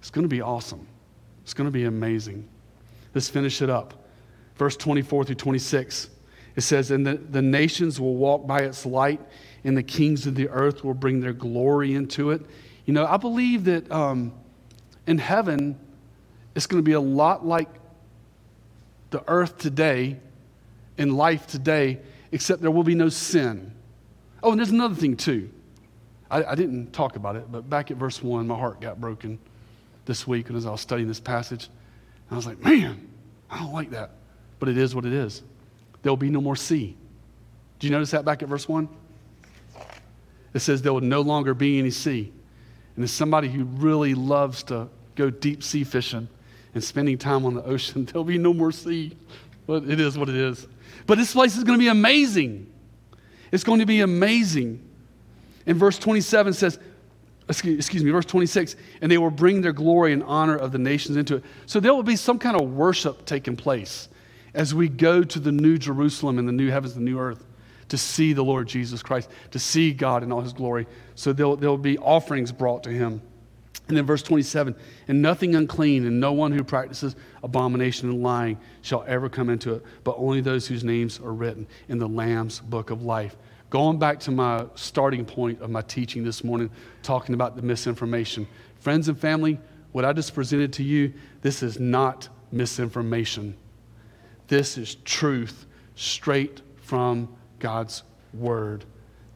It's 0.00 0.10
going 0.10 0.24
to 0.24 0.28
be 0.28 0.40
awesome. 0.40 0.84
It's 1.44 1.54
going 1.54 1.68
to 1.68 1.72
be 1.72 1.84
amazing. 1.84 2.48
Let's 3.14 3.28
finish 3.28 3.62
it 3.62 3.70
up. 3.70 3.94
Verse 4.56 4.76
24 4.76 5.26
through 5.26 5.36
26. 5.36 6.10
It 6.56 6.62
says, 6.62 6.90
And 6.90 7.06
the, 7.06 7.14
the 7.14 7.40
nations 7.40 8.00
will 8.00 8.16
walk 8.16 8.48
by 8.48 8.62
its 8.62 8.84
light, 8.84 9.20
and 9.62 9.76
the 9.76 9.84
kings 9.84 10.26
of 10.26 10.34
the 10.34 10.48
earth 10.48 10.82
will 10.82 10.94
bring 10.94 11.20
their 11.20 11.32
glory 11.32 11.94
into 11.94 12.32
it. 12.32 12.42
You 12.84 12.94
know, 12.94 13.06
I 13.06 13.16
believe 13.16 13.62
that 13.66 13.88
um, 13.92 14.32
in 15.06 15.18
heaven, 15.18 15.78
it's 16.54 16.66
going 16.66 16.82
to 16.82 16.86
be 16.86 16.92
a 16.92 17.00
lot 17.00 17.46
like 17.46 17.68
the 19.10 19.22
earth 19.28 19.58
today, 19.58 20.18
and 21.00 21.16
life 21.16 21.46
today, 21.46 21.98
except 22.30 22.62
there 22.62 22.70
will 22.70 22.84
be 22.84 22.94
no 22.94 23.08
sin. 23.08 23.72
Oh, 24.42 24.50
and 24.50 24.58
there's 24.58 24.70
another 24.70 24.94
thing 24.94 25.16
too. 25.16 25.50
I, 26.30 26.44
I, 26.44 26.54
didn't 26.54 26.92
talk 26.92 27.16
about 27.16 27.36
it, 27.36 27.50
but 27.50 27.68
back 27.68 27.90
at 27.90 27.96
verse 27.96 28.22
1, 28.22 28.46
my 28.46 28.56
heart 28.56 28.80
got 28.80 29.00
broken 29.00 29.38
this 30.04 30.26
week 30.26 30.50
as 30.50 30.66
I 30.66 30.70
was 30.70 30.80
studying 30.80 31.08
this 31.08 31.18
passage. 31.18 31.64
And 31.66 32.32
I 32.32 32.36
was 32.36 32.46
like, 32.46 32.62
man, 32.62 33.08
I 33.50 33.58
don't 33.58 33.72
like 33.72 33.90
that. 33.90 34.10
But 34.60 34.68
it 34.68 34.78
is 34.78 34.94
what 34.94 35.04
it 35.04 35.12
is. 35.12 35.42
There 36.02 36.12
will 36.12 36.16
be 36.16 36.30
no 36.30 36.40
more 36.40 36.54
sea. 36.54 36.96
Do 37.78 37.86
you 37.86 37.90
notice 37.90 38.12
that 38.12 38.24
back 38.24 38.42
at 38.42 38.48
verse 38.48 38.68
1? 38.68 38.88
It 40.52 40.60
says 40.60 40.82
there 40.82 40.92
will 40.92 41.00
no 41.00 41.22
longer 41.22 41.54
be 41.54 41.78
any 41.78 41.90
sea. 41.90 42.32
And 42.94 43.04
as 43.04 43.10
somebody 43.10 43.48
who 43.48 43.64
really 43.64 44.14
loves 44.14 44.62
to 44.64 44.88
go 45.14 45.30
deep 45.30 45.62
sea 45.62 45.84
fishing 45.84 46.28
and 46.74 46.82
spending 46.82 47.18
time 47.18 47.44
on 47.44 47.54
the 47.54 47.64
ocean, 47.64 48.04
there'll 48.06 48.24
be 48.24 48.38
no 48.38 48.54
more 48.54 48.72
sea. 48.72 49.16
But 49.66 49.84
it 49.84 50.00
is 50.00 50.18
what 50.18 50.28
it 50.28 50.36
is. 50.36 50.66
But 51.06 51.18
this 51.18 51.32
place 51.32 51.56
is 51.56 51.64
going 51.64 51.78
to 51.78 51.82
be 51.82 51.88
amazing. 51.88 52.70
It's 53.52 53.64
going 53.64 53.80
to 53.80 53.86
be 53.86 54.00
amazing. 54.00 54.86
And 55.66 55.76
verse 55.76 55.98
27 55.98 56.52
says, 56.54 56.78
excuse, 57.48 58.04
me, 58.04 58.10
verse 58.10 58.24
26, 58.24 58.76
and 59.00 59.10
they 59.10 59.18
will 59.18 59.30
bring 59.30 59.60
their 59.60 59.72
glory 59.72 60.12
and 60.12 60.22
honor 60.22 60.56
of 60.56 60.72
the 60.72 60.78
nations 60.78 61.16
into 61.16 61.36
it. 61.36 61.44
So 61.66 61.80
there 61.80 61.92
will 61.92 62.02
be 62.02 62.16
some 62.16 62.38
kind 62.38 62.60
of 62.60 62.70
worship 62.72 63.24
taking 63.26 63.56
place 63.56 64.08
as 64.54 64.74
we 64.74 64.88
go 64.88 65.22
to 65.22 65.38
the 65.38 65.52
new 65.52 65.78
Jerusalem 65.78 66.38
and 66.38 66.48
the 66.48 66.52
new 66.52 66.70
heavens, 66.70 66.94
the 66.94 67.00
new 67.00 67.18
earth, 67.18 67.44
to 67.88 67.98
see 67.98 68.32
the 68.32 68.42
Lord 68.42 68.68
Jesus 68.68 69.02
Christ, 69.02 69.28
to 69.50 69.58
see 69.58 69.92
God 69.92 70.22
in 70.22 70.30
all 70.30 70.40
his 70.40 70.52
glory. 70.52 70.86
So 71.16 71.32
there 71.32 71.46
will 71.46 71.76
be 71.76 71.98
offerings 71.98 72.52
brought 72.52 72.84
to 72.84 72.90
him. 72.90 73.20
And 73.90 73.96
then 73.96 74.06
verse 74.06 74.22
27 74.22 74.76
and 75.08 75.20
nothing 75.20 75.56
unclean 75.56 76.06
and 76.06 76.20
no 76.20 76.32
one 76.32 76.52
who 76.52 76.62
practices 76.62 77.16
abomination 77.42 78.08
and 78.08 78.22
lying 78.22 78.56
shall 78.82 79.04
ever 79.08 79.28
come 79.28 79.50
into 79.50 79.74
it, 79.74 79.84
but 80.04 80.14
only 80.16 80.40
those 80.40 80.68
whose 80.68 80.84
names 80.84 81.18
are 81.18 81.32
written 81.32 81.66
in 81.88 81.98
the 81.98 82.06
Lamb's 82.06 82.60
book 82.60 82.90
of 82.90 83.02
life. 83.02 83.36
Going 83.68 83.98
back 83.98 84.20
to 84.20 84.30
my 84.30 84.64
starting 84.76 85.24
point 85.24 85.60
of 85.60 85.70
my 85.70 85.82
teaching 85.82 86.22
this 86.22 86.44
morning, 86.44 86.70
talking 87.02 87.34
about 87.34 87.56
the 87.56 87.62
misinformation. 87.62 88.46
Friends 88.78 89.08
and 89.08 89.18
family, 89.18 89.58
what 89.90 90.04
I 90.04 90.12
just 90.12 90.36
presented 90.36 90.72
to 90.74 90.84
you, 90.84 91.12
this 91.42 91.60
is 91.60 91.80
not 91.80 92.28
misinformation. 92.52 93.56
This 94.46 94.78
is 94.78 94.94
truth 95.04 95.66
straight 95.96 96.62
from 96.76 97.28
God's 97.58 98.04
word. 98.34 98.84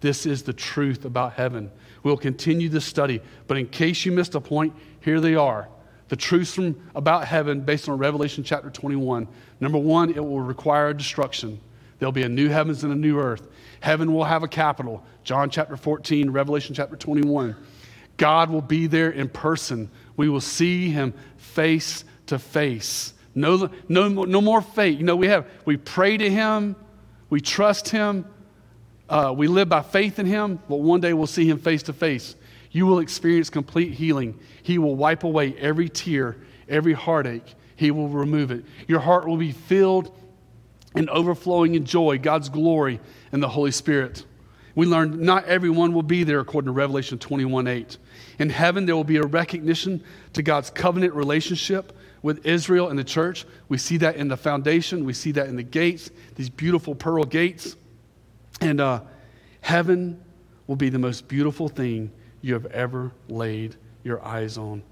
This 0.01 0.27
is 0.27 0.45
the 0.45 0.53
truth 0.53 1.05
about 1.07 1.33
heaven. 1.33 1.73
We'll 2.05 2.19
continue 2.19 2.69
this 2.69 2.85
study, 2.85 3.21
but 3.49 3.57
in 3.57 3.67
case 3.67 4.05
you 4.05 4.13
missed 4.13 4.35
a 4.35 4.41
point, 4.41 4.75
here 5.01 5.21
they 5.21 5.35
are. 5.35 5.69
The 6.09 6.17
truths 6.17 6.55
from 6.55 6.77
about 6.95 7.27
heaven 7.27 7.63
based 7.63 7.89
on 7.89 7.99
Revelation 7.99 8.45
chapter 8.45 8.71
21. 8.71 9.27
Number 9.59 9.79
one, 9.79 10.11
it 10.11 10.21
will 10.21 10.41
require 10.41 10.93
destruction. 10.93 11.59
There'll 11.99 12.13
be 12.13 12.23
a 12.23 12.29
new 12.29 12.51
heavens 12.51 12.85
and 12.85 12.93
a 12.93 12.97
new 12.97 13.19
earth. 13.19 13.49
Heaven 13.81 14.13
will 14.13 14.25
have 14.25 14.43
a 14.43 14.49
capital. 14.49 15.03
John 15.25 15.49
chapter 15.49 15.79
14, 15.79 16.29
Revelation 16.31 16.75
chapter 16.75 16.95
21. 16.95 17.57
God 18.19 18.51
will 18.51 18.61
be 18.61 18.87
there 18.87 19.11
in 19.11 19.31
person. 19.31 19.91
We 20.17 20.29
will 20.29 20.43
see 20.43 20.91
him 20.91 21.15
face 21.39 22.05
to 22.27 22.39
face. 22.39 23.15
No, 23.35 23.71
no, 23.89 24.09
no 24.09 24.41
more 24.43 24.61
fate. 24.61 24.99
You 24.99 25.05
know, 25.05 25.17
we 25.17 25.29
have, 25.29 25.47
we 25.65 25.79
pray 25.79 26.19
to 26.19 26.31
him, 26.31 26.77
we 27.31 27.41
trust 27.41 27.89
him, 27.89 28.27
uh, 29.09 29.33
we 29.37 29.49
live 29.49 29.69
by 29.69 29.83
faith 29.83 30.19
in 30.19 30.27
him, 30.27 30.61
but 30.69 30.77
one 30.77 31.01
day 31.01 31.13
we'll 31.13 31.27
see 31.27 31.49
him 31.49 31.59
face 31.59 31.83
to 31.85 31.93
face. 31.93 32.37
You 32.71 32.87
will 32.87 32.99
experience 32.99 33.51
complete 33.51 33.93
healing. 33.93 34.39
He 34.63 34.79
will 34.79 34.97
wipe 34.97 35.25
away 35.25 35.55
every 35.57 35.89
tear, 35.89 36.37
every 36.69 36.93
heartache. 36.93 37.55
He 37.77 37.91
will 37.91 38.09
remove 38.09 38.51
it. 38.51 38.65
Your 38.89 39.01
heart 39.01 39.27
will 39.27 39.37
be 39.37 39.53
filled 39.53 40.17
and 40.95 41.11
overflowing 41.11 41.75
in 41.75 41.85
joy, 41.85 42.19
God's 42.19 42.49
glory, 42.49 43.01
and 43.33 43.43
the 43.43 43.49
Holy 43.49 43.71
Spirit. 43.71 44.25
We 44.75 44.87
learned 44.87 45.21
not 45.21 45.45
everyone 45.45 45.93
will 45.93 46.03
be 46.03 46.25
there 46.25 46.41
according 46.41 46.67
to 46.67 46.73
Revelation 46.73 47.19
21 47.19 47.67
8. 47.67 47.99
In 48.41 48.51
heaven, 48.51 48.87
there 48.87 48.97
will 48.97 49.05
be 49.05 49.19
a 49.19 49.23
recognition 49.23 50.03
to 50.33 50.43
God's 50.43 50.71
covenant 50.71 51.15
relationship 51.15 51.97
with 52.23 52.45
Israel 52.47 52.89
and 52.89 52.99
the 52.99 53.05
church. 53.05 53.45
We 53.69 53.79
see 53.79 53.99
that 53.99 54.17
in 54.17 54.29
the 54.29 54.37
foundation, 54.37 55.05
we 55.05 55.13
see 55.13 55.31
that 55.33 55.47
in 55.47 55.57
the 55.57 55.63
gates, 55.63 56.11
these 56.35 56.51
beautiful 56.51 56.95
pearl 56.95 57.25
gates. 57.25 57.77
And 58.61 58.81
uh, 58.81 59.01
heaven 59.61 60.23
will 60.67 60.77
be 60.77 60.89
the 60.89 60.99
most 60.99 61.29
beautiful 61.29 61.69
thing 61.69 62.11
you 62.41 62.55
have 62.55 62.67
ever 62.67 63.13
laid 63.29 63.77
your 64.03 64.25
eyes 64.25 64.59
on. 64.59 64.83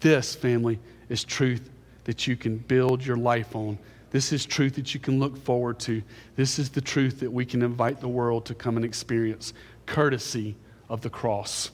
This, 0.00 0.34
family, 0.34 0.78
is 1.08 1.24
truth 1.24 1.70
that 2.04 2.26
you 2.26 2.36
can 2.36 2.58
build 2.58 3.04
your 3.04 3.16
life 3.16 3.54
on. 3.54 3.78
This 4.10 4.32
is 4.32 4.44
truth 4.44 4.74
that 4.76 4.94
you 4.94 5.00
can 5.00 5.20
look 5.20 5.36
forward 5.36 5.78
to. 5.80 6.02
This 6.36 6.58
is 6.58 6.70
the 6.70 6.80
truth 6.80 7.20
that 7.20 7.30
we 7.30 7.44
can 7.44 7.62
invite 7.62 8.00
the 8.00 8.08
world 8.08 8.46
to 8.46 8.54
come 8.54 8.76
and 8.76 8.84
experience, 8.84 9.52
courtesy 9.86 10.56
of 10.88 11.00
the 11.02 11.10
cross. 11.10 11.70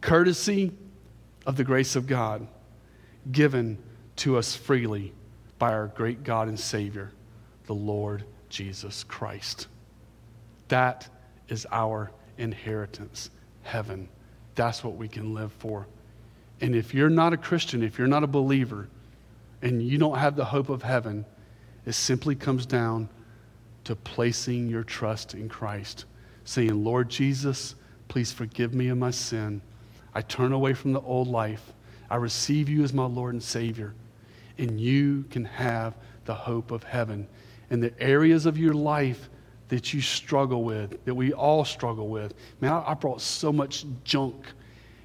Courtesy 0.00 0.72
of 1.46 1.56
the 1.56 1.64
grace 1.64 1.94
of 1.94 2.06
God 2.06 2.46
given 3.30 3.78
to 4.16 4.36
us 4.36 4.56
freely 4.56 5.12
by 5.58 5.72
our 5.72 5.88
great 5.88 6.24
God 6.24 6.48
and 6.48 6.58
Savior, 6.58 7.12
the 7.66 7.74
Lord 7.74 8.24
Jesus 8.48 9.04
Christ. 9.04 9.68
That 10.70 11.08
is 11.48 11.66
our 11.70 12.10
inheritance, 12.38 13.30
heaven. 13.62 14.08
That's 14.54 14.82
what 14.82 14.96
we 14.96 15.08
can 15.08 15.34
live 15.34 15.52
for. 15.52 15.86
And 16.60 16.74
if 16.74 16.94
you're 16.94 17.10
not 17.10 17.32
a 17.32 17.36
Christian, 17.36 17.82
if 17.82 17.98
you're 17.98 18.08
not 18.08 18.22
a 18.22 18.28
believer, 18.28 18.88
and 19.62 19.82
you 19.82 19.98
don't 19.98 20.18
have 20.18 20.36
the 20.36 20.44
hope 20.44 20.68
of 20.68 20.82
heaven, 20.82 21.24
it 21.84 21.92
simply 21.92 22.34
comes 22.34 22.66
down 22.66 23.08
to 23.84 23.96
placing 23.96 24.68
your 24.68 24.84
trust 24.84 25.34
in 25.34 25.48
Christ, 25.48 26.04
saying, 26.44 26.84
Lord 26.84 27.08
Jesus, 27.08 27.74
please 28.08 28.30
forgive 28.30 28.72
me 28.72 28.88
of 28.88 28.98
my 28.98 29.10
sin. 29.10 29.60
I 30.14 30.22
turn 30.22 30.52
away 30.52 30.74
from 30.74 30.92
the 30.92 31.00
old 31.00 31.28
life. 31.28 31.72
I 32.08 32.16
receive 32.16 32.68
you 32.68 32.84
as 32.84 32.92
my 32.92 33.06
Lord 33.06 33.34
and 33.34 33.42
Savior. 33.42 33.94
And 34.56 34.80
you 34.80 35.24
can 35.30 35.44
have 35.46 35.94
the 36.26 36.34
hope 36.34 36.70
of 36.70 36.84
heaven. 36.84 37.26
In 37.70 37.80
the 37.80 37.92
areas 38.00 38.46
of 38.46 38.56
your 38.56 38.74
life 38.74 39.28
that 39.70 39.94
you 39.94 40.00
struggle 40.00 40.64
with, 40.64 41.02
that 41.04 41.14
we 41.14 41.32
all 41.32 41.64
struggle 41.64 42.08
with. 42.08 42.34
Man, 42.60 42.72
I, 42.72 42.92
brought 42.94 43.20
so 43.20 43.52
much 43.52 43.86
junk 44.02 44.44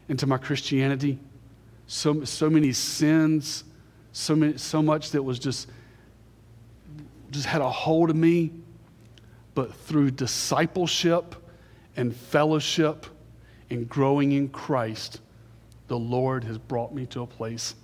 into 0.09 0.25
my 0.25 0.37
Christianity, 0.37 1.19
so, 1.85 2.23
so 2.23 2.49
many 2.49 2.73
sins, 2.73 3.63
so, 4.11 4.35
many, 4.35 4.57
so 4.57 4.81
much 4.81 5.11
that 5.11 5.21
was 5.21 5.37
just, 5.37 5.69
just 7.29 7.45
had 7.45 7.61
a 7.61 7.69
hold 7.69 8.09
of 8.09 8.15
me. 8.15 8.51
But 9.53 9.73
through 9.73 10.11
discipleship 10.11 11.35
and 11.95 12.13
fellowship 12.13 13.05
and 13.69 13.87
growing 13.87 14.31
in 14.31 14.49
Christ, 14.49 15.21
the 15.87 15.97
Lord 15.97 16.43
has 16.43 16.57
brought 16.57 16.91
me 16.91 17.05
to 17.07 17.21
a 17.21 17.27
place 17.27 17.75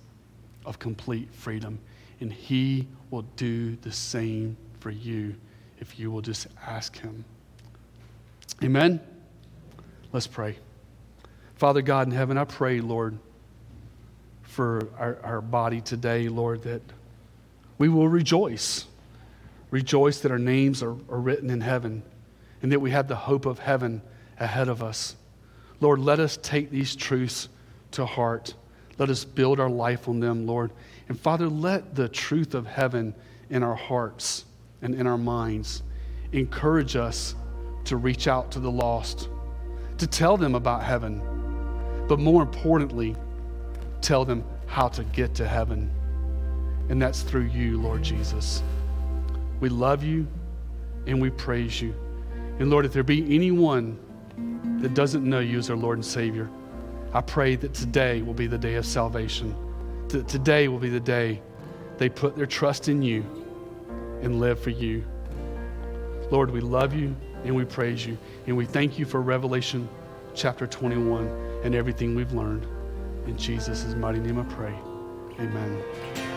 of 0.66 0.80
complete 0.80 1.32
freedom. 1.32 1.78
And 2.18 2.32
He 2.32 2.88
will 3.10 3.22
do 3.36 3.76
the 3.76 3.92
same 3.92 4.56
for 4.80 4.90
you 4.90 5.36
if 5.82 5.98
you 5.98 6.12
will 6.12 6.20
just 6.20 6.46
ask 6.64 6.96
Him. 6.96 7.24
Amen? 8.62 9.00
Let's 10.12 10.28
pray. 10.28 10.56
Father 11.56 11.82
God 11.82 12.06
in 12.06 12.12
heaven, 12.12 12.38
I 12.38 12.44
pray, 12.44 12.80
Lord, 12.80 13.18
for 14.42 14.88
our, 14.96 15.18
our 15.24 15.40
body 15.40 15.80
today, 15.80 16.28
Lord, 16.28 16.62
that 16.62 16.82
we 17.78 17.88
will 17.88 18.06
rejoice. 18.06 18.86
Rejoice 19.72 20.20
that 20.20 20.30
our 20.30 20.38
names 20.38 20.84
are, 20.84 20.92
are 21.10 21.18
written 21.18 21.50
in 21.50 21.60
heaven 21.60 22.04
and 22.62 22.70
that 22.70 22.80
we 22.80 22.92
have 22.92 23.08
the 23.08 23.16
hope 23.16 23.44
of 23.44 23.58
heaven 23.58 24.02
ahead 24.38 24.68
of 24.68 24.84
us. 24.84 25.16
Lord, 25.80 25.98
let 25.98 26.20
us 26.20 26.38
take 26.40 26.70
these 26.70 26.94
truths 26.94 27.48
to 27.92 28.06
heart. 28.06 28.54
Let 28.98 29.10
us 29.10 29.24
build 29.24 29.58
our 29.58 29.70
life 29.70 30.08
on 30.08 30.20
them, 30.20 30.46
Lord. 30.46 30.70
And 31.08 31.18
Father, 31.18 31.48
let 31.48 31.96
the 31.96 32.08
truth 32.08 32.54
of 32.54 32.68
heaven 32.68 33.16
in 33.50 33.64
our 33.64 33.74
hearts 33.74 34.44
and 34.82 34.94
in 34.94 35.06
our 35.06 35.18
minds. 35.18 35.82
Encourage 36.32 36.96
us 36.96 37.34
to 37.84 37.96
reach 37.96 38.28
out 38.28 38.50
to 38.52 38.60
the 38.60 38.70
lost, 38.70 39.28
to 39.98 40.06
tell 40.06 40.36
them 40.36 40.54
about 40.54 40.82
heaven, 40.82 41.22
but 42.08 42.18
more 42.18 42.42
importantly, 42.42 43.16
tell 44.00 44.24
them 44.24 44.44
how 44.66 44.88
to 44.88 45.04
get 45.04 45.34
to 45.36 45.46
heaven. 45.46 45.90
And 46.88 47.00
that's 47.00 47.22
through 47.22 47.46
you, 47.46 47.80
Lord 47.80 48.02
Jesus. 48.02 48.62
We 49.60 49.68
love 49.68 50.02
you 50.02 50.26
and 51.06 51.20
we 51.20 51.30
praise 51.30 51.80
you. 51.80 51.94
And 52.58 52.70
Lord, 52.70 52.84
if 52.84 52.92
there 52.92 53.02
be 53.02 53.34
anyone 53.34 53.98
that 54.80 54.94
doesn't 54.94 55.24
know 55.24 55.40
you 55.40 55.58
as 55.58 55.70
our 55.70 55.76
Lord 55.76 55.98
and 55.98 56.04
Savior, 56.04 56.50
I 57.12 57.20
pray 57.20 57.56
that 57.56 57.74
today 57.74 58.22
will 58.22 58.34
be 58.34 58.46
the 58.46 58.58
day 58.58 58.74
of 58.74 58.86
salvation. 58.86 59.54
That 60.08 60.28
today 60.28 60.68
will 60.68 60.78
be 60.78 60.88
the 60.88 61.00
day 61.00 61.40
they 61.98 62.08
put 62.08 62.36
their 62.36 62.46
trust 62.46 62.88
in 62.88 63.02
you 63.02 63.24
and 64.22 64.40
live 64.40 64.58
for 64.58 64.70
you. 64.70 65.04
Lord, 66.30 66.50
we 66.50 66.60
love 66.60 66.94
you 66.94 67.14
and 67.44 67.54
we 67.54 67.64
praise 67.64 68.06
you. 68.06 68.16
And 68.46 68.56
we 68.56 68.64
thank 68.64 68.98
you 68.98 69.04
for 69.04 69.20
Revelation 69.20 69.88
chapter 70.34 70.66
21 70.66 71.26
and 71.64 71.74
everything 71.74 72.14
we've 72.14 72.32
learned. 72.32 72.66
In 73.26 73.36
Jesus' 73.36 73.94
mighty 73.94 74.18
name 74.18 74.38
I 74.38 74.44
pray. 74.44 74.74
Amen. 75.38 76.31